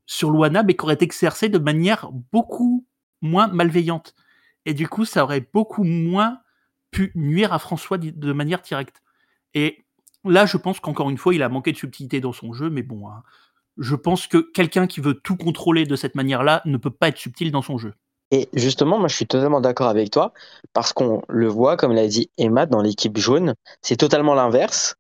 sur 0.05 0.31
Luana, 0.31 0.63
mais 0.63 0.75
qui 0.75 0.83
aurait 0.83 0.95
été 0.95 1.05
exercée 1.05 1.49
de 1.49 1.59
manière 1.59 2.11
beaucoup 2.33 2.87
moins 3.23 3.47
malveillante. 3.49 4.15
Et 4.67 4.75
du 4.75 4.89
coup, 4.89 5.05
ça 5.05 5.23
aurait 5.25 5.49
beaucoup 5.53 5.85
moins 5.85 6.41
pu 6.91 7.13
nuire 7.15 7.53
à 7.53 7.59
François 7.59 7.99
de 7.99 8.33
manière 8.33 8.63
directe. 8.63 9.03
Et 9.55 9.86
Là, 10.27 10.47
je 10.47 10.57
pense 10.57 10.81
qu'encore 10.81 11.11
une 11.11 11.19
fois, 11.19 11.35
il 11.35 11.43
a 11.43 11.49
manqué 11.49 11.73
de 11.73 11.77
subtilité 11.77 12.21
dans 12.21 12.33
son 12.33 12.53
jeu, 12.53 12.71
mais 12.71 12.83
bon, 12.83 13.09
hein, 13.09 13.23
je 13.79 13.95
pense 13.95 14.27
que 14.27 14.39
quelqu'un 14.39 14.87
qui 14.87 15.01
veut 15.01 15.15
tout 15.15 15.37
contrôler 15.37 15.87
de 15.87 15.97
cette 15.97 16.15
manière-là 16.15 16.63
ne 16.65 16.77
peut 16.77 16.91
pas 16.91 17.09
être 17.09 17.19
subtil 17.19 17.53
dans 17.53 17.63
son 17.63 17.79
jeu. 17.79 17.95
Et 18.31 18.49
justement, 18.53 18.99
moi, 18.99 19.09
je 19.09 19.15
suis 19.15 19.27
totalement 19.27 19.61
d'accord 19.61 19.89
avec 19.89 20.11
toi, 20.11 20.33
parce 20.73 20.93
qu'on 20.93 21.23
le 21.29 21.47
voit, 21.47 21.77
comme 21.77 21.93
l'a 21.93 22.09
dit 22.09 22.31
Emma, 22.39 22.67
dans 22.67 22.83
l'équipe 22.83 23.17
jaune, 23.17 23.55
c'est 23.83 23.97
totalement 23.97 24.35
l'inverse, 24.35 24.97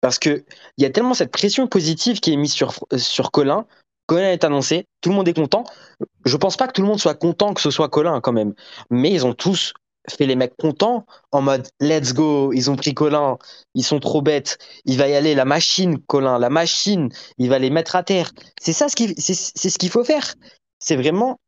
parce 0.00 0.18
qu'il 0.18 0.44
y 0.76 0.84
a 0.84 0.90
tellement 0.90 1.14
cette 1.14 1.32
pression 1.32 1.66
positive 1.66 2.20
qui 2.20 2.32
est 2.32 2.36
mise 2.36 2.52
sur, 2.52 2.74
sur 2.96 3.30
Colin. 3.30 3.66
Colin 4.06 4.30
est 4.30 4.44
annoncé, 4.44 4.86
tout 5.00 5.10
le 5.10 5.14
monde 5.14 5.28
est 5.28 5.34
content. 5.34 5.64
Je 6.24 6.36
pense 6.36 6.56
pas 6.56 6.66
que 6.66 6.72
tout 6.72 6.82
le 6.82 6.88
monde 6.88 7.00
soit 7.00 7.14
content 7.14 7.54
que 7.54 7.60
ce 7.60 7.70
soit 7.70 7.88
Colin 7.88 8.20
quand 8.20 8.32
même, 8.32 8.54
mais 8.90 9.10
ils 9.10 9.26
ont 9.26 9.34
tous 9.34 9.72
fait 10.08 10.26
les 10.26 10.36
mecs 10.36 10.56
contents 10.56 11.06
en 11.32 11.42
mode 11.42 11.68
let's 11.80 12.12
go, 12.12 12.52
ils 12.52 12.70
ont 12.70 12.76
pris 12.76 12.94
Colin, 12.94 13.38
ils 13.74 13.84
sont 13.84 14.00
trop 14.00 14.22
bêtes, 14.22 14.58
il 14.84 14.98
va 14.98 15.08
y 15.08 15.14
aller 15.14 15.34
la 15.34 15.44
machine 15.44 15.98
Colin, 16.06 16.38
la 16.38 16.50
machine, 16.50 17.10
il 17.38 17.48
va 17.48 17.58
les 17.58 17.70
mettre 17.70 17.96
à 17.96 18.02
terre. 18.02 18.32
C'est 18.60 18.72
ça 18.72 18.88
ce 18.88 18.96
qu'il 18.96 19.14
c'est 19.18 19.34
ce 19.34 19.78
qu'il 19.78 19.90
faut 19.90 20.04
faire. 20.04 20.34
C'est 20.78 20.96
vraiment 20.96 21.38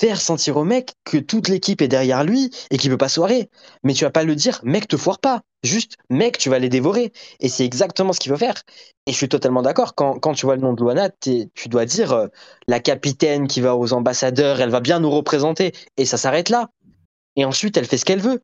faire 0.00 0.20
sentir 0.20 0.56
au 0.56 0.64
mec 0.64 0.94
que 1.04 1.18
toute 1.18 1.48
l'équipe 1.48 1.80
est 1.80 1.88
derrière 1.88 2.24
lui 2.24 2.50
et 2.70 2.78
qu'il 2.78 2.90
peut 2.90 2.98
pas 2.98 3.08
soirer. 3.08 3.48
Mais 3.82 3.94
tu 3.94 4.04
vas 4.04 4.10
pas 4.10 4.24
le 4.24 4.34
dire, 4.34 4.60
mec, 4.64 4.88
te 4.88 4.96
foire 4.96 5.18
pas. 5.18 5.42
Juste, 5.62 5.96
mec, 6.10 6.38
tu 6.38 6.50
vas 6.50 6.58
les 6.58 6.68
dévorer. 6.68 7.12
Et 7.40 7.48
c'est 7.48 7.64
exactement 7.64 8.12
ce 8.12 8.20
qu'il 8.20 8.32
faut 8.32 8.38
faire. 8.38 8.62
Et 9.06 9.12
je 9.12 9.16
suis 9.16 9.28
totalement 9.28 9.62
d'accord. 9.62 9.94
Quand, 9.94 10.18
quand 10.18 10.34
tu 10.34 10.46
vois 10.46 10.56
le 10.56 10.62
nom 10.62 10.72
de 10.72 10.80
Luana, 10.80 11.10
tu 11.20 11.68
dois 11.68 11.84
dire 11.84 12.12
euh, 12.12 12.26
la 12.68 12.80
capitaine 12.80 13.46
qui 13.46 13.60
va 13.60 13.76
aux 13.76 13.92
ambassadeurs, 13.92 14.60
elle 14.60 14.70
va 14.70 14.80
bien 14.80 15.00
nous 15.00 15.10
représenter. 15.10 15.72
Et 15.96 16.04
ça 16.04 16.16
s'arrête 16.16 16.48
là. 16.48 16.70
Et 17.36 17.44
ensuite, 17.44 17.76
elle 17.76 17.86
fait 17.86 17.98
ce 17.98 18.04
qu'elle 18.04 18.20
veut. 18.20 18.40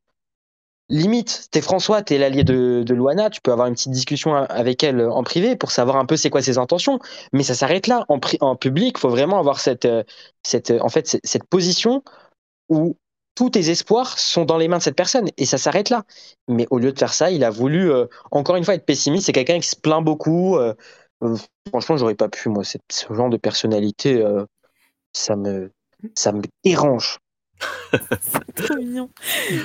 Limite, 0.89 1.47
t'es 1.51 1.61
François, 1.61 2.01
t'es 2.01 2.17
l'allié 2.17 2.43
de, 2.43 2.83
de 2.85 2.93
Luana, 2.93 3.29
tu 3.29 3.39
peux 3.39 3.53
avoir 3.53 3.67
une 3.67 3.75
petite 3.75 3.93
discussion 3.93 4.35
avec 4.35 4.83
elle 4.83 5.01
en 5.01 5.23
privé 5.23 5.55
pour 5.55 5.71
savoir 5.71 5.95
un 5.95 6.05
peu 6.05 6.17
c'est 6.17 6.29
quoi 6.29 6.41
ses 6.41 6.57
intentions. 6.57 6.99
Mais 7.31 7.43
ça 7.43 7.53
s'arrête 7.55 7.87
là. 7.87 8.05
En, 8.09 8.19
en 8.41 8.55
public, 8.57 8.97
faut 8.97 9.07
vraiment 9.09 9.39
avoir 9.39 9.61
cette, 9.61 9.85
euh, 9.85 10.03
cette, 10.43 10.69
euh, 10.71 10.79
en 10.81 10.89
fait, 10.89 11.07
cette- 11.23 11.45
position 11.49 12.03
où 12.69 12.97
tous 13.35 13.51
tes 13.51 13.69
espoirs 13.69 14.19
sont 14.19 14.45
dans 14.45 14.57
les 14.57 14.67
mains 14.67 14.79
de 14.79 14.83
cette 14.83 14.95
personne 14.97 15.29
et 15.37 15.45
ça 15.45 15.57
s'arrête 15.57 15.89
là. 15.89 16.03
Mais 16.49 16.67
au 16.71 16.79
lieu 16.79 16.91
de 16.91 16.99
faire 16.99 17.13
ça, 17.13 17.31
il 17.31 17.43
a 17.43 17.49
voulu 17.49 17.91
euh, 17.91 18.07
encore 18.31 18.55
une 18.57 18.65
fois 18.65 18.75
être 18.75 18.85
pessimiste. 18.85 19.27
C'est 19.27 19.33
quelqu'un 19.33 19.59
qui 19.59 19.69
se 19.69 19.75
plaint 19.77 20.03
beaucoup. 20.03 20.57
euh, 20.57 20.73
euh, 21.23 21.37
franchement, 21.69 21.97
j'aurais 21.97 22.15
pas 22.15 22.29
pu 22.29 22.49
moi. 22.49 22.63
ce 22.65 22.77
genre 23.13 23.29
de 23.29 23.37
personnalité, 23.37 24.21
euh, 24.21 24.45
ça 25.13 25.35
me, 25.35 25.71
ça 26.15 26.31
me 26.31 26.41
dérange. 26.63 27.19
C'est 28.21 28.55
trop 28.55 28.75
mignon. 28.75 29.09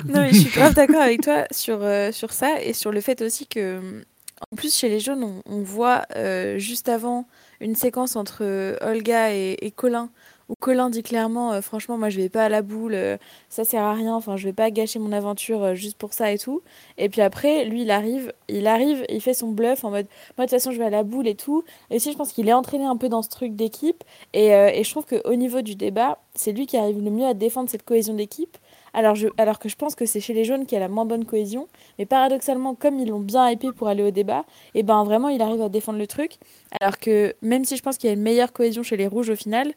Non, 0.05 0.21
mais 0.21 0.33
je 0.33 0.39
suis 0.41 0.49
grave 0.55 0.73
d'accord 0.73 1.01
avec 1.01 1.21
toi 1.21 1.45
sur, 1.51 1.79
euh, 1.81 2.11
sur 2.11 2.31
ça 2.31 2.61
et 2.61 2.73
sur 2.73 2.91
le 2.91 3.01
fait 3.01 3.21
aussi 3.21 3.47
que, 3.47 4.03
en 4.51 4.55
plus, 4.55 4.75
chez 4.75 4.89
les 4.89 4.99
jaunes, 4.99 5.23
on, 5.23 5.41
on 5.45 5.61
voit 5.61 6.03
euh, 6.15 6.57
juste 6.57 6.89
avant 6.89 7.27
une 7.59 7.75
séquence 7.75 8.15
entre 8.15 8.39
euh, 8.41 8.77
Olga 8.81 9.33
et, 9.33 9.57
et 9.61 9.71
Colin 9.71 10.11
où 10.49 10.55
Colin 10.59 10.89
dit 10.89 11.03
clairement 11.03 11.53
euh, 11.53 11.61
Franchement, 11.61 11.97
moi 11.97 12.09
je 12.09 12.17
vais 12.17 12.29
pas 12.29 12.45
à 12.45 12.49
la 12.49 12.61
boule, 12.61 12.93
euh, 12.93 13.17
ça 13.49 13.63
sert 13.63 13.83
à 13.83 13.93
rien, 13.93 14.13
enfin, 14.15 14.37
je 14.37 14.45
vais 14.45 14.53
pas 14.53 14.71
gâcher 14.71 14.99
mon 14.99 15.11
aventure 15.11 15.63
euh, 15.63 15.75
juste 15.75 15.97
pour 15.97 16.13
ça 16.13 16.31
et 16.31 16.37
tout. 16.37 16.61
Et 16.97 17.09
puis 17.09 17.21
après, 17.21 17.65
lui, 17.65 17.81
il 17.83 17.91
arrive, 17.91 18.33
il 18.47 18.67
arrive, 18.67 19.05
il 19.09 19.21
fait 19.21 19.33
son 19.33 19.51
bluff 19.51 19.83
en 19.83 19.91
mode 19.91 20.07
Moi, 20.37 20.45
de 20.45 20.51
toute 20.51 20.59
façon, 20.59 20.71
je 20.71 20.77
vais 20.77 20.85
à 20.85 20.89
la 20.89 21.03
boule 21.03 21.27
et 21.27 21.35
tout. 21.35 21.63
Et 21.89 21.97
aussi, 21.97 22.11
je 22.11 22.17
pense 22.17 22.31
qu'il 22.31 22.47
est 22.47 22.53
entraîné 22.53 22.85
un 22.85 22.97
peu 22.97 23.09
dans 23.09 23.21
ce 23.21 23.29
truc 23.29 23.55
d'équipe. 23.55 24.03
Et, 24.33 24.53
euh, 24.53 24.69
et 24.73 24.83
je 24.83 24.91
trouve 24.91 25.05
qu'au 25.05 25.35
niveau 25.35 25.61
du 25.61 25.75
débat, 25.75 26.19
c'est 26.35 26.51
lui 26.51 26.65
qui 26.65 26.77
arrive 26.77 27.03
le 27.03 27.11
mieux 27.11 27.25
à 27.25 27.33
défendre 27.33 27.69
cette 27.69 27.83
cohésion 27.83 28.13
d'équipe. 28.13 28.57
Alors, 28.93 29.15
je, 29.15 29.27
alors 29.37 29.59
que 29.59 29.69
je 29.69 29.75
pense 29.75 29.93
que 29.95 30.05
c'est 30.05 30.19
chez 30.19 30.33
les 30.33 30.43
jaunes 30.43 30.65
qu'il 30.65 30.75
y 30.75 30.77
a 30.77 30.79
la 30.79 30.87
moins 30.87 31.05
bonne 31.05 31.25
cohésion. 31.25 31.67
Mais 31.99 32.05
paradoxalement, 32.05 32.73
comme 32.73 32.99
ils 32.99 33.09
l'ont 33.09 33.19
bien 33.19 33.49
hypé 33.49 33.71
pour 33.71 33.87
aller 33.87 34.03
au 34.03 34.11
débat, 34.11 34.45
et 34.73 34.83
ben 34.83 35.03
vraiment, 35.03 35.29
il 35.29 35.41
arrive 35.41 35.61
à 35.61 35.69
défendre 35.69 35.99
le 35.99 36.07
truc. 36.07 36.37
Alors 36.81 36.97
que 36.97 37.35
même 37.41 37.63
si 37.63 37.77
je 37.77 37.83
pense 37.83 37.97
qu'il 37.97 38.07
y 38.07 38.11
a 38.11 38.13
une 38.15 38.23
meilleure 38.23 38.53
cohésion 38.53 38.83
chez 38.83 38.97
les 38.97 39.07
rouges 39.07 39.29
au 39.29 39.35
final, 39.35 39.73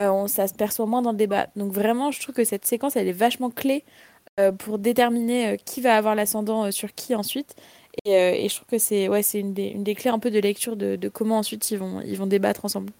euh, 0.00 0.08
on- 0.08 0.26
ça 0.28 0.46
se 0.48 0.54
perçoit 0.54 0.86
moins 0.86 1.02
dans 1.02 1.12
le 1.12 1.16
débat. 1.18 1.48
Donc 1.56 1.72
vraiment, 1.72 2.10
je 2.10 2.20
trouve 2.20 2.34
que 2.34 2.44
cette 2.44 2.64
séquence, 2.66 2.96
elle 2.96 3.08
est 3.08 3.12
vachement 3.12 3.50
clé 3.50 3.84
euh, 4.40 4.50
pour 4.52 4.78
déterminer 4.78 5.48
euh, 5.48 5.56
qui 5.64 5.80
va 5.80 5.96
avoir 5.96 6.14
l'ascendant 6.14 6.70
sur 6.72 6.94
qui 6.94 7.14
ensuite. 7.14 7.54
Et, 8.04 8.44
et 8.44 8.48
je 8.48 8.54
trouve 8.56 8.66
que 8.68 8.78
c'est 8.78 9.08
ouais, 9.08 9.22
une 9.34 9.54
des, 9.54 9.66
une 9.68 9.84
des 9.84 9.94
clés 9.94 10.10
un 10.10 10.18
peu 10.18 10.30
de 10.32 10.40
lecture 10.40 10.74
de, 10.76 10.98
comment 11.08 11.38
ensuite 11.38 11.70
ils 11.70 11.78
vont, 11.78 12.00
ils 12.00 12.16
vont 12.16 12.26
débattre 12.26 12.64
ensemble. 12.64 12.90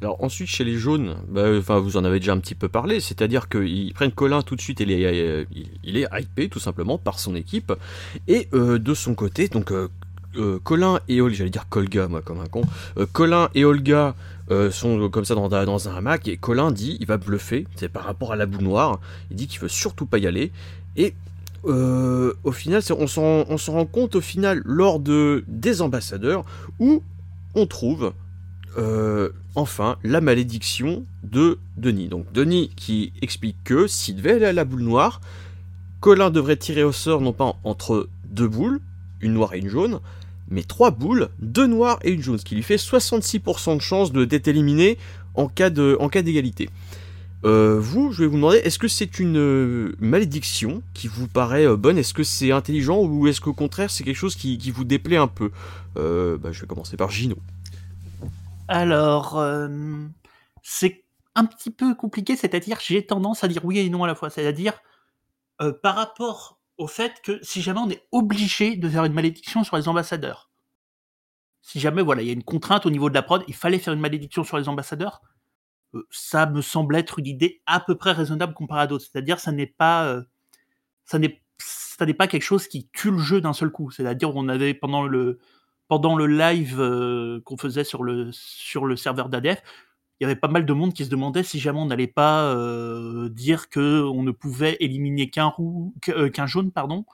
Alors 0.00 0.22
ensuite 0.24 0.48
chez 0.48 0.64
les 0.64 0.76
jaunes, 0.76 1.16
bah, 1.28 1.44
enfin 1.58 1.78
vous 1.78 1.96
en 1.96 2.04
avez 2.04 2.18
déjà 2.18 2.32
un 2.32 2.38
petit 2.38 2.54
peu 2.54 2.68
parlé, 2.68 3.00
c'est-à-dire 3.00 3.48
qu'ils 3.48 3.92
prennent 3.94 4.10
Colin 4.12 4.42
tout 4.42 4.56
de 4.56 4.60
suite, 4.60 4.80
euh, 4.80 5.44
il- 5.84 5.96
est 5.96 6.06
hypé 6.20 6.48
tout 6.48 6.58
simplement 6.60 6.98
par 6.98 7.18
son 7.18 7.34
équipe, 7.34 7.72
et 8.26 8.48
de 8.52 8.94
son 8.94 9.14
côté, 9.14 9.48
donc 9.48 9.72
Colin 10.64 11.00
et 11.08 11.20
Olga, 11.20 11.36
j'allais 11.36 11.50
dire 11.50 11.68
Colga 11.68 12.08
moi 12.08 12.20
comme 12.22 12.40
un 12.40 12.46
con, 12.46 12.62
Colin 13.12 13.48
et 13.54 13.64
Olga 13.64 14.14
euh, 14.50 14.70
sont 14.70 15.08
comme 15.08 15.24
ça 15.24 15.34
dans, 15.34 15.48
dans 15.48 15.88
un 15.88 15.94
hamac, 15.96 16.28
et 16.28 16.36
Colin 16.36 16.70
dit, 16.70 16.96
il 17.00 17.06
va 17.06 17.16
bluffer, 17.16 17.66
c'est 17.76 17.88
par 17.88 18.04
rapport 18.04 18.32
à 18.32 18.36
la 18.36 18.46
boule 18.46 18.62
noire, 18.62 19.00
il 19.30 19.36
dit 19.36 19.46
qu'il 19.46 19.60
veut 19.60 19.68
surtout 19.68 20.06
pas 20.06 20.18
y 20.18 20.26
aller, 20.26 20.52
et 20.96 21.14
euh, 21.66 22.34
au 22.44 22.52
final, 22.52 22.82
on 22.90 23.06
s'en 23.06 23.44
rend 23.44 23.86
compte 23.86 24.16
au 24.16 24.20
final 24.20 24.60
lors 24.64 25.00
de, 25.00 25.44
des 25.48 25.80
ambassadeurs, 25.80 26.44
où 26.78 27.02
on 27.54 27.66
trouve 27.66 28.12
euh, 28.76 29.30
enfin 29.54 29.96
la 30.02 30.20
malédiction 30.20 31.04
de 31.22 31.58
Denis. 31.76 32.08
Donc 32.08 32.32
Denis 32.32 32.70
qui 32.76 33.12
explique 33.22 33.56
que 33.64 33.86
s'il 33.86 34.16
devait 34.16 34.32
aller 34.32 34.46
à 34.46 34.52
la 34.52 34.64
boule 34.64 34.82
noire, 34.82 35.20
Colin 36.00 36.30
devrait 36.30 36.56
tirer 36.56 36.82
au 36.82 36.92
sort 36.92 37.20
non 37.20 37.32
pas 37.32 37.56
entre 37.64 38.08
deux 38.26 38.48
boules, 38.48 38.80
une 39.20 39.32
noire 39.32 39.54
et 39.54 39.58
une 39.58 39.68
jaune, 39.68 40.00
mais 40.48 40.62
trois 40.62 40.90
boules, 40.90 41.28
deux 41.38 41.66
noires 41.66 41.98
et 42.02 42.10
une 42.10 42.22
jaune, 42.22 42.38
ce 42.38 42.44
qui 42.44 42.54
lui 42.54 42.62
fait 42.62 42.76
66% 42.76 43.76
de 43.76 43.80
chance 43.80 44.12
d'être 44.12 44.48
éliminé 44.48 44.98
en 45.34 45.48
cas 45.48 45.70
d'égalité. 45.70 46.68
Euh, 47.44 47.78
vous, 47.78 48.10
je 48.12 48.22
vais 48.22 48.26
vous 48.26 48.36
demander, 48.36 48.58
est-ce 48.58 48.78
que 48.78 48.88
c'est 48.88 49.18
une 49.18 49.36
euh, 49.36 49.94
malédiction 49.98 50.82
qui 50.94 51.08
vous 51.08 51.28
paraît 51.28 51.66
euh, 51.66 51.76
bonne? 51.76 51.98
Est-ce 51.98 52.14
que 52.14 52.22
c'est 52.22 52.52
intelligent 52.52 53.02
ou 53.02 53.26
est-ce 53.26 53.40
qu'au 53.40 53.52
contraire 53.52 53.90
c'est 53.90 54.02
quelque 54.02 54.16
chose 54.16 54.34
qui, 54.34 54.70
vous 54.70 54.84
déplaît 54.84 55.18
un 55.18 55.28
peu? 55.28 55.50
Bah, 55.94 56.52
Je 56.52 56.60
vais 56.60 56.66
commencer 56.66 56.96
par 56.96 57.10
Gino. 57.10 57.36
Alors, 58.66 59.42
c'est 60.62 61.04
un 61.34 61.44
petit 61.44 61.70
peu 61.70 61.94
compliqué, 61.94 62.34
c'est-à-dire 62.36 62.78
j'ai 62.80 63.04
tendance 63.04 63.44
à 63.44 63.48
dire 63.48 63.64
oui 63.64 63.78
et 63.78 63.90
non 63.90 64.04
à 64.04 64.06
la 64.06 64.14
fois. 64.14 64.30
C'est-à-dire 64.30 64.72
par 65.82 65.96
rapport 65.96 66.58
au 66.78 66.86
fait 66.86 67.20
que 67.22 67.38
si 67.42 67.62
jamais 67.62 67.80
on 67.80 67.90
est 67.90 68.06
obligé 68.12 68.76
de 68.76 68.88
faire 68.88 69.04
une 69.04 69.12
malédiction 69.12 69.64
sur 69.64 69.76
les 69.76 69.88
ambassadeurs, 69.88 70.50
si 71.62 71.80
jamais 71.80 72.02
voilà, 72.02 72.22
il 72.22 72.26
y 72.26 72.30
a 72.30 72.34
une 72.34 72.44
contrainte 72.44 72.86
au 72.86 72.90
niveau 72.90 73.08
de 73.08 73.14
la 73.14 73.22
prod, 73.22 73.42
il 73.48 73.54
fallait 73.54 73.78
faire 73.78 73.94
une 73.94 74.00
malédiction 74.00 74.44
sur 74.44 74.58
les 74.58 74.68
ambassadeurs, 74.68 75.22
euh, 75.94 76.06
ça 76.10 76.46
me 76.46 76.60
semble 76.60 76.96
être 76.96 77.18
une 77.18 77.26
idée 77.26 77.62
à 77.66 77.80
peu 77.80 77.96
près 77.96 78.12
raisonnable 78.12 78.54
comparé 78.54 78.82
à 78.82 78.86
d'autres. 78.86 79.06
C'est-à-dire 79.10 79.40
ça 79.40 79.52
n'est 79.52 79.66
pas 79.66 80.06
euh, 80.06 80.22
ça 81.04 81.18
n'est 81.18 81.42
ça 81.58 82.06
n'est 82.06 82.14
pas 82.14 82.26
quelque 82.28 82.42
chose 82.42 82.68
qui 82.68 82.88
tue 82.92 83.10
le 83.12 83.18
jeu 83.18 83.40
d'un 83.40 83.52
seul 83.52 83.70
coup. 83.70 83.90
C'est-à-dire 83.90 84.34
on 84.36 84.48
avait 84.48 84.74
pendant 84.74 85.04
le 85.04 85.38
pendant 85.88 86.16
le 86.16 86.26
live 86.26 86.80
euh, 86.80 87.40
qu'on 87.44 87.56
faisait 87.56 87.84
sur 87.84 88.02
le 88.02 88.30
sur 88.32 88.86
le 88.86 88.96
serveur 88.96 89.28
d'ADF, 89.28 89.62
il 90.20 90.24
y 90.24 90.26
avait 90.26 90.36
pas 90.36 90.48
mal 90.48 90.64
de 90.64 90.72
monde 90.72 90.94
qui 90.94 91.04
se 91.04 91.10
demandait 91.10 91.42
si 91.42 91.58
jamais 91.58 91.80
on 91.80 91.86
n'allait 91.86 92.06
pas 92.06 92.44
euh, 92.44 93.28
dire 93.28 93.68
que 93.68 94.02
on 94.04 94.22
ne 94.22 94.30
pouvait 94.30 94.76
éliminer 94.80 95.28
qu'un 95.28 95.52
euh, 96.08 96.30
qu'un 96.30 96.46
jaune 96.46 96.70
pardon 96.70 97.04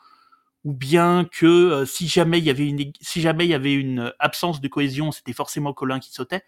ou 0.65 0.75
bien 0.75 1.25
que 1.25 1.47
euh, 1.47 1.87
si 1.87 2.09
jamais 2.09 2.39
il 2.39 2.45
y 2.45 2.51
avait 2.51 2.69
une 2.69 2.93
si 3.01 3.21
jamais 3.23 3.47
il 3.47 3.51
y 3.51 3.55
avait 3.55 3.75
une 3.75 4.13
absence 4.19 4.61
de 4.61 4.69
cohésion, 4.69 5.13
c'était 5.13 5.33
forcément 5.33 5.73
Colin 5.73 5.99
qui 5.99 6.13
sautait. 6.13 6.43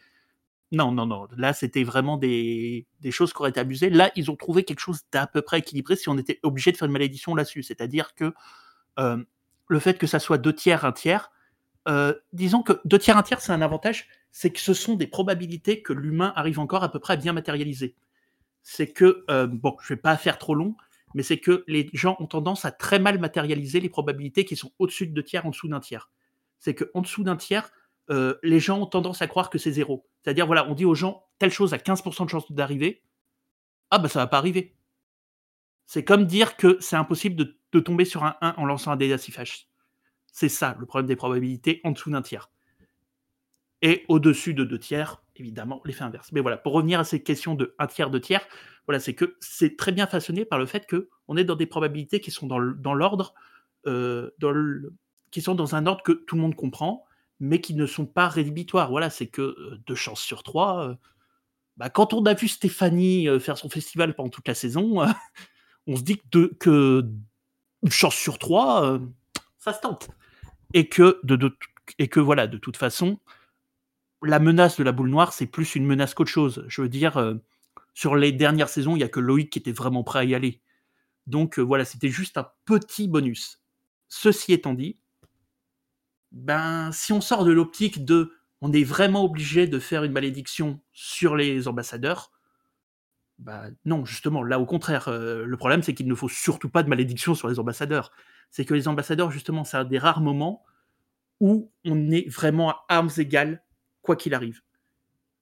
Non, 0.72 0.90
non, 0.92 1.06
non. 1.06 1.28
Là, 1.36 1.52
c'était 1.52 1.84
vraiment 1.84 2.16
des, 2.16 2.86
des 3.00 3.10
choses 3.10 3.32
qui 3.32 3.38
auraient 3.40 3.50
été 3.50 3.60
abusées. 3.60 3.90
Là, 3.90 4.10
ils 4.16 4.30
ont 4.30 4.36
trouvé 4.36 4.64
quelque 4.64 4.80
chose 4.80 5.00
d'à 5.12 5.26
peu 5.26 5.42
près 5.42 5.58
équilibré 5.58 5.96
si 5.96 6.08
on 6.08 6.16
était 6.16 6.40
obligé 6.42 6.72
de 6.72 6.78
faire 6.78 6.86
une 6.86 6.92
malédiction 6.92 7.34
là-dessus. 7.34 7.62
C'est-à-dire 7.62 8.14
que 8.14 8.32
le 8.96 9.78
fait 9.80 9.98
que 9.98 10.06
ça 10.06 10.18
soit 10.18 10.38
deux 10.38 10.54
tiers, 10.54 10.86
un 10.86 10.92
tiers, 10.92 11.30
disons 12.32 12.62
que 12.62 12.80
deux 12.86 12.98
tiers, 12.98 13.18
un 13.18 13.22
tiers, 13.22 13.42
c'est 13.42 13.52
un 13.52 13.60
avantage, 13.60 14.08
c'est 14.32 14.50
que 14.50 14.60
ce 14.60 14.74
sont 14.74 14.94
des 14.94 15.06
probabilités 15.06 15.82
que 15.82 15.92
l'humain 15.92 16.32
arrive 16.34 16.58
encore 16.58 16.82
à 16.82 16.90
peu 16.90 16.98
près 16.98 17.14
à 17.14 17.16
bien 17.16 17.32
matérialiser. 17.32 17.94
C'est 18.62 18.92
que, 18.92 19.24
euh, 19.30 19.46
bon, 19.46 19.76
je 19.82 19.94
vais 19.94 20.00
pas 20.00 20.16
faire 20.16 20.38
trop 20.38 20.54
long, 20.54 20.74
mais 21.14 21.22
c'est 21.22 21.38
que 21.38 21.64
les 21.68 21.88
gens 21.92 22.16
ont 22.18 22.26
tendance 22.26 22.64
à 22.64 22.72
très 22.72 22.98
mal 22.98 23.18
matérialiser 23.18 23.80
les 23.80 23.90
probabilités 23.90 24.44
qui 24.44 24.56
sont 24.56 24.72
au-dessus 24.78 25.06
de 25.06 25.12
deux 25.12 25.22
tiers, 25.22 25.46
en 25.46 25.50
dessous 25.50 25.68
d'un 25.68 25.80
tiers. 25.80 26.10
C'est 26.58 26.74
que 26.74 26.90
en 26.94 27.02
dessous 27.02 27.24
d'un 27.24 27.36
tiers, 27.36 27.70
euh, 28.10 28.36
les 28.42 28.60
gens 28.60 28.80
ont 28.80 28.86
tendance 28.86 29.22
à 29.22 29.26
croire 29.26 29.50
que 29.50 29.58
c'est 29.58 29.72
zéro. 29.72 30.06
C'est-à-dire, 30.22 30.46
voilà, 30.46 30.68
on 30.68 30.74
dit 30.74 30.84
aux 30.84 30.94
gens, 30.94 31.26
telle 31.38 31.50
chose 31.50 31.74
a 31.74 31.78
15% 31.78 32.24
de 32.24 32.30
chance 32.30 32.50
d'arriver, 32.52 33.02
ah 33.90 33.98
bah 33.98 34.08
ça 34.08 34.20
va 34.20 34.26
pas 34.26 34.38
arriver. 34.38 34.74
C'est 35.86 36.04
comme 36.04 36.24
dire 36.24 36.56
que 36.56 36.78
c'est 36.80 36.96
impossible 36.96 37.36
de, 37.70 37.80
tomber 37.80 38.04
sur 38.04 38.24
un 38.24 38.36
1 38.40 38.54
en 38.56 38.64
lançant 38.64 38.92
un 38.92 38.96
dé 38.96 39.12
à 39.12 39.18
6 39.18 39.32
flèches. 39.32 39.68
C'est 40.26 40.48
ça 40.48 40.76
le 40.78 40.86
problème 40.86 41.06
des 41.06 41.16
probabilités 41.16 41.80
en 41.84 41.90
dessous 41.90 42.10
d'un 42.10 42.22
tiers. 42.22 42.51
Et 43.82 44.04
au-dessus 44.08 44.54
de 44.54 44.64
deux 44.64 44.78
tiers, 44.78 45.22
évidemment, 45.36 45.80
l'effet 45.84 46.04
inverse. 46.04 46.30
Mais 46.32 46.40
voilà, 46.40 46.56
pour 46.56 46.72
revenir 46.72 47.00
à 47.00 47.04
cette 47.04 47.24
question 47.24 47.54
de 47.56 47.74
un 47.78 47.86
tiers, 47.88 48.10
deux 48.10 48.20
tiers, 48.20 48.46
voilà, 48.86 49.00
c'est 49.00 49.14
que 49.14 49.36
c'est 49.40 49.76
très 49.76 49.90
bien 49.92 50.06
façonné 50.06 50.44
par 50.44 50.58
le 50.58 50.66
fait 50.66 50.86
que 50.86 51.08
on 51.28 51.36
est 51.36 51.44
dans 51.44 51.56
des 51.56 51.66
probabilités 51.66 52.20
qui 52.20 52.30
sont 52.30 52.46
dans 52.46 52.58
l'ordre, 52.94 53.34
euh, 53.86 54.30
qui 55.30 55.40
sont 55.42 55.54
dans 55.54 55.74
un 55.74 55.86
ordre 55.86 56.02
que 56.02 56.12
tout 56.12 56.36
le 56.36 56.42
monde 56.42 56.54
comprend, 56.54 57.04
mais 57.40 57.60
qui 57.60 57.74
ne 57.74 57.86
sont 57.86 58.06
pas 58.06 58.28
rédhibitoires. 58.28 58.90
Voilà, 58.90 59.10
c'est 59.10 59.26
que 59.26 59.42
euh, 59.42 59.80
deux 59.86 59.94
chances 59.96 60.20
sur 60.20 60.42
trois. 60.44 60.88
euh, 60.88 60.94
bah, 61.76 61.90
quand 61.90 62.12
on 62.12 62.24
a 62.26 62.34
vu 62.34 62.48
Stéphanie 62.48 63.28
euh, 63.28 63.40
faire 63.40 63.56
son 63.58 63.68
festival 63.70 64.14
pendant 64.14 64.28
toute 64.30 64.46
la 64.46 64.54
saison, 64.54 65.04
on 65.88 65.96
se 65.96 66.02
dit 66.02 66.18
que, 66.18 66.24
deux- 66.30 66.52
que 66.60 67.04
une 67.82 67.90
chance 67.90 68.14
sur 68.14 68.38
trois, 68.38 69.00
ça 69.58 69.72
se 69.72 69.80
tente. 69.80 70.08
Et 70.74 70.88
que, 70.88 71.18
de, 71.24 71.34
de- 71.34 71.56
et 71.98 72.06
que 72.08 72.20
voilà, 72.20 72.46
de 72.46 72.58
toute 72.58 72.76
façon, 72.76 73.18
la 74.22 74.38
menace 74.38 74.76
de 74.78 74.84
la 74.84 74.92
boule 74.92 75.08
noire, 75.10 75.32
c'est 75.32 75.46
plus 75.46 75.74
une 75.74 75.86
menace 75.86 76.14
qu'autre 76.14 76.30
chose. 76.30 76.64
Je 76.68 76.82
veux 76.82 76.88
dire, 76.88 77.16
euh, 77.16 77.34
sur 77.94 78.16
les 78.16 78.32
dernières 78.32 78.68
saisons, 78.68 78.96
il 78.96 79.00
y 79.00 79.04
a 79.04 79.08
que 79.08 79.20
Loïc 79.20 79.50
qui 79.50 79.58
était 79.58 79.72
vraiment 79.72 80.04
prêt 80.04 80.20
à 80.20 80.24
y 80.24 80.34
aller. 80.34 80.60
Donc 81.26 81.58
voilà, 81.58 81.84
c'était 81.84 82.08
juste 82.08 82.38
un 82.38 82.48
petit 82.64 83.08
bonus. 83.08 83.60
Ceci 84.08 84.52
étant 84.52 84.74
dit, 84.74 84.98
ben 86.32 86.90
si 86.92 87.12
on 87.12 87.20
sort 87.20 87.44
de 87.44 87.52
l'optique 87.52 88.04
de 88.04 88.32
on 88.60 88.72
est 88.72 88.84
vraiment 88.84 89.24
obligé 89.24 89.66
de 89.66 89.78
faire 89.78 90.04
une 90.04 90.12
malédiction 90.12 90.80
sur 90.92 91.36
les 91.36 91.68
ambassadeurs, 91.68 92.30
bah 93.38 93.64
non, 93.84 94.04
justement, 94.04 94.42
là 94.42 94.60
au 94.60 94.66
contraire, 94.66 95.10
le 95.10 95.56
problème 95.56 95.82
c'est 95.82 95.94
qu'il 95.94 96.06
ne 96.06 96.14
faut 96.14 96.28
surtout 96.28 96.68
pas 96.70 96.82
de 96.82 96.88
malédiction 96.88 97.34
sur 97.34 97.48
les 97.48 97.58
ambassadeurs. 97.58 98.12
C'est 98.50 98.64
que 98.64 98.74
les 98.74 98.88
ambassadeurs, 98.88 99.30
justement, 99.30 99.64
c'est 99.64 99.76
un 99.76 99.84
des 99.84 99.98
rares 99.98 100.20
moments 100.20 100.64
où 101.40 101.72
on 101.84 102.10
est 102.10 102.28
vraiment 102.28 102.70
à 102.70 102.84
armes 102.88 103.10
égales, 103.16 103.62
quoi 104.02 104.16
qu'il 104.16 104.34
arrive. 104.34 104.60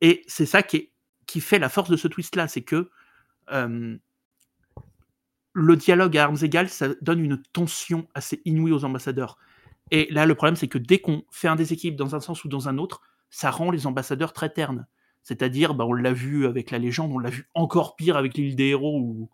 Et 0.01 0.23
c'est 0.27 0.47
ça 0.47 0.63
qui, 0.63 0.91
fait 1.41 1.59
la 1.59 1.69
force 1.69 1.91
de 1.91 1.97
ce 1.97 2.09
twist-là, 2.09 2.49
c'est 2.49 2.63
que 2.63 2.91
le 5.53 5.77
dialogue 5.77 6.17
à 6.17 6.25
armes 6.25 6.37
égales, 6.43 6.69
ça 6.69 6.89
donne 7.01 7.25
une 7.25 7.43
tension 7.53 8.09
assez 8.15 8.41
inouïe 8.45 8.73
aux 8.73 8.85
ambassadeurs. 8.85 9.39
Et 9.91 10.07
là, 10.11 10.27
le 10.27 10.35
problème, 10.35 10.57
c'est 10.57 10.69
que 10.69 10.79
dès 10.79 10.99
qu'on 10.99 11.25
fait 11.31 11.49
un 11.49 11.57
déséquilibre 11.57 11.99
dans 11.99 12.15
un 12.15 12.21
sens 12.21 12.45
ou 12.45 12.49
dans 12.49 12.69
un 12.69 12.79
autre, 12.79 13.01
ça 13.29 13.51
rend 13.51 13.71
les 13.71 13.87
ambassadeurs 13.87 14.33
très 14.33 14.51
ternes. 14.51 14.87
C'est-à-dire, 15.23 15.75
bah, 15.75 15.85
on 15.87 15.93
l'a 15.93 16.13
vu 16.13 16.47
avec 16.47 16.71
la 16.71 16.79
légende, 16.79 17.13
on 17.13 17.19
l'a 17.19 17.31
vu 17.31 17.49
encore 17.55 17.97
pire 17.97 18.17
avec 18.17 18.35
l'île 18.35 18.57
des 18.57 18.69
héros 18.69 19.29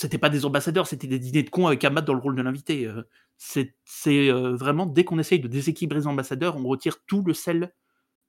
c'était 0.00 0.16
pas 0.16 0.30
des 0.30 0.46
ambassadeurs, 0.46 0.86
c'était 0.86 1.06
des 1.06 1.18
dîners 1.18 1.42
de 1.42 1.50
cons 1.50 1.66
avec 1.66 1.84
Amat 1.84 2.00
dans 2.00 2.14
le 2.14 2.20
rôle 2.20 2.34
de 2.34 2.40
l'invité. 2.40 2.86
Euh. 2.86 3.02
C'est 3.36 3.74
euh, 4.06 4.56
vraiment, 4.56 4.86
dès 4.86 5.04
qu'on 5.04 5.18
essaye 5.18 5.40
de 5.40 5.48
déséquilibrer 5.48 5.98
les 5.98 6.06
ambassadeurs, 6.06 6.56
on 6.56 6.66
retire 6.66 7.04
tout 7.04 7.22
le 7.22 7.34
sel 7.34 7.74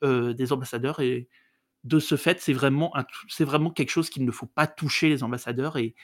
euh, 0.04 0.34
des 0.34 0.52
ambassadeurs 0.52 1.00
et 1.00 1.30
de 1.86 2.00
ce 2.00 2.18
fait, 2.18 2.42
c'est 2.42 2.52
vraiment, 2.52 2.94
vraiment 3.40 3.72
quelque 3.72 3.90
chose 3.90 4.10
qu'il 4.10 4.26
ne 4.26 4.32
faut 4.32 4.48
pas 4.48 4.68
toucher 4.68 5.08
les 5.08 5.24
ambassadeurs 5.24 5.78
et 5.78 5.96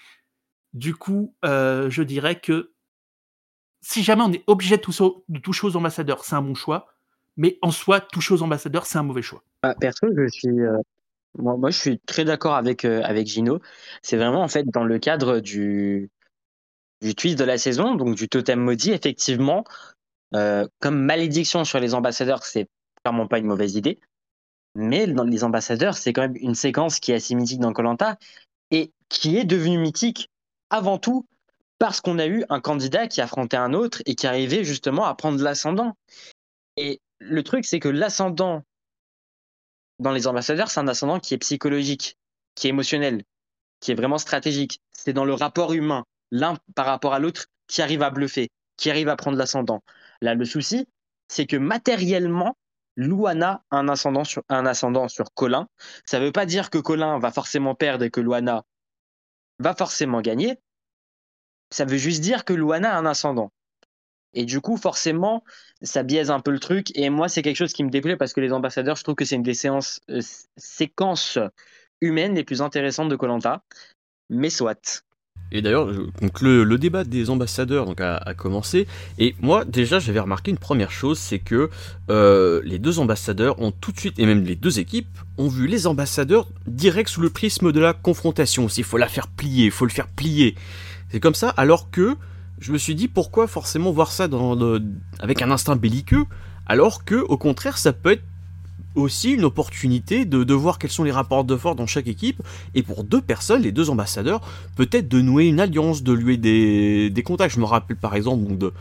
du 0.73 0.95
coup, 0.95 1.35
je 1.43 2.01
dirais 2.01 2.39
que 2.39 2.73
si 3.81 4.03
jamais 4.03 4.23
on 4.23 4.31
est 4.31 4.43
obligé 4.47 4.77
de 4.77 5.39
toucher 5.39 5.67
aux 5.67 5.75
ambassadeurs, 5.75 6.23
c'est 6.23 6.35
un 6.35 6.41
bon 6.41 6.55
choix 6.55 6.87
mais 7.35 7.59
en 7.61 7.69
soi, 7.69 8.01
toucher 8.01 8.33
aux 8.33 8.41
ambassadeurs, 8.41 8.87
c'est 8.87 8.97
un 8.97 9.03
mauvais 9.03 9.21
choix. 9.21 9.43
Bah, 9.61 9.75
perso, 9.79 10.07
je 10.17 10.27
suis, 10.27 10.49
euh, 11.39 11.57
moi, 11.57 11.69
je 11.69 11.77
suis 11.77 11.99
très 11.99 12.25
d'accord 12.25 12.55
avec, 12.55 12.85
euh, 12.85 13.01
avec 13.03 13.27
Gino. 13.27 13.59
C'est 14.01 14.17
vraiment 14.17 14.41
en 14.41 14.47
fait 14.47 14.65
dans 14.65 14.83
le 14.83 14.99
cadre 14.99 15.39
du, 15.39 16.09
du 17.01 17.15
twist 17.15 17.37
de 17.37 17.43
la 17.43 17.57
saison, 17.57 17.95
donc 17.95 18.15
du 18.15 18.27
totem 18.27 18.59
maudit, 18.59 18.91
effectivement, 18.91 19.63
euh, 20.33 20.67
comme 20.79 20.99
malédiction 20.99 21.63
sur 21.63 21.79
les 21.79 21.93
ambassadeurs, 21.93 22.43
c'est 22.43 22.67
clairement 23.03 23.27
pas 23.27 23.39
une 23.39 23.45
mauvaise 23.45 23.75
idée. 23.75 23.99
Mais 24.75 25.07
dans 25.07 25.23
les 25.23 25.43
ambassadeurs, 25.43 25.97
c'est 25.97 26.13
quand 26.13 26.21
même 26.21 26.35
une 26.35 26.55
séquence 26.55 26.99
qui 26.99 27.11
est 27.11 27.15
assez 27.15 27.33
mythique 27.35 27.59
dans 27.59 27.73
Colanta 27.73 28.17
et 28.71 28.91
qui 29.09 29.37
est 29.37 29.45
devenue 29.45 29.79
mythique 29.79 30.29
avant 30.69 30.97
tout 30.97 31.25
parce 31.79 32.01
qu'on 32.01 32.19
a 32.19 32.27
eu 32.27 32.43
un 32.49 32.59
candidat 32.59 33.07
qui 33.07 33.21
affrontait 33.21 33.57
un 33.57 33.73
autre 33.73 34.01
et 34.05 34.15
qui 34.15 34.27
arrivait 34.27 34.63
justement 34.63 35.05
à 35.05 35.15
prendre 35.15 35.41
l'ascendant. 35.41 35.95
Et 36.75 36.99
le 37.19 37.43
truc, 37.43 37.65
c'est 37.65 37.79
que 37.79 37.89
l'ascendant 37.89 38.63
dans 39.99 40.11
les 40.11 40.27
ambassadeurs, 40.27 40.69
c'est 40.69 40.79
un 40.79 40.87
ascendant 40.87 41.19
qui 41.19 41.33
est 41.33 41.37
psychologique, 41.39 42.17
qui 42.55 42.67
est 42.67 42.69
émotionnel, 42.69 43.23
qui 43.79 43.91
est 43.91 43.95
vraiment 43.95 44.17
stratégique. 44.17 44.79
C'est 44.91 45.13
dans 45.13 45.25
le 45.25 45.33
rapport 45.33 45.73
humain, 45.73 46.05
l'un 46.31 46.57
par 46.75 46.85
rapport 46.85 47.13
à 47.13 47.19
l'autre, 47.19 47.47
qui 47.67 47.81
arrive 47.81 48.01
à 48.01 48.09
bluffer, 48.09 48.49
qui 48.77 48.89
arrive 48.89 49.09
à 49.09 49.15
prendre 49.15 49.37
l'ascendant. 49.37 49.83
Là, 50.21 50.35
le 50.35 50.45
souci, 50.45 50.87
c'est 51.27 51.45
que 51.45 51.57
matériellement, 51.57 52.57
Luana 52.95 53.63
a 53.69 53.77
un 53.77 53.87
ascendant 53.87 54.23
sur, 55.07 55.33
Colin. 55.35 55.67
Ça 56.05 56.19
ne 56.19 56.25
veut 56.25 56.31
pas 56.31 56.45
dire 56.45 56.69
que 56.69 56.79
Colin 56.79 57.19
va 57.19 57.31
forcément 57.31 57.75
perdre 57.75 58.03
et 58.03 58.09
que 58.09 58.21
Luana 58.21 58.63
va 59.59 59.75
forcément 59.75 60.21
gagner. 60.21 60.59
Ça 61.69 61.85
veut 61.85 61.97
juste 61.97 62.21
dire 62.21 62.43
que 62.43 62.53
Luana 62.53 62.95
a 62.95 62.97
un 62.97 63.05
ascendant. 63.05 63.51
Et 64.33 64.45
du 64.45 64.61
coup, 64.61 64.77
forcément, 64.77 65.43
ça 65.81 66.03
biaise 66.03 66.29
un 66.29 66.39
peu 66.39 66.51
le 66.51 66.59
truc. 66.59 66.91
Et 66.95 67.09
moi, 67.09 67.27
c'est 67.27 67.41
quelque 67.41 67.57
chose 67.57 67.73
qui 67.73 67.83
me 67.83 67.89
déplaît 67.89 68.17
parce 68.17 68.33
que 68.33 68.41
les 68.41 68.53
ambassadeurs, 68.53 68.95
je 68.95 69.03
trouve 69.03 69.15
que 69.15 69.25
c'est 69.25 69.35
une 69.35 69.43
des 69.43 69.53
séances, 69.53 70.01
euh, 70.09 70.21
séquences 70.57 71.39
humaines 72.01 72.35
les 72.35 72.43
plus 72.43 72.61
intéressantes 72.61 73.09
de 73.09 73.15
Colanta. 73.15 73.63
Mais 74.29 74.49
soit. 74.49 75.03
Et 75.51 75.61
d'ailleurs, 75.61 75.87
donc 76.21 76.41
le, 76.41 76.77
débat 76.77 77.03
des 77.05 77.29
ambassadeurs 77.29 77.85
donc 77.85 78.01
a, 78.01 78.33
commencé. 78.35 78.85
Et 79.17 79.35
moi, 79.39 79.63
déjà, 79.63 79.99
j'avais 79.99 80.19
remarqué 80.19 80.51
une 80.51 80.57
première 80.57 80.91
chose, 80.91 81.17
c'est 81.17 81.39
que 81.39 81.69
euh, 82.09 82.61
les 82.65 82.79
deux 82.79 82.99
ambassadeurs 82.99 83.59
ont 83.61 83.71
tout 83.71 83.91
de 83.91 83.99
suite, 83.99 84.19
et 84.19 84.25
même 84.25 84.43
les 84.43 84.55
deux 84.55 84.79
équipes, 84.79 85.07
ont 85.37 85.47
vu 85.47 85.67
les 85.67 85.87
ambassadeurs 85.87 86.47
direct 86.65 87.09
sous 87.09 87.21
le 87.21 87.29
prisme 87.29 87.71
de 87.71 87.79
la 87.79 87.93
confrontation. 87.93 88.67
Il 88.67 88.83
faut 88.83 88.97
la 88.97 89.07
faire 89.07 89.27
plier, 89.27 89.65
il 89.65 89.71
faut 89.71 89.85
le 89.85 89.91
faire 89.91 90.07
plier. 90.07 90.55
C'est 91.11 91.21
comme 91.21 91.35
ça, 91.35 91.49
alors 91.49 91.89
que 91.91 92.17
je 92.59 92.71
me 92.71 92.77
suis 92.77 92.95
dit 92.95 93.07
pourquoi 93.07 93.47
forcément 93.47 93.91
voir 93.91 94.11
ça 94.11 94.27
avec 95.19 95.41
un 95.41 95.51
instinct 95.51 95.75
belliqueux, 95.75 96.25
alors 96.65 97.05
que 97.05 97.15
au 97.15 97.37
contraire 97.37 97.77
ça 97.77 97.93
peut 97.93 98.11
être 98.11 98.23
aussi 98.97 99.31
une 99.31 99.45
opportunité 99.45 100.25
de, 100.25 100.53
voir 100.53 100.79
quels 100.79 100.89
sont 100.89 101.03
les 101.03 101.11
rapports 101.11 101.43
de 101.43 101.55
force 101.55 101.75
dans 101.75 101.85
chaque 101.85 102.07
équipe, 102.07 102.41
et 102.73 102.83
pour 102.83 103.03
deux 103.03 103.21
personnes, 103.21 103.61
les 103.61 103.71
deux 103.71 103.89
ambassadeurs, 103.89 104.41
peut-être 104.75 105.07
de 105.07 105.21
nouer 105.21 105.45
une 105.45 105.59
alliance, 105.59 106.03
de 106.03 106.13
lui 106.13 106.37
des, 106.37 107.09
des 107.09 107.23
contacts. 107.23 107.53
Je 107.53 107.59
me 107.59 107.65
rappelle 107.65 107.97
par 107.97 108.15
exemple, 108.15 108.57
de, 108.57 108.73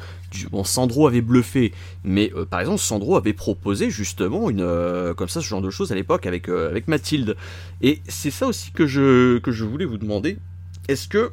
bon, 0.51 0.65
Sandro 0.65 1.07
avait 1.07 1.21
bluffé, 1.21 1.73
mais 2.03 2.33
euh, 2.35 2.45
par 2.47 2.61
exemple 2.61 2.81
Sandro 2.81 3.17
avait 3.17 3.35
proposé 3.35 3.91
justement 3.91 4.51
une, 4.51 4.63
euh, 4.63 5.15
comme 5.15 5.29
ça 5.29 5.41
ce 5.41 5.47
genre 5.47 5.63
de 5.63 5.71
choses 5.71 5.93
à 5.93 5.95
l'époque 5.95 6.27
avec, 6.27 6.49
euh, 6.49 6.71
avec 6.71 6.89
Mathilde. 6.89 7.37
Et 7.83 8.01
c'est 8.09 8.31
ça 8.31 8.47
aussi 8.47 8.71
que 8.73 8.87
je, 8.87 9.39
que 9.39 9.53
je 9.53 9.65
voulais 9.65 9.85
vous 9.85 9.99
demander. 9.99 10.39
Est-ce 10.89 11.09
que 11.09 11.33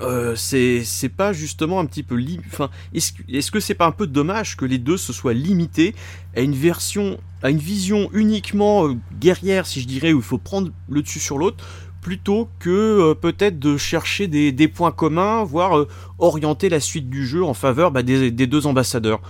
euh, 0.00 0.36
c'est 0.36 1.08
pas 1.08 1.32
justement 1.32 1.80
un 1.80 1.86
petit 1.86 2.04
peu 2.04 2.16
enfin 2.46 2.70
est-ce 2.94 3.50
que 3.50 3.58
c'est 3.58 3.74
pas 3.74 3.86
un 3.86 3.90
peu 3.90 4.06
dommage 4.06 4.56
que 4.56 4.64
les 4.64 4.78
deux 4.78 4.96
se 4.96 5.12
soient 5.12 5.34
limités 5.34 5.92
à 6.36 6.40
une 6.40 6.54
version 6.54 7.18
à 7.42 7.50
une 7.50 7.58
vision 7.58 8.08
uniquement 8.12 8.86
euh, 8.86 8.94
guerrière 9.18 9.66
si 9.66 9.80
je 9.80 9.88
dirais 9.88 10.12
où 10.12 10.18
il 10.18 10.22
faut 10.22 10.38
prendre 10.38 10.70
le 10.88 11.02
dessus 11.02 11.18
sur 11.18 11.36
l'autre 11.36 11.64
plutôt 12.00 12.48
que 12.60 12.70
euh, 12.70 13.14
peut-être 13.14 13.58
de 13.58 13.76
chercher 13.76 14.28
des, 14.28 14.68
points 14.68 14.92
communs 14.92 15.42
voire 15.42 15.86
orienter 16.18 16.68
la 16.68 16.78
suite 16.78 17.10
du 17.10 17.26
jeu 17.26 17.42
en 17.42 17.54
faveur 17.54 17.90
bah, 17.90 18.04
des, 18.04 18.30
deux 18.30 18.66
ambassadeurs 18.68 19.20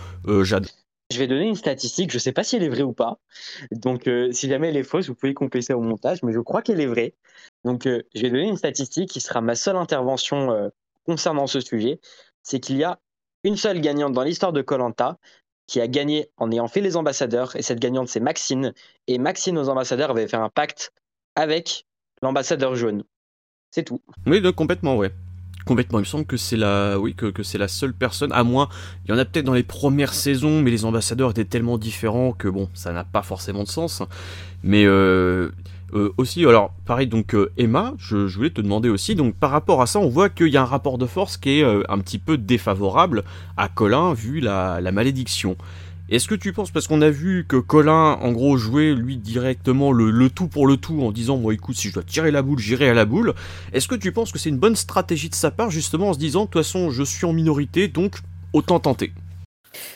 Jade? 0.43 0.67
Je 1.11 1.19
vais 1.19 1.27
donner 1.27 1.49
une 1.49 1.55
statistique, 1.55 2.11
je 2.11 2.17
ne 2.17 2.21
sais 2.21 2.33
pas 2.33 2.45
si 2.45 2.57
elle 2.57 2.63
est 2.63 2.69
vraie 2.69 2.83
ou 2.83 2.93
pas. 2.93 3.19
Donc, 3.73 4.07
si 4.33 4.47
jamais 4.47 4.69
elle 4.69 4.77
est 4.77 4.83
fausse, 4.83 5.09
vous 5.09 5.15
pouvez 5.15 5.33
compléter 5.33 5.73
au 5.73 5.81
montage, 5.81 6.23
mais 6.23 6.35
je 6.35 6.41
crois 6.41 6.61
qu'elle 6.61 6.83
est 6.83 6.87
vraie. 6.87 7.15
Donc, 7.65 7.87
euh, 7.87 8.03
je 8.15 8.23
vais 8.23 8.31
donner 8.31 8.49
une 8.49 8.57
statistique 8.57 9.11
qui 9.11 9.21
sera 9.21 9.41
ma 9.41 9.55
seule 9.55 9.77
intervention 9.77 10.51
euh, 10.53 10.69
concernant 11.05 11.47
ce 11.47 11.61
sujet. 11.61 12.01
C'est 12.43 12.61
qu'il 12.61 12.77
y 12.77 12.85
a 12.85 12.99
une 13.45 13.57
seule 13.57 13.81
gagnante 13.81 14.13
dans 14.13 14.23
l'histoire 14.23 14.53
de 14.53 14.63
Colanta 14.63 15.19
qui 15.67 15.81
a 15.81 15.87
gagné 15.87 16.31
en 16.39 16.51
ayant 16.51 16.69
fait 16.69 16.81
les 16.81 16.97
ambassadeurs. 16.97 17.55
Et 17.57 17.63
cette 17.63 17.79
gagnante, 17.79 18.09
c'est 18.09 18.21
Maxine. 18.21 18.73
Et 19.07 19.19
Maxine, 19.19 19.59
aux 19.59 19.69
ambassadeurs, 19.69 20.11
avait 20.11 20.29
fait 20.29 20.37
un 20.37 20.49
pacte 20.49 20.93
avec 21.37 21.87
l'ambassadeur 22.23 22.75
jaune. 22.75 23.05
C'est 23.71 23.85
tout. 23.85 24.01
Oui, 24.27 24.43
complètement, 24.55 24.97
ouais. 24.97 25.13
Complètement. 25.67 25.99
Il 25.99 26.03
me 26.03 26.07
semble 26.07 26.25
que 26.25 26.39
c'est 26.39 26.57
la, 26.57 26.99
oui, 26.99 27.15
que, 27.15 27.31
la 27.59 27.69
seule 27.69 27.93
personne. 27.93 28.33
À 28.33 28.43
moins, 28.43 28.71
il 29.05 29.11
y 29.11 29.15
en 29.15 29.19
a 29.19 29.27
peut-être 29.27 29.45
dans 29.45 29.53
les 29.53 29.63
premières 29.63 30.15
saisons, 30.15 30.63
mais 30.63 30.71
les 30.71 30.87
ambassadeurs 30.87 31.33
étaient 31.33 31.45
tellement 31.45 31.77
différents 31.77 32.33
que 32.33 32.49
bon, 32.49 32.71
ça 32.73 32.93
n'a 32.93 33.05
pas 33.05 33.23
forcément 33.23 33.65
de 33.65 33.69
sens. 33.69 34.03
Mais 34.63 34.87
euh, 34.87 35.51
euh, 35.95 36.13
aussi, 36.19 36.45
alors 36.45 36.73
pareil, 36.85 37.07
donc 37.07 37.35
euh, 37.35 37.51
Emma, 37.57 37.95
je, 37.99 38.17
voulais 38.17 38.51
te 38.51 38.61
demander 38.61 38.91
aussi, 38.91 39.15
donc 39.15 39.35
par 39.35 39.51
rapport 39.51 39.81
à 39.81 39.87
ça, 39.87 39.99
on 39.99 40.09
voit 40.09 40.29
qu'il 40.29 40.49
y 40.49 40.57
a 40.59 40.63
un 40.63 40.67
rapport 40.67 40.99
de 40.99 41.07
force 41.07 41.39
qui 41.39 41.61
est 41.61 41.65
euh, 41.65 41.83
un 41.89 41.99
petit 41.99 42.19
peu 42.19 42.37
défavorable 42.37 43.25
à 43.57 43.69
Colin 43.69 44.13
vu 44.13 44.41
la, 44.41 44.81
malédiction. 44.93 45.57
Est-ce 46.11 46.29
que 46.29 46.35
tu 46.35 46.53
penses, 46.53 46.71
parce 46.71 46.87
qu'on 46.87 47.01
a 47.01 47.11
vu 47.11 47.47
que 47.49 47.57
Colin, 47.57 48.19
en 48.21 48.33
gros, 48.33 48.57
jouait 48.59 48.95
lui 48.95 49.17
directement 49.17 49.93
le, 49.93 50.29
tout 50.31 50.49
pour 50.49 50.67
le 50.67 50.77
tout 50.77 51.01
en 51.03 51.11
disant, 51.11 51.39
moi 51.39 51.55
écoute, 51.55 51.77
si 51.77 51.89
je 51.89 51.95
dois 51.95 52.03
tirer 52.03 52.31
la 52.31 52.43
boule, 52.43 52.59
j'irai 52.59 52.91
à 52.91 52.95
la 52.95 53.05
boule, 53.07 53.35
est-ce 53.73 53.89
que 53.89 53.95
tu 53.95 54.13
penses 54.13 54.31
que 54.31 54.39
c'est 54.39 54.51
une 54.51 54.59
bonne 54.59 54.77
stratégie 54.77 55.31
de 55.31 55.35
sa 55.35 55.51
part, 55.51 55.71
justement, 55.71 56.11
en 56.11 56.13
se 56.13 56.19
disant, 56.19 56.43
de 56.43 56.47
toute 56.47 56.63
façon, 56.63 56.91
je 56.91 57.03
suis 57.03 57.25
en 57.25 57.33
minorité, 57.33 57.89
donc 57.89 58.17
autant 58.53 58.79
tenter? 58.79 59.13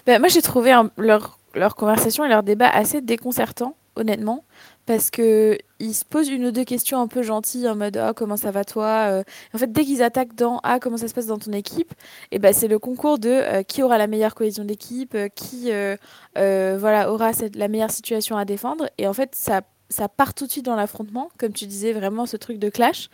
Ben, 0.06 0.18
Moi, 0.20 0.28
j'ai 0.28 0.42
trouvé 0.42 0.74
leur, 0.96 1.38
leur 1.54 1.74
conversation 1.74 2.24
et 2.24 2.28
leur 2.28 2.42
débat 2.42 2.68
assez 2.68 3.02
déconcertant, 3.02 3.76
honnêtement 3.96 4.44
parce 4.86 5.10
que 5.10 5.58
ils 5.82 5.94
se 5.94 6.04
posent 6.04 6.28
une 6.28 6.46
ou 6.46 6.52
deux 6.52 6.64
questions 6.64 7.00
un 7.00 7.08
peu 7.08 7.22
gentilles 7.22 7.68
en 7.68 7.74
mode 7.74 7.96
ah 7.96 8.12
comment 8.14 8.36
ça 8.36 8.52
va 8.52 8.64
toi 8.64 9.08
euh. 9.08 9.22
en 9.52 9.58
fait 9.58 9.72
dès 9.72 9.84
qu'ils 9.84 10.02
attaquent 10.02 10.34
dans 10.34 10.60
ah 10.62 10.78
comment 10.78 10.96
ça 10.96 11.08
se 11.08 11.14
passe 11.14 11.26
dans 11.26 11.38
ton 11.38 11.52
équipe 11.52 11.92
et 12.30 12.38
ben 12.38 12.54
c'est 12.54 12.68
le 12.68 12.78
concours 12.78 13.18
de 13.18 13.28
euh, 13.30 13.62
qui 13.64 13.82
aura 13.82 13.98
la 13.98 14.06
meilleure 14.06 14.34
cohésion 14.34 14.64
d'équipe 14.64 15.14
euh, 15.14 15.28
qui 15.28 15.70
voilà 16.34 17.12
aura 17.12 17.32
cette, 17.32 17.56
la 17.56 17.68
meilleure 17.68 17.90
situation 17.90 18.36
à 18.36 18.44
défendre. 18.44 18.88
Et 18.98 19.06
en 19.06 19.12
fait 19.12 19.34
ça 19.34 19.62
ça 19.88 20.08
part 20.08 20.32
tout 20.32 20.46
de 20.46 20.50
suite 20.50 20.64
dans 20.64 20.76
l'affrontement 20.76 21.30
comme 21.38 21.52
tu 21.52 21.66
disais 21.66 21.92
vraiment 21.92 22.26
ce 22.26 22.36
truc 22.36 22.58
de 22.58 22.70
clash. 22.70 23.10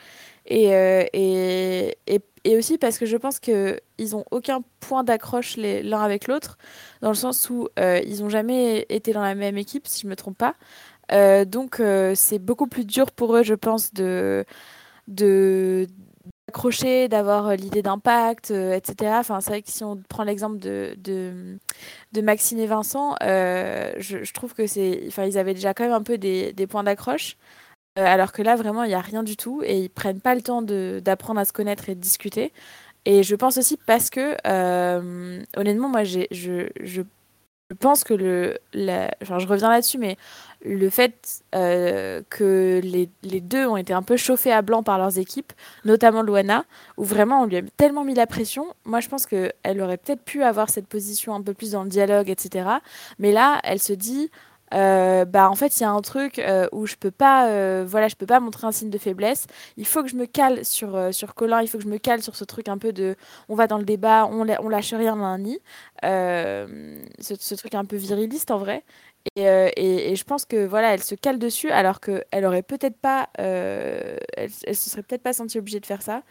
Et, 0.51 0.69
et, 1.13 1.99
et, 2.07 2.21
et 2.45 2.57
aussi 2.57 2.79
parce 2.79 2.97
que 2.97 3.05
je 3.05 3.17
pense 3.19 3.39
que 3.39 3.81
ils 3.99 4.17
ont 4.17 4.25
aucun 4.31 4.63
point 4.81 5.05
d'accroche 5.05 5.57
l'un 5.59 6.01
avec 6.01 6.27
l'autre 6.27 6.57
dans 7.03 7.11
le 7.11 7.15
sens 7.15 7.51
où 7.51 7.69
ils 7.79 8.23
ont 8.23 8.31
jamais 8.31 8.87
été 8.89 9.13
dans 9.13 9.23
la 9.23 9.35
même 9.35 9.59
équipe 9.59 9.87
si 9.87 10.03
je 10.03 10.07
me 10.07 10.17
trompe 10.17 10.39
pas 10.39 10.55
euh, 11.13 11.45
donc 11.45 11.81
euh, 11.81 12.15
c'est 12.15 12.39
beaucoup 12.39 12.67
plus 12.67 12.85
dur 12.85 13.11
pour 13.13 13.37
eux, 13.37 13.43
je 13.43 13.55
pense, 13.55 13.93
de, 13.95 14.45
accroché, 16.49 17.09
d'avoir 17.09 17.55
l'idée 17.57 17.83
d'impact, 17.83 18.51
etc. 18.51 19.13
Enfin, 19.19 19.41
c'est 19.41 19.51
vrai 19.51 19.63
que 19.63 19.71
si 19.71 19.85
on 19.85 19.97
prend 20.09 20.25
l'exemple 20.25 20.59
de, 20.59 20.97
de, 20.99 22.21
Maxime 22.23 22.59
et 22.59 22.67
Vincent, 22.67 23.17
je, 23.21 24.33
trouve 24.33 24.55
que 24.55 24.67
c'est, 24.67 25.05
enfin, 25.09 25.25
ils 25.25 25.39
avaient 25.39 25.55
déjà 25.55 25.75
quand 25.75 25.85
même 25.85 25.93
un 25.93 26.03
peu 26.03 26.19
des, 26.19 26.53
des 26.53 26.67
points 26.67 26.85
d'accroche. 26.85 27.37
alors 27.97 28.33
que 28.33 28.43
là, 28.43 28.57
vraiment, 28.57 28.85
il 28.85 28.89
n'y 28.89 28.95
a 28.95 29.01
rien 29.01 29.23
du 29.23 29.37
tout 29.37 29.63
et 29.65 29.79
ils 29.81 29.91
prennent 29.91 30.21
pas 30.21 30.35
le 30.35 30.43
temps 30.43 30.63
d'apprendre 30.63 31.41
à 31.41 31.45
se 31.45 31.53
connaître 31.53 31.89
et 31.89 31.95
de 31.95 32.01
discuter. 32.01 32.53
Et 33.05 33.23
je 33.23 33.35
pense 33.37 33.59
aussi 33.59 33.79
parce 33.87 34.11
que, 34.11 34.37
honnêtement, 35.57 35.89
moi, 35.89 36.05
je, 36.05 36.27
je 36.31 37.03
je 37.71 37.77
pense 37.77 38.03
que 38.03 38.15
le. 38.15 38.59
Je 38.73 39.47
reviens 39.47 39.69
là-dessus, 39.69 39.99
mais 39.99 40.17
le 40.65 40.89
fait 40.89 41.43
euh, 41.55 42.23
que 42.31 42.81
les, 42.83 43.11
les, 43.23 43.41
deux 43.41 43.67
ont 43.67 43.77
été 43.77 43.93
un 43.93 44.03
peu 44.03 44.17
chauffés 44.17 44.53
à 44.53 44.63
blanc 44.63 44.83
par 44.83 44.97
leurs 44.99 45.19
équipes, 45.19 45.53
notamment 45.85 46.23
Luana, 46.23 46.65
où 46.97 47.05
vraiment 47.05 47.43
on 47.43 47.47
lui 47.47 47.59
a 47.59 47.63
tellement 47.77 48.05
mis 48.05 48.15
la 48.15 48.27
pression. 48.27 48.67
Moi, 48.85 49.01
je 49.01 49.09
pense 49.09 49.27
qu'elle 49.27 49.81
aurait 49.83 49.99
peut-être 49.99 50.23
pu 50.23 50.43
avoir 50.43 50.71
cette 50.71 50.87
position 50.87 51.35
un 51.35 51.43
peu 51.43 51.53
plus 51.53 51.73
dans 51.73 51.83
le 51.85 51.91
dialogue, 51.91 52.31
etc. 52.31 52.69
Mais 53.19 53.33
là, 53.33 53.61
elle 53.65 53.81
se 53.81 53.93
dit 53.93 54.31
euh, 54.75 55.25
bah 55.25 55.51
en 55.51 55.55
fait 55.55 55.79
il 55.79 55.83
y 55.83 55.87
a 55.87 55.91
un 55.91 56.01
truc 56.03 56.39
euh, 56.39 56.69
où 56.73 56.87
je 56.87 56.97
peux 56.97 57.11
pas 57.11 57.49
euh, 57.49 57.85
voilà 57.87 58.09
je 58.09 58.17
peux 58.17 58.27
pas 58.27 58.41
montrer 58.41 58.67
un 58.67 58.73
signe 58.73 58.91
de 58.91 58.99
faiblesse. 58.99 59.47
Il 59.77 59.87
faut 59.87 60.03
que 60.03 60.09
je 60.09 60.17
me 60.17 60.27
cale 60.27 60.65
sur 60.65 61.13
sur 61.15 61.35
Colin 61.35 61.63
il 61.63 61.69
faut 61.69 61.79
que 61.79 61.85
je 61.85 61.89
me 61.89 61.99
cale 61.99 62.23
sur 62.23 62.37
ce 62.37 62.45
truc 62.45 62.69
un 62.69 62.79
peu 62.79 62.93
de 62.93 63.17
on 63.49 63.55
va 63.55 63.67
dans 63.67 63.79
le 63.79 63.85
débat 63.85 64.27
on, 64.27 64.47
on 64.61 64.69
lâche 64.69 64.93
rien 64.95 65.17
d'un 65.17 65.39
nid 65.39 65.59
ce, 66.03 67.55
truc 67.55 67.75
un 67.75 67.85
peu 67.85 67.97
viriliste 67.97 68.51
en 68.51 68.59
vrai. 68.59 68.85
Et, 69.37 70.15
je 70.17 70.25
pense 70.25 70.45
que 70.45 70.67
voilà 70.67 70.95
elle 70.95 71.03
se 71.03 71.15
cale 71.15 71.39
dessus 71.39 71.71
alors 71.71 72.01
que 72.01 72.25
elle 72.31 72.47
aurait 72.47 72.63
peut-être 72.63 72.97
pas 72.99 73.29
elle 73.37 74.51
se 74.51 74.91
serait 74.91 75.03
peut-être 75.03 75.23
pas 75.23 75.33
sentie 75.33 75.59
obligée 75.59 75.81
de 75.81 75.87
faire 75.87 76.03
ça 76.03 76.23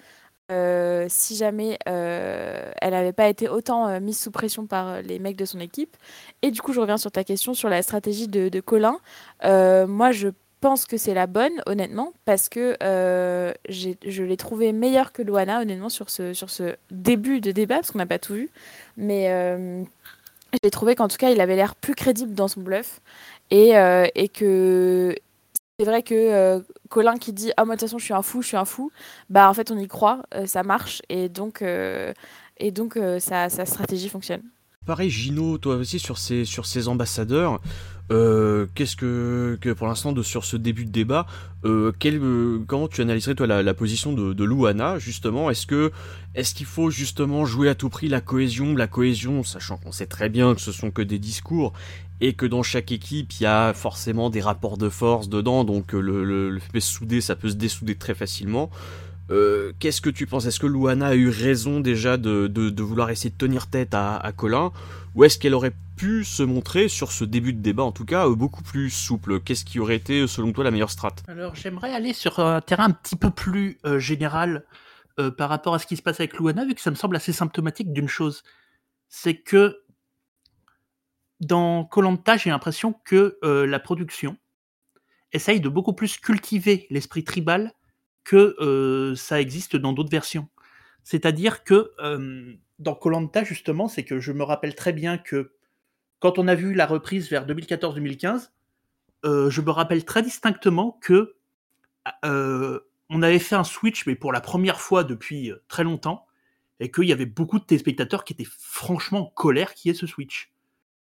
euh, 0.49 1.07
si 1.09 1.35
jamais 1.35 1.77
euh, 1.89 2.71
elle 2.81 2.91
n'avait 2.91 3.11
pas 3.11 3.27
été 3.27 3.49
autant 3.49 3.89
euh, 3.89 3.99
mise 3.99 4.17
sous 4.17 4.31
pression 4.31 4.65
par 4.65 5.01
les 5.01 5.19
mecs 5.19 5.35
de 5.35 5.43
son 5.43 5.59
équipe. 5.59 5.97
Et 6.41 6.51
du 6.51 6.61
coup, 6.61 6.71
je 6.71 6.79
reviens 6.79 6.97
sur 6.97 7.11
ta 7.11 7.25
question 7.25 7.53
sur 7.53 7.67
la 7.67 7.81
stratégie 7.81 8.27
de, 8.27 8.59
Colin. 8.61 8.99
moi, 9.43 10.11
je 10.11 10.29
pense 10.61 10.85
que 10.85 10.97
c'est 10.97 11.13
la 11.13 11.27
bonne, 11.27 11.61
honnêtement, 11.65 12.13
parce 12.25 12.49
que 12.49 12.77
je 12.79 14.23
l'ai 14.23 14.37
trouvé 14.37 14.71
meilleure 14.71 15.11
que 15.11 15.21
Luana, 15.21 15.61
honnêtement, 15.61 15.89
sur 15.89 16.09
ce, 16.09 16.33
sur 16.33 16.49
ce 16.49 16.75
début 16.91 17.41
de 17.41 17.51
débat, 17.51 17.75
parce 17.75 17.91
qu'on 17.91 17.99
n'a 17.99 18.05
pas 18.05 18.19
tout 18.19 18.33
vu. 18.33 18.49
Mais 18.95 19.27
j'ai 20.63 20.71
trouvé 20.71 20.95
qu'en 20.95 21.09
tout 21.09 21.17
cas, 21.17 21.29
il 21.29 21.41
avait 21.41 21.57
l'air 21.57 21.75
plus 21.75 21.93
crédible 21.93 22.33
dans 22.33 22.47
son 22.47 22.61
bluff. 22.61 23.01
Et, 23.51 23.71
et 24.15 24.29
que 24.29 25.15
c'est 25.79 25.85
vrai 25.85 26.01
que 26.01 26.15
euh, 26.15 26.59
Colin 26.89 27.17
qui 27.17 27.33
dit 27.33 27.51
ah 27.55 27.63
moi 27.63 27.75
de 27.75 27.79
toute 27.79 27.87
façon 27.87 27.99
je 27.99 28.05
suis 28.05 28.13
un 28.13 28.23
fou, 28.23 28.41
je 28.41 28.47
suis 28.47 28.57
un 28.57 28.65
fou, 28.65 28.91
bah 29.29 29.47
en 29.47 29.53
fait 29.53 29.69
on 29.69 29.77
y 29.77 29.87
croit, 29.87 30.23
euh, 30.33 30.47
ça 30.47 30.63
marche 30.63 31.03
et 31.07 31.29
donc 31.29 31.61
euh, 31.61 32.13
sa, 33.19 33.47
stratégie 33.49 34.09
fonctionne. 34.09 34.41
Pareil 34.87 35.11
Gino, 35.11 35.59
toi 35.59 35.75
aussi 35.75 35.99
sur 35.99 36.17
ces 36.17 36.45
sur 36.45 36.65
ces 36.65 36.87
ambassadeurs, 36.87 37.61
qu'est-ce 38.09 38.95
que, 38.95 39.57
pour 39.77 39.87
l'instant 39.87 40.11
de 40.13 40.23
sur 40.23 40.45
ce 40.45 40.57
début 40.57 40.85
de 40.85 40.91
débat, 40.91 41.25
quel, 41.99 42.21
comment 42.67 42.87
tu 42.87 43.01
analyserais 43.01 43.35
toi 43.35 43.47
la, 43.47 43.63
la 43.63 43.73
position 43.73 44.13
de, 44.13 44.33
de 44.33 44.43
Louana 44.43 44.99
justement? 44.99 45.49
Est-ce 45.49 45.65
que 45.67 45.91
est-ce 46.35 46.53
qu'il 46.53 46.65
faut 46.67 46.89
justement 46.89 47.45
jouer 47.45 47.67
à 47.67 47.75
tout 47.75 47.89
prix 47.89 48.07
la 48.07 48.21
cohésion, 48.21 48.75
la 48.75 48.87
cohésion, 48.87 49.43
sachant 49.43 49.77
qu'on 49.77 49.91
sait 49.91 50.05
très 50.05 50.29
bien 50.29 50.55
que 50.55 50.61
ce 50.61 50.71
sont 50.71 50.91
que 50.91 51.01
des 51.01 51.19
discours 51.19 51.73
et 52.21 52.33
que 52.33 52.45
dans 52.45 52.63
chaque 52.63 52.91
équipe 52.91 53.33
il 53.39 53.43
y 53.43 53.45
a 53.45 53.73
forcément 53.73 54.29
des 54.29 54.41
rapports 54.41 54.77
de 54.77 54.89
force 54.89 55.29
dedans, 55.29 55.63
donc 55.63 55.93
euh, 55.93 55.99
le, 55.99 56.23
le, 56.23 56.49
le 56.73 56.79
souder 56.79 57.21
ça 57.21 57.35
peut 57.35 57.49
se 57.49 57.55
dessouder 57.55 57.95
très 57.95 58.15
facilement. 58.15 58.69
Euh, 59.29 59.73
Qu'est-ce 59.79 60.01
que 60.01 60.09
tu 60.09 60.25
penses? 60.25 60.45
Est-ce 60.45 60.59
que 60.59 60.67
Luana 60.67 61.07
a 61.07 61.15
eu 61.15 61.29
raison 61.29 61.79
déjà 61.79 62.17
de, 62.17 62.81
vouloir 62.81 63.09
essayer 63.09 63.29
de 63.29 63.37
tenir 63.37 63.67
tête 63.67 63.93
à, 63.93 64.31
Colin? 64.35 64.71
Ou 65.15 65.23
est-ce 65.23 65.39
qu'elle 65.39 65.53
aurait 65.53 65.73
pu 65.95 66.23
se 66.23 66.43
montrer, 66.43 66.89
sur 66.89 67.11
ce 67.11 67.23
début 67.23 67.53
de 67.53 67.61
débat 67.61 67.83
en 67.83 67.91
tout 67.91 68.05
cas, 68.05 68.27
euh, 68.27 68.35
beaucoup 68.35 68.61
plus 68.61 68.89
souple? 68.89 69.39
Qu'est-ce 69.39 69.65
qui 69.65 69.79
aurait 69.79 69.95
été 69.95 70.27
selon 70.27 70.53
toi 70.53 70.63
la 70.63 70.71
meilleure 70.71 70.91
strate 70.91 71.23
Alors 71.27 71.55
j'aimerais 71.55 71.93
aller 71.93 72.13
sur 72.13 72.39
un 72.39 72.61
terrain 72.61 72.85
un 72.85 72.91
petit 72.91 73.15
peu 73.15 73.31
plus 73.31 73.79
euh, 73.85 73.97
général 73.97 74.63
euh, 75.19 75.31
par 75.31 75.49
rapport 75.49 75.73
à 75.73 75.79
ce 75.79 75.87
qui 75.87 75.97
se 75.97 76.03
passe 76.03 76.19
avec 76.19 76.37
Luana, 76.37 76.63
vu 76.63 76.75
que 76.75 76.81
ça 76.81 76.91
me 76.91 76.95
semble 76.95 77.15
assez 77.15 77.33
symptomatique 77.33 77.91
d'une 77.91 78.07
chose. 78.07 78.43
C'est 79.09 79.35
que 79.35 79.81
dans 81.39 81.85
Colanta, 81.85 82.37
j'ai 82.37 82.51
l'impression 82.51 82.93
que 83.03 83.39
euh, 83.43 83.65
la 83.65 83.79
production 83.79 84.37
essaye 85.31 85.59
de 85.59 85.69
beaucoup 85.69 85.93
plus 85.93 86.17
cultiver 86.17 86.85
l'esprit 86.91 87.23
tribal 87.23 87.73
que 88.27 89.13
ça 89.15 89.39
existe 89.39 89.75
dans 89.75 89.93
d'autres 89.93 90.11
versions. 90.11 90.49
C'est-à-dire 91.03 91.63
que 91.63 91.93
dans 92.79 92.95
Colanta, 92.95 93.43
justement, 93.43 93.87
c'est 93.87 94.03
que 94.03 94.19
je 94.19 94.31
me 94.31 94.43
rappelle 94.43 94.75
très 94.75 94.91
bien 94.91 95.17
que 95.17 95.53
quand 96.19 96.37
on 96.37 96.47
a 96.47 96.55
vu 96.55 96.73
la 96.73 96.85
reprise 96.85 97.29
vers 97.29 97.47
2014-2015, 97.47 98.49
je 99.23 99.61
me 99.61 99.71
rappelle 99.71 100.03
très 100.03 100.21
distinctement 100.21 100.99
que 101.01 101.35
on 102.23 103.21
avait 103.21 103.39
fait 103.39 103.55
un 103.55 103.63
switch, 103.63 104.05
mais 104.05 104.15
pour 104.15 104.33
la 104.33 104.41
première 104.41 104.81
fois 104.81 105.03
depuis 105.03 105.53
très 105.69 105.83
longtemps, 105.83 106.25
et 106.79 106.91
qu'il 106.91 107.05
y 107.05 107.13
avait 107.13 107.25
beaucoup 107.25 107.59
de 107.59 107.63
téléspectateurs 107.63 108.23
qui 108.23 108.33
étaient 108.33 108.47
franchement 108.49 109.19
en 109.19 109.31
colère 109.31 109.73
qu'il 109.73 109.89
y 109.89 109.95
ait 109.95 109.97
ce 109.97 110.05
switch 110.05 110.51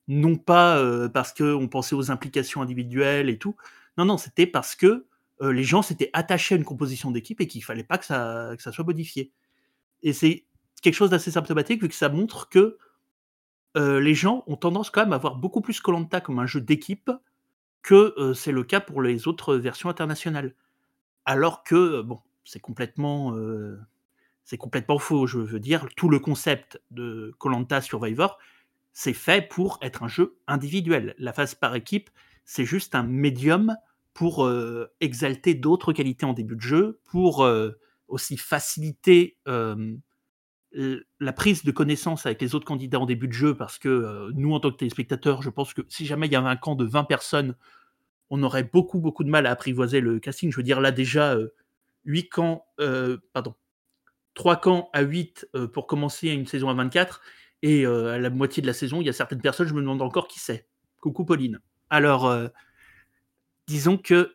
non 0.08 0.36
pas 0.36 0.78
euh, 0.78 1.08
parce 1.08 1.32
qu'on 1.32 1.68
pensait 1.68 1.94
aux 1.94 2.10
implications 2.10 2.62
individuelles 2.62 3.28
et 3.28 3.38
tout. 3.38 3.54
Non, 3.98 4.06
non, 4.06 4.16
c'était 4.16 4.46
parce 4.46 4.74
que 4.74 5.06
euh, 5.42 5.52
les 5.52 5.62
gens 5.62 5.82
s'étaient 5.82 6.10
attachés 6.12 6.54
à 6.54 6.58
une 6.58 6.64
composition 6.64 7.10
d'équipe 7.10 7.40
et 7.40 7.46
qu'il 7.46 7.62
fallait 7.62 7.84
pas 7.84 7.98
que 7.98 8.04
ça, 8.04 8.52
que 8.56 8.62
ça 8.62 8.72
soit 8.72 8.84
modifié. 8.84 9.32
Et 10.02 10.12
c'est 10.12 10.44
quelque 10.82 10.94
chose 10.94 11.10
d'assez 11.10 11.30
symptomatique 11.30 11.82
vu 11.82 11.88
que 11.88 11.94
ça 11.94 12.08
montre 12.08 12.48
que 12.48 12.78
euh, 13.76 14.00
les 14.00 14.14
gens 14.14 14.44
ont 14.46 14.56
tendance 14.56 14.90
quand 14.90 15.02
même 15.02 15.12
à 15.12 15.18
voir 15.18 15.36
beaucoup 15.36 15.60
plus 15.60 15.80
Colanta 15.80 16.20
comme 16.20 16.38
un 16.38 16.46
jeu 16.46 16.60
d'équipe 16.60 17.10
que 17.82 18.34
c'est 18.34 18.52
le 18.52 18.64
cas 18.64 18.80
pour 18.80 19.00
les 19.00 19.28
autres 19.28 19.54
versions 19.54 19.88
internationales. 19.88 20.54
Alors 21.24 21.62
que, 21.62 22.02
bon, 22.02 22.20
c'est 22.44 22.60
complètement, 22.60 23.34
c'est 24.44 24.58
complètement 24.58 24.98
faux. 24.98 25.26
Je 25.26 25.38
veux 25.38 25.60
dire, 25.60 25.86
tout 25.96 26.10
le 26.10 26.18
concept 26.18 26.82
de 26.90 27.34
Colanta 27.38 27.80
Survivor, 27.80 28.36
c'est 28.92 29.14
fait 29.14 29.48
pour 29.48 29.78
être 29.80 30.02
un 30.02 30.08
jeu 30.08 30.36
individuel. 30.48 31.14
La 31.18 31.32
phase 31.32 31.54
par 31.54 31.76
équipe, 31.76 32.10
c'est 32.44 32.64
juste 32.64 32.94
un 32.94 33.04
médium 33.04 33.76
pour 34.18 34.44
euh, 34.44 34.92
exalter 35.00 35.54
d'autres 35.54 35.92
qualités 35.92 36.26
en 36.26 36.32
début 36.32 36.56
de 36.56 36.60
jeu, 36.60 36.98
pour 37.04 37.44
euh, 37.44 37.70
aussi 38.08 38.36
faciliter 38.36 39.38
euh, 39.46 39.96
la 41.20 41.32
prise 41.32 41.62
de 41.62 41.70
connaissance 41.70 42.26
avec 42.26 42.42
les 42.42 42.56
autres 42.56 42.64
candidats 42.64 42.98
en 42.98 43.06
début 43.06 43.28
de 43.28 43.32
jeu, 43.32 43.56
parce 43.56 43.78
que 43.78 44.32
nous, 44.34 44.52
en 44.52 44.58
tant 44.58 44.72
que 44.72 44.76
téléspectateurs, 44.76 45.40
je 45.40 45.50
pense 45.50 45.72
que 45.72 45.82
si 45.88 46.04
jamais 46.04 46.26
il 46.26 46.32
y 46.32 46.34
avait 46.34 46.48
un 46.48 46.56
camp 46.56 46.74
de 46.74 46.84
20 46.84 47.04
personnes, 47.04 47.54
on 48.28 48.42
aurait 48.42 48.64
beaucoup, 48.64 48.98
beaucoup 48.98 49.22
de 49.22 49.30
mal 49.30 49.46
à 49.46 49.52
apprivoiser 49.52 50.00
le 50.00 50.18
casting. 50.18 50.50
Je 50.50 50.56
veux 50.56 50.64
dire, 50.64 50.80
là 50.80 50.90
déjà, 50.90 51.36
8 52.04 52.28
camps, 52.28 52.66
pardon, 53.32 53.54
3 54.34 54.56
camps 54.56 54.90
à 54.92 55.02
8 55.02 55.46
pour 55.72 55.86
commencer 55.86 56.30
une 56.30 56.46
saison 56.48 56.68
à 56.70 56.74
24, 56.74 57.22
et 57.62 57.86
à 57.86 58.18
la 58.18 58.30
moitié 58.30 58.62
de 58.62 58.66
la 58.66 58.72
saison, 58.72 59.00
il 59.00 59.06
y 59.06 59.10
a 59.10 59.12
certaines 59.12 59.40
personnes, 59.40 59.68
je 59.68 59.74
me 59.74 59.80
demande 59.80 60.02
encore 60.02 60.26
qui 60.26 60.40
c'est. 60.40 60.66
Coucou 61.00 61.24
Pauline. 61.24 61.60
Alors, 61.88 62.50
disons 63.68 63.98
que 63.98 64.34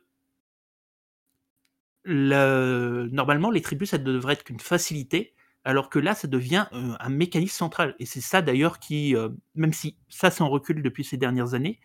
normalement, 2.06 3.52
les 3.52 3.62
tribus, 3.62 3.90
ça 3.90 3.98
devrait 3.98 4.34
être 4.34 4.46
qu'une 4.46 4.60
facilité, 4.60 5.34
alors 5.66 5.90
que 5.90 6.00
là, 6.00 6.16
ça 6.16 6.28
devient 6.28 6.68
euh, 6.74 6.94
un 7.00 7.10
mécanisme 7.10 7.56
central. 7.56 7.96
Et 8.00 8.06
c'est 8.06 8.22
ça 8.22 8.42
d'ailleurs 8.42 8.80
qui, 8.80 9.16
même 9.56 9.74
si 9.74 9.98
ça 10.10 10.32
s'en 10.32 10.50
recule 10.50 10.82
depuis 10.82 11.04
ces 11.04 11.18
dernières 11.18 11.54
années, 11.54 11.80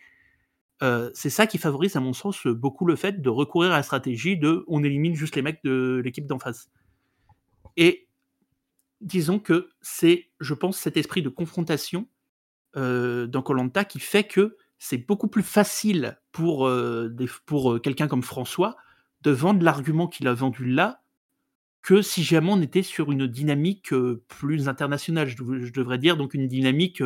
c'est 1.15 1.31
ça 1.31 1.49
qui 1.49 1.59
favorise, 1.59 1.97
à 1.97 2.01
mon 2.01 2.13
sens, 2.13 2.47
beaucoup 2.47 2.87
le 2.87 2.95
fait 2.95 3.21
de 3.21 3.29
recourir 3.29 3.73
à 3.73 3.79
la 3.79 3.83
stratégie 3.83 4.37
de 4.37 4.65
on 4.69 4.85
élimine 4.85 5.15
juste 5.15 5.35
les 5.35 5.43
mecs 5.43 5.63
de 5.65 6.01
l'équipe 6.05 6.27
d'en 6.27 6.39
face. 6.39 6.71
Et 7.77 8.09
disons 9.01 9.39
que 9.39 9.71
c'est, 9.81 10.31
je 10.41 10.55
pense, 10.55 10.77
cet 10.79 10.97
esprit 10.97 11.23
de 11.23 11.29
confrontation 11.29 12.09
euh, 12.77 13.27
dans 13.27 13.43
Colanta 13.43 13.85
qui 13.85 14.01
fait 14.01 14.25
que 14.25 14.57
c'est 14.79 14.99
beaucoup 14.99 15.29
plus 15.29 15.43
facile 15.43 16.19
pour, 16.33 16.67
euh, 16.67 17.15
pour 17.47 17.73
euh, 17.73 17.79
quelqu'un 17.79 18.09
comme 18.09 18.23
François 18.23 18.77
de 19.23 19.31
vendre 19.31 19.63
l'argument 19.63 20.07
qu'il 20.07 20.29
a 20.29 20.35
vendu 20.35 20.65
là 20.65 21.03
que 21.83 22.03
si 22.03 22.23
jamais 22.23 22.53
on 22.53 22.61
était 22.61 22.83
sur 22.83 23.11
une 23.11 23.27
dynamique 23.27 23.93
plus 24.29 24.69
internationale, 24.69 25.29
je, 25.29 25.73
devrais 25.73 25.99
dire, 25.99 26.17
donc 26.17 26.35
une 26.35 26.47
dynamique 26.47 27.03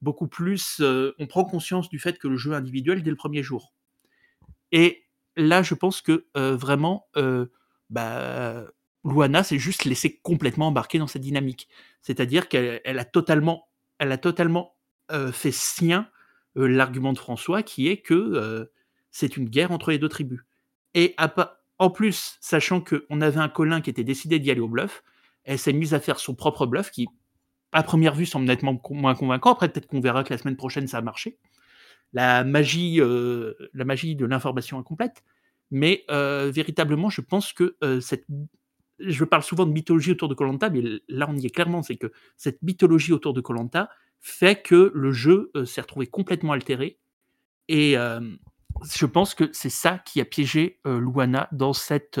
beaucoup 0.00 0.28
plus... 0.28 0.80
on 0.80 1.26
prend 1.26 1.44
conscience 1.44 1.88
du 1.88 1.98
fait 1.98 2.18
que 2.18 2.28
le 2.28 2.36
jeu 2.36 2.52
est 2.52 2.56
individuel 2.56 3.02
dès 3.02 3.10
le 3.10 3.16
premier 3.16 3.42
jour. 3.42 3.74
Et 4.72 5.04
là, 5.36 5.62
je 5.62 5.74
pense 5.74 6.00
que 6.00 6.26
vraiment, 6.34 7.08
bah, 7.90 8.64
Luana 9.04 9.44
s'est 9.44 9.58
juste 9.58 9.84
laissée 9.84 10.18
complètement 10.22 10.68
embarquer 10.68 10.98
dans 10.98 11.06
cette 11.06 11.22
dynamique. 11.22 11.68
C'est-à-dire 12.00 12.48
qu'elle 12.48 12.80
a 12.98 13.04
totalement, 13.04 13.68
elle 13.98 14.12
a 14.12 14.18
totalement 14.18 14.76
euh, 15.12 15.32
fait 15.32 15.52
sien 15.52 16.00
euh, 16.00 16.13
l'argument 16.54 17.12
de 17.12 17.18
François 17.18 17.62
qui 17.62 17.88
est 17.88 17.98
que 17.98 18.14
euh, 18.14 18.64
c'est 19.10 19.36
une 19.36 19.48
guerre 19.48 19.70
entre 19.72 19.90
les 19.90 19.98
deux 19.98 20.08
tribus. 20.08 20.40
Et 20.94 21.16
en 21.78 21.90
plus, 21.90 22.38
sachant 22.40 22.80
qu'on 22.80 23.20
avait 23.20 23.40
un 23.40 23.48
Colin 23.48 23.80
qui 23.80 23.90
était 23.90 24.04
décidé 24.04 24.38
d'y 24.38 24.50
aller 24.50 24.60
au 24.60 24.68
bluff, 24.68 25.02
elle 25.44 25.58
s'est 25.58 25.72
mise 25.72 25.94
à 25.94 26.00
faire 26.00 26.18
son 26.18 26.34
propre 26.34 26.66
bluff 26.66 26.90
qui, 26.90 27.08
à 27.72 27.82
première 27.82 28.14
vue, 28.14 28.26
semble 28.26 28.46
nettement 28.46 28.80
moins 28.90 29.14
convaincant. 29.14 29.52
Après, 29.52 29.68
peut-être 29.68 29.86
qu'on 29.86 30.00
verra 30.00 30.24
que 30.24 30.32
la 30.32 30.38
semaine 30.38 30.56
prochaine, 30.56 30.86
ça 30.86 30.98
a 30.98 31.02
marché. 31.02 31.38
La 32.12 32.44
magie, 32.44 33.00
euh, 33.00 33.54
la 33.74 33.84
magie 33.84 34.14
de 34.14 34.24
l'information 34.24 34.78
incomplète. 34.78 35.24
Mais 35.70 36.04
euh, 36.10 36.50
véritablement, 36.54 37.10
je 37.10 37.20
pense 37.20 37.52
que 37.52 37.76
euh, 37.82 38.00
cette. 38.00 38.26
Je 39.00 39.24
parle 39.24 39.42
souvent 39.42 39.66
de 39.66 39.72
mythologie 39.72 40.12
autour 40.12 40.28
de 40.28 40.34
Colanta, 40.34 40.70
mais 40.70 40.82
là, 41.08 41.26
on 41.28 41.36
y 41.36 41.46
est 41.46 41.50
clairement. 41.50 41.82
C'est 41.82 41.96
que 41.96 42.12
cette 42.36 42.62
mythologie 42.62 43.12
autour 43.12 43.34
de 43.34 43.40
Colanta 43.40 43.90
fait 44.26 44.62
que 44.62 44.90
le 44.94 45.12
jeu 45.12 45.52
s'est 45.66 45.82
retrouvé 45.82 46.06
complètement 46.06 46.52
altéré. 46.52 46.98
Et 47.68 47.94
je 47.94 49.06
pense 49.06 49.34
que 49.34 49.50
c'est 49.52 49.70
ça 49.70 49.98
qui 49.98 50.20
a 50.20 50.24
piégé 50.24 50.80
Luana 50.84 51.48
dans 51.52 51.74
cette 51.74 52.18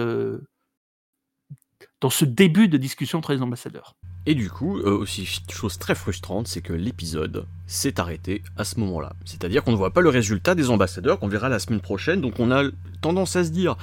dans 2.04 2.10
ce 2.10 2.26
début 2.26 2.68
de 2.68 2.76
discussion 2.76 3.18
entre 3.18 3.32
les 3.32 3.40
ambassadeurs. 3.40 3.96
Et 4.26 4.34
du 4.34 4.50
coup, 4.50 4.78
euh, 4.78 4.90
aussi 4.90 5.26
chose 5.50 5.78
très 5.78 5.94
frustrante, 5.94 6.48
c'est 6.48 6.60
que 6.60 6.72
l'épisode 6.72 7.46
s'est 7.66 7.98
arrêté 8.00 8.42
à 8.56 8.64
ce 8.64 8.78
moment-là. 8.80 9.14
C'est-à-dire 9.24 9.64
qu'on 9.64 9.72
ne 9.72 9.76
voit 9.76 9.92
pas 9.92 10.02
le 10.02 10.08
résultat 10.08 10.54
des 10.54 10.68
ambassadeurs, 10.68 11.18
qu'on 11.18 11.28
verra 11.28 11.48
la 11.48 11.58
semaine 11.58 11.80
prochaine, 11.80 12.20
donc 12.20 12.40
on 12.40 12.50
a 12.50 12.64
tendance 13.00 13.36
à 13.36 13.44
se 13.44 13.50
dire, 13.50 13.76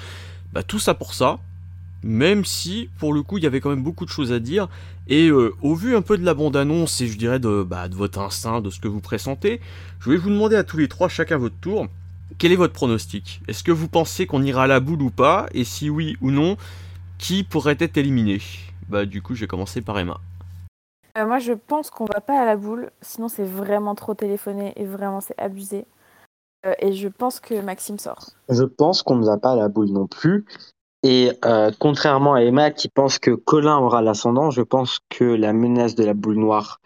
bah 0.53 0.63
tout 0.63 0.79
ça 0.79 0.93
pour 0.93 1.13
ça, 1.15 1.39
même 2.03 2.45
si 2.45 2.89
pour 2.99 3.13
le 3.13 3.23
coup 3.23 3.37
il 3.37 3.43
y 3.43 3.47
avait 3.47 3.61
quand 3.61 3.69
même 3.69 3.83
beaucoup 3.83 4.05
de 4.05 4.09
choses 4.09 4.31
à 4.31 4.39
dire, 4.39 4.67
et 5.07 5.29
euh, 5.29 5.53
au 5.61 5.75
vu 5.75 5.95
un 5.95 6.01
peu 6.01 6.17
de 6.17 6.25
la 6.25 6.33
bande-annonce 6.33 7.01
et 7.01 7.07
je 7.07 7.17
dirais 7.17 7.39
de, 7.39 7.63
bah, 7.63 7.87
de 7.87 7.95
votre 7.95 8.19
instinct, 8.19 8.61
de 8.61 8.69
ce 8.69 8.79
que 8.79 8.87
vous 8.87 9.01
pressentez, 9.01 9.61
je 9.99 10.09
vais 10.09 10.17
vous 10.17 10.29
demander 10.29 10.55
à 10.55 10.63
tous 10.63 10.77
les 10.77 10.87
trois, 10.87 11.09
chacun 11.09 11.37
votre 11.37 11.57
tour, 11.59 11.87
quel 12.37 12.51
est 12.51 12.55
votre 12.55 12.73
pronostic? 12.73 13.41
Est-ce 13.47 13.63
que 13.63 13.71
vous 13.71 13.87
pensez 13.87 14.25
qu'on 14.25 14.43
ira 14.43 14.63
à 14.63 14.67
la 14.67 14.79
boule 14.79 15.01
ou 15.01 15.11
pas? 15.11 15.47
Et 15.53 15.63
si 15.63 15.89
oui 15.89 16.17
ou 16.21 16.31
non, 16.31 16.57
qui 17.17 17.43
pourrait 17.43 17.77
être 17.79 17.97
éliminé? 17.97 18.41
Bah 18.89 19.05
du 19.05 19.21
coup 19.21 19.35
je 19.35 19.41
vais 19.41 19.47
commencer 19.47 19.81
par 19.81 19.99
Emma. 19.99 20.19
Euh, 21.17 21.25
moi, 21.25 21.39
je 21.39 21.53
pense 21.53 21.89
qu'on 21.89 22.05
va 22.05 22.21
pas 22.21 22.41
à 22.41 22.45
la 22.45 22.55
boule, 22.55 22.89
sinon 23.01 23.27
c'est 23.27 23.43
vraiment 23.43 23.95
trop 23.95 24.13
téléphoné 24.13 24.73
et 24.77 24.85
vraiment 24.85 25.19
c'est 25.19 25.37
abusé. 25.37 25.85
Euh, 26.65 26.73
et 26.79 26.93
je 26.93 27.07
pense 27.07 27.39
que 27.39 27.59
Maxime 27.61 27.99
sort. 27.99 28.29
Je 28.49 28.63
pense 28.63 29.03
qu'on 29.03 29.15
ne 29.15 29.25
va 29.25 29.37
pas 29.37 29.51
à 29.51 29.55
la 29.55 29.67
boule 29.67 29.89
non 29.89 30.07
plus. 30.07 30.45
Et 31.03 31.31
euh, 31.45 31.71
contrairement 31.79 32.35
à 32.35 32.41
Emma 32.41 32.71
qui 32.71 32.89
pense 32.89 33.17
que 33.17 33.31
Colin 33.31 33.77
aura 33.77 34.01
l'ascendant, 34.01 34.51
je 34.51 34.61
pense 34.61 34.99
que 35.09 35.23
la 35.23 35.53
menace 35.53 35.95
de 35.95 36.03
la 36.03 36.13
boule 36.13 36.37
noire 36.37 36.79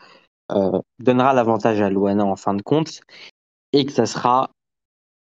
donnera 0.99 1.33
l'avantage 1.33 1.81
à 1.81 1.89
Luana 1.89 2.23
en 2.23 2.35
fin 2.35 2.53
de 2.53 2.61
compte 2.61 3.01
et 3.73 3.83
que 3.83 3.91
ça 3.91 4.05
sera 4.05 4.51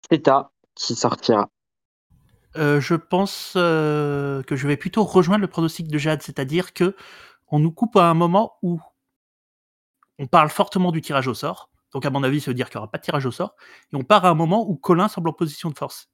Theta 0.09 0.49
qui 0.73 0.95
sortira. 0.95 1.47
je 2.55 2.95
pense 2.95 3.51
que 3.53 4.43
je 4.49 4.67
vais 4.67 4.77
plutôt 4.77 5.03
rejoindre 5.03 5.41
le 5.41 5.47
pronostic 5.47 5.89
de 5.89 5.97
Jade, 5.99 6.23
c'est-à-dire 6.23 6.73
que 6.73 6.95
on 7.51 7.59
nous 7.59 7.71
coupe 7.71 7.97
à 7.97 8.09
un 8.09 8.13
moment 8.13 8.57
où 8.63 8.79
on 10.21 10.27
parle 10.27 10.49
fortement 10.49 10.91
du 10.91 11.01
tirage 11.01 11.27
au 11.27 11.33
sort. 11.33 11.71
Donc, 11.93 12.05
à 12.05 12.11
mon 12.11 12.21
avis, 12.21 12.39
ça 12.39 12.51
veut 12.51 12.55
dire 12.55 12.69
qu'il 12.69 12.77
n'y 12.77 12.83
aura 12.83 12.91
pas 12.91 12.99
de 12.99 13.03
tirage 13.03 13.25
au 13.25 13.31
sort. 13.31 13.55
Et 13.91 13.95
on 13.95 14.03
part 14.03 14.23
à 14.23 14.29
un 14.29 14.35
moment 14.35 14.69
où 14.69 14.75
Colin 14.75 15.07
semble 15.07 15.29
en 15.29 15.33
position 15.33 15.69
de 15.69 15.77
force. 15.77 16.10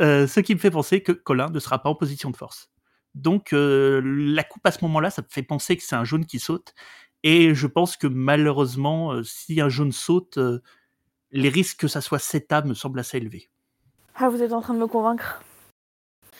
Euh, 0.00 0.26
ce 0.26 0.40
qui 0.40 0.54
me 0.54 0.60
fait 0.60 0.70
penser 0.70 1.02
que 1.02 1.12
Colin 1.12 1.48
ne 1.50 1.58
sera 1.58 1.82
pas 1.82 1.90
en 1.90 1.94
position 1.94 2.30
de 2.30 2.36
force. 2.36 2.70
Donc, 3.14 3.52
euh, 3.52 4.00
la 4.04 4.44
coupe 4.44 4.64
à 4.64 4.70
ce 4.70 4.84
moment-là, 4.84 5.10
ça 5.10 5.22
me 5.22 5.26
fait 5.28 5.42
penser 5.42 5.76
que 5.76 5.82
c'est 5.82 5.96
un 5.96 6.04
jaune 6.04 6.24
qui 6.24 6.38
saute. 6.38 6.74
Et 7.24 7.54
je 7.54 7.66
pense 7.66 7.96
que 7.96 8.06
malheureusement, 8.06 9.12
euh, 9.12 9.22
si 9.24 9.60
un 9.60 9.68
jaune 9.68 9.90
saute, 9.90 10.38
les 11.32 11.48
risques 11.48 11.80
que 11.80 11.88
ça 11.88 12.00
soit 12.00 12.20
CETA 12.20 12.62
me 12.62 12.74
semblent 12.74 13.00
assez 13.00 13.16
élevés. 13.16 13.48
Ah, 14.14 14.28
vous 14.28 14.42
êtes 14.42 14.52
en 14.52 14.60
train 14.60 14.74
de 14.74 14.78
me 14.78 14.86
convaincre. 14.86 15.42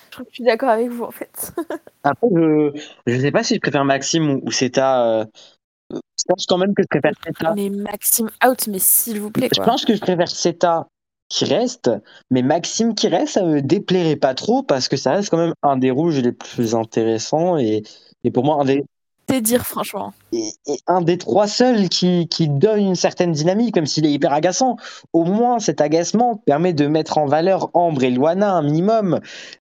Je 0.07 0.13
crois 0.13 0.25
que 0.25 0.31
je 0.31 0.35
suis 0.37 0.45
d'accord 0.45 0.69
avec 0.69 0.89
vous, 0.89 1.05
en 1.05 1.11
fait. 1.11 1.53
Après, 2.05 2.29
je 2.33 3.15
ne 3.15 3.21
sais 3.21 3.33
pas 3.33 3.43
si 3.43 3.57
je 3.57 3.61
préfère 3.61 3.85
Maxime 3.85 4.31
ou, 4.31 4.41
ou 4.45 4.53
CETA. 4.53 5.27
Je 5.91 6.25
pense 6.27 6.47
quand 6.47 6.59
même 6.59 6.75
que 6.75 6.83
je 6.83 6.89
préfère 6.89 7.13
CETA. 7.25 7.55
Mais 7.55 7.71
Maxime 7.71 8.31
out, 8.47 8.69
mais 8.69 8.79
s'il 8.79 9.21
vous 9.21 9.31
plaît. 9.31 9.49
Je 9.55 9.63
pense 9.63 9.85
que 9.85 9.95
je 9.95 10.01
préfère 10.01 10.29
CETA 10.29 10.87
qui 11.29 11.45
reste, 11.45 11.91
mais 12.31 12.43
Maxime 12.43 12.95
qui 12.95 13.09
reste, 13.09 13.35
ça 13.35 13.45
me 13.45 13.61
déplairait 13.63 14.17
pas 14.17 14.35
trop 14.35 14.63
parce 14.63 14.89
que 14.89 14.97
ça 14.97 15.13
reste 15.13 15.31
quand 15.31 15.39
même 15.39 15.55
un 15.63 15.77
des 15.77 15.91
rouges 15.91 16.19
les 16.21 16.33
plus 16.33 16.75
intéressants 16.75 17.59
et, 17.59 17.83
et 18.25 18.31
pour 18.31 18.45
moi 18.45 18.61
un 18.63 18.65
des, 18.65 18.85
c'est 19.29 19.41
dire, 19.41 19.67
franchement. 19.67 20.15
Et, 20.33 20.51
un 20.87 21.03
des 21.03 21.19
trois 21.19 21.47
seuls 21.47 21.89
qui, 21.89 22.29
qui 22.29 22.49
donne 22.49 22.81
une 22.81 22.95
certaine 22.95 23.33
dynamique, 23.33 23.77
même 23.77 23.87
s'il 23.87 24.07
est 24.07 24.11
hyper 24.11 24.33
agaçant. 24.33 24.77
Au 25.13 25.25
moins, 25.25 25.59
cet 25.59 25.81
agacement 25.81 26.37
permet 26.47 26.73
de 26.73 26.87
mettre 26.87 27.19
en 27.19 27.27
valeur 27.27 27.71
Ambre 27.75 28.05
et 28.05 28.11
Luana 28.11 28.55
un 28.55 28.63
minimum. 28.63 29.21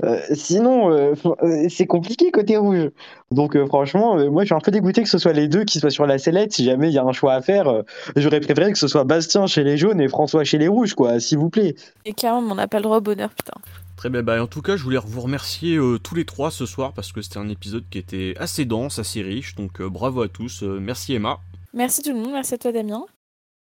Euh, 0.04 0.20
sinon, 0.34 0.92
euh, 0.92 1.16
euh, 1.42 1.68
c'est 1.70 1.88
compliqué 1.88 2.30
côté 2.32 2.56
rouge. 2.58 2.92
Donc, 3.32 3.58
franchement, 3.66 4.16
moi, 4.30 4.44
je 4.44 4.48
suis 4.48 4.56
un 4.56 4.60
peu 4.60 4.72
dégoûté 4.72 5.02
que 5.04 5.10
ce 5.10 5.18
soit 5.18 5.34
les 5.34 5.48
deux 5.48 5.64
qui 5.64 5.80
soient 5.80 5.90
sur 5.90 6.06
la 6.06 6.18
sellette. 6.18 6.54
Si 6.54 6.64
jamais 6.64 6.90
il 6.90 6.94
y 6.94 7.00
a 7.00 7.04
un 7.04 7.12
choix 7.12 7.34
à 7.34 7.42
faire, 7.42 7.84
j'aurais 8.16 8.40
préféré 8.40 8.72
que 8.72 8.78
ce 8.78 8.88
soit 8.88 9.04
Bastien 9.04 9.48
chez 9.48 9.64
les 9.64 9.78
jaunes 9.78 10.00
et 10.00 10.08
François 10.08 10.44
chez 10.44 10.58
les 10.58 10.68
rouges, 10.68 10.94
quoi, 10.94 11.20
s'il 11.20 11.40
vous 11.40 11.50
plaît. 11.50 11.76
Et 12.06 12.14
clairement, 12.14 12.52
on 12.52 12.56
n'a 12.56 12.68
pas 12.68 12.78
le 12.78 12.84
droit 12.84 12.98
au 12.98 13.02
bonheur, 13.02 13.30
putain. 13.32 13.60
Très 13.98 14.12
bien, 14.12 14.22
bah, 14.22 14.42
en 14.42 14.46
tout 14.46 14.62
cas, 14.62 14.76
je 14.76 14.84
voulais 14.84 15.00
vous 15.04 15.22
remercier 15.22 15.76
euh, 15.76 15.98
tous 15.98 16.14
les 16.14 16.24
trois 16.24 16.52
ce 16.52 16.68
soir 16.68 16.94
parce 16.94 17.12
que 17.12 17.24
c'était 17.24 17.40
un 17.40 17.50
épisode 17.50 17.84
qui 17.90 17.98
était 17.98 18.36
assez 18.38 18.64
dense, 18.64 19.00
assez 19.00 19.24
riche. 19.24 19.56
Donc 19.56 19.82
euh, 19.82 19.90
bravo 19.90 20.22
à 20.22 20.30
tous. 20.30 20.62
Euh, 20.62 20.80
merci 20.80 21.16
Emma. 21.16 21.40
Merci 21.74 22.04
tout 22.04 22.14
le 22.14 22.20
monde, 22.20 22.32
merci 22.32 22.54
à 22.54 22.60
toi 22.60 22.72
Damien. 22.72 23.06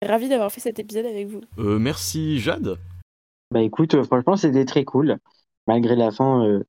Ravi 0.04 0.28
d'avoir 0.28 0.52
fait 0.52 0.60
cet 0.60 0.80
épisode 0.80 1.06
avec 1.06 1.28
vous. 1.28 1.42
merci 1.58 2.40
Jade. 2.40 2.78
Bah 3.52 3.62
écoute, 3.62 4.02
franchement, 4.04 4.36
c'était 4.36 4.66
très 4.66 4.84
cool. 4.84 5.18
Malgré 5.68 5.96
la 5.96 6.12
fin 6.12 6.60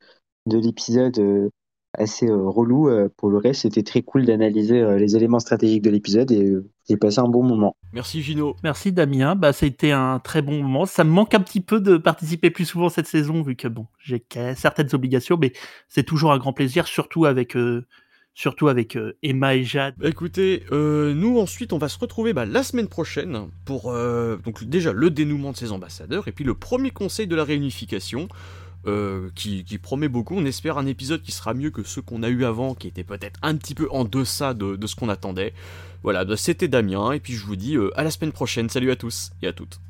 de 0.47 0.59
l'épisode 0.59 1.51
assez 1.99 2.29
euh, 2.29 2.49
relou. 2.49 2.89
Euh, 2.89 3.09
pour 3.17 3.31
le 3.31 3.39
reste, 3.39 3.63
c'était 3.63 3.83
très 3.83 4.03
cool 4.03 4.25
d'analyser 4.25 4.81
euh, 4.81 4.99
les 4.99 5.17
éléments 5.17 5.41
stratégiques 5.41 5.83
de 5.83 5.91
l'épisode 5.91 6.31
et 6.33 6.55
j'ai 6.89 6.97
passé 6.97 7.19
un 7.21 7.29
bon 7.29 7.43
moment. 7.43 7.77
Merci 7.93 8.23
Gino. 8.23 8.57
Merci 8.63 8.93
Damien. 8.93 9.35
Bah, 9.35 9.53
ça 9.53 9.67
a 9.67 9.69
été 9.69 9.93
un 9.93 10.19
très 10.19 10.43
bon 10.43 10.63
moment. 10.63 10.87
Ça 10.87 11.05
me 11.05 11.11
manque 11.11 11.35
un 11.35 11.41
petit 11.41 11.61
peu 11.61 11.81
de 11.81 11.97
participer 11.97 12.51
plus 12.51 12.65
souvent 12.65 12.89
cette 12.89 13.07
saison, 13.07 13.43
vu 13.43 13.57
que 13.57 13.69
bon, 13.69 13.87
j'ai 13.99 14.25
certaines 14.57 14.95
obligations, 14.95 15.39
mais 15.41 15.53
c'est 15.89 16.05
toujours 16.05 16.33
un 16.33 16.39
grand 16.39 16.53
plaisir, 16.53 16.87
surtout 16.87 17.25
avec. 17.25 17.57
surtout 18.35 18.69
avec 18.69 18.99
Emma 19.23 19.55
et 19.55 19.63
Jade. 19.63 19.95
Bah, 19.97 20.09
écoutez, 20.09 20.65
nous 20.73 21.39
ensuite 21.39 21.73
on 21.73 21.79
va 21.79 21.89
se 21.89 21.99
retrouver 21.99 22.33
bah, 22.33 22.45
la 22.45 22.63
semaine 22.63 22.89
prochaine 22.89 23.49
pour 23.65 23.93
donc 24.45 24.65
déjà 24.65 24.93
le 24.93 25.11
dénouement 25.11 25.53
de 25.53 25.57
ces 25.57 25.73
ambassadeurs 25.73 26.29
et 26.29 26.33
puis 26.33 26.45
le 26.45 26.55
premier 26.55 26.91
conseil 26.91 27.27
de 27.27 27.37
la 27.37 27.45
réunification. 27.45 28.29
Euh, 28.87 29.31
qui, 29.35 29.65
promet 29.79 30.09
beaucoup. 30.09 30.37
On 30.37 30.45
espère 30.45 30.77
un 30.77 30.87
épisode 30.87 31.23
qui 31.23 31.33
sera 31.33 31.55
mieux 31.55 31.71
que 31.71 31.83
ceux 31.83 32.03
qu'on 32.03 32.23
a 32.23 32.29
eu 32.29 32.45
avant, 32.45 32.75
qui 32.75 32.87
était 32.87 33.05
peut-être 33.05 33.41
un 33.43 33.57
petit 33.57 33.75
peu 33.75 33.89
en 33.91 34.05
deçà 34.05 34.53
de, 34.53 34.87
ce 34.87 34.95
qu'on 34.95 35.09
attendait. 35.09 35.55
Voilà, 36.03 36.25
bah, 36.27 36.37
c'était 36.37 36.69
Damien, 36.69 37.13
et 37.13 37.21
puis 37.21 37.33
je 37.33 37.47
vous 37.47 37.57
dis 37.57 37.77
euh, 37.77 37.99
à 37.99 38.05
la 38.05 38.11
semaine 38.11 38.33
prochaine. 38.33 38.69
Salut 38.69 38.91
à 38.91 38.97
tous 38.97 39.33
et 39.41 39.47
à 39.47 39.55
toutes. 39.55 39.81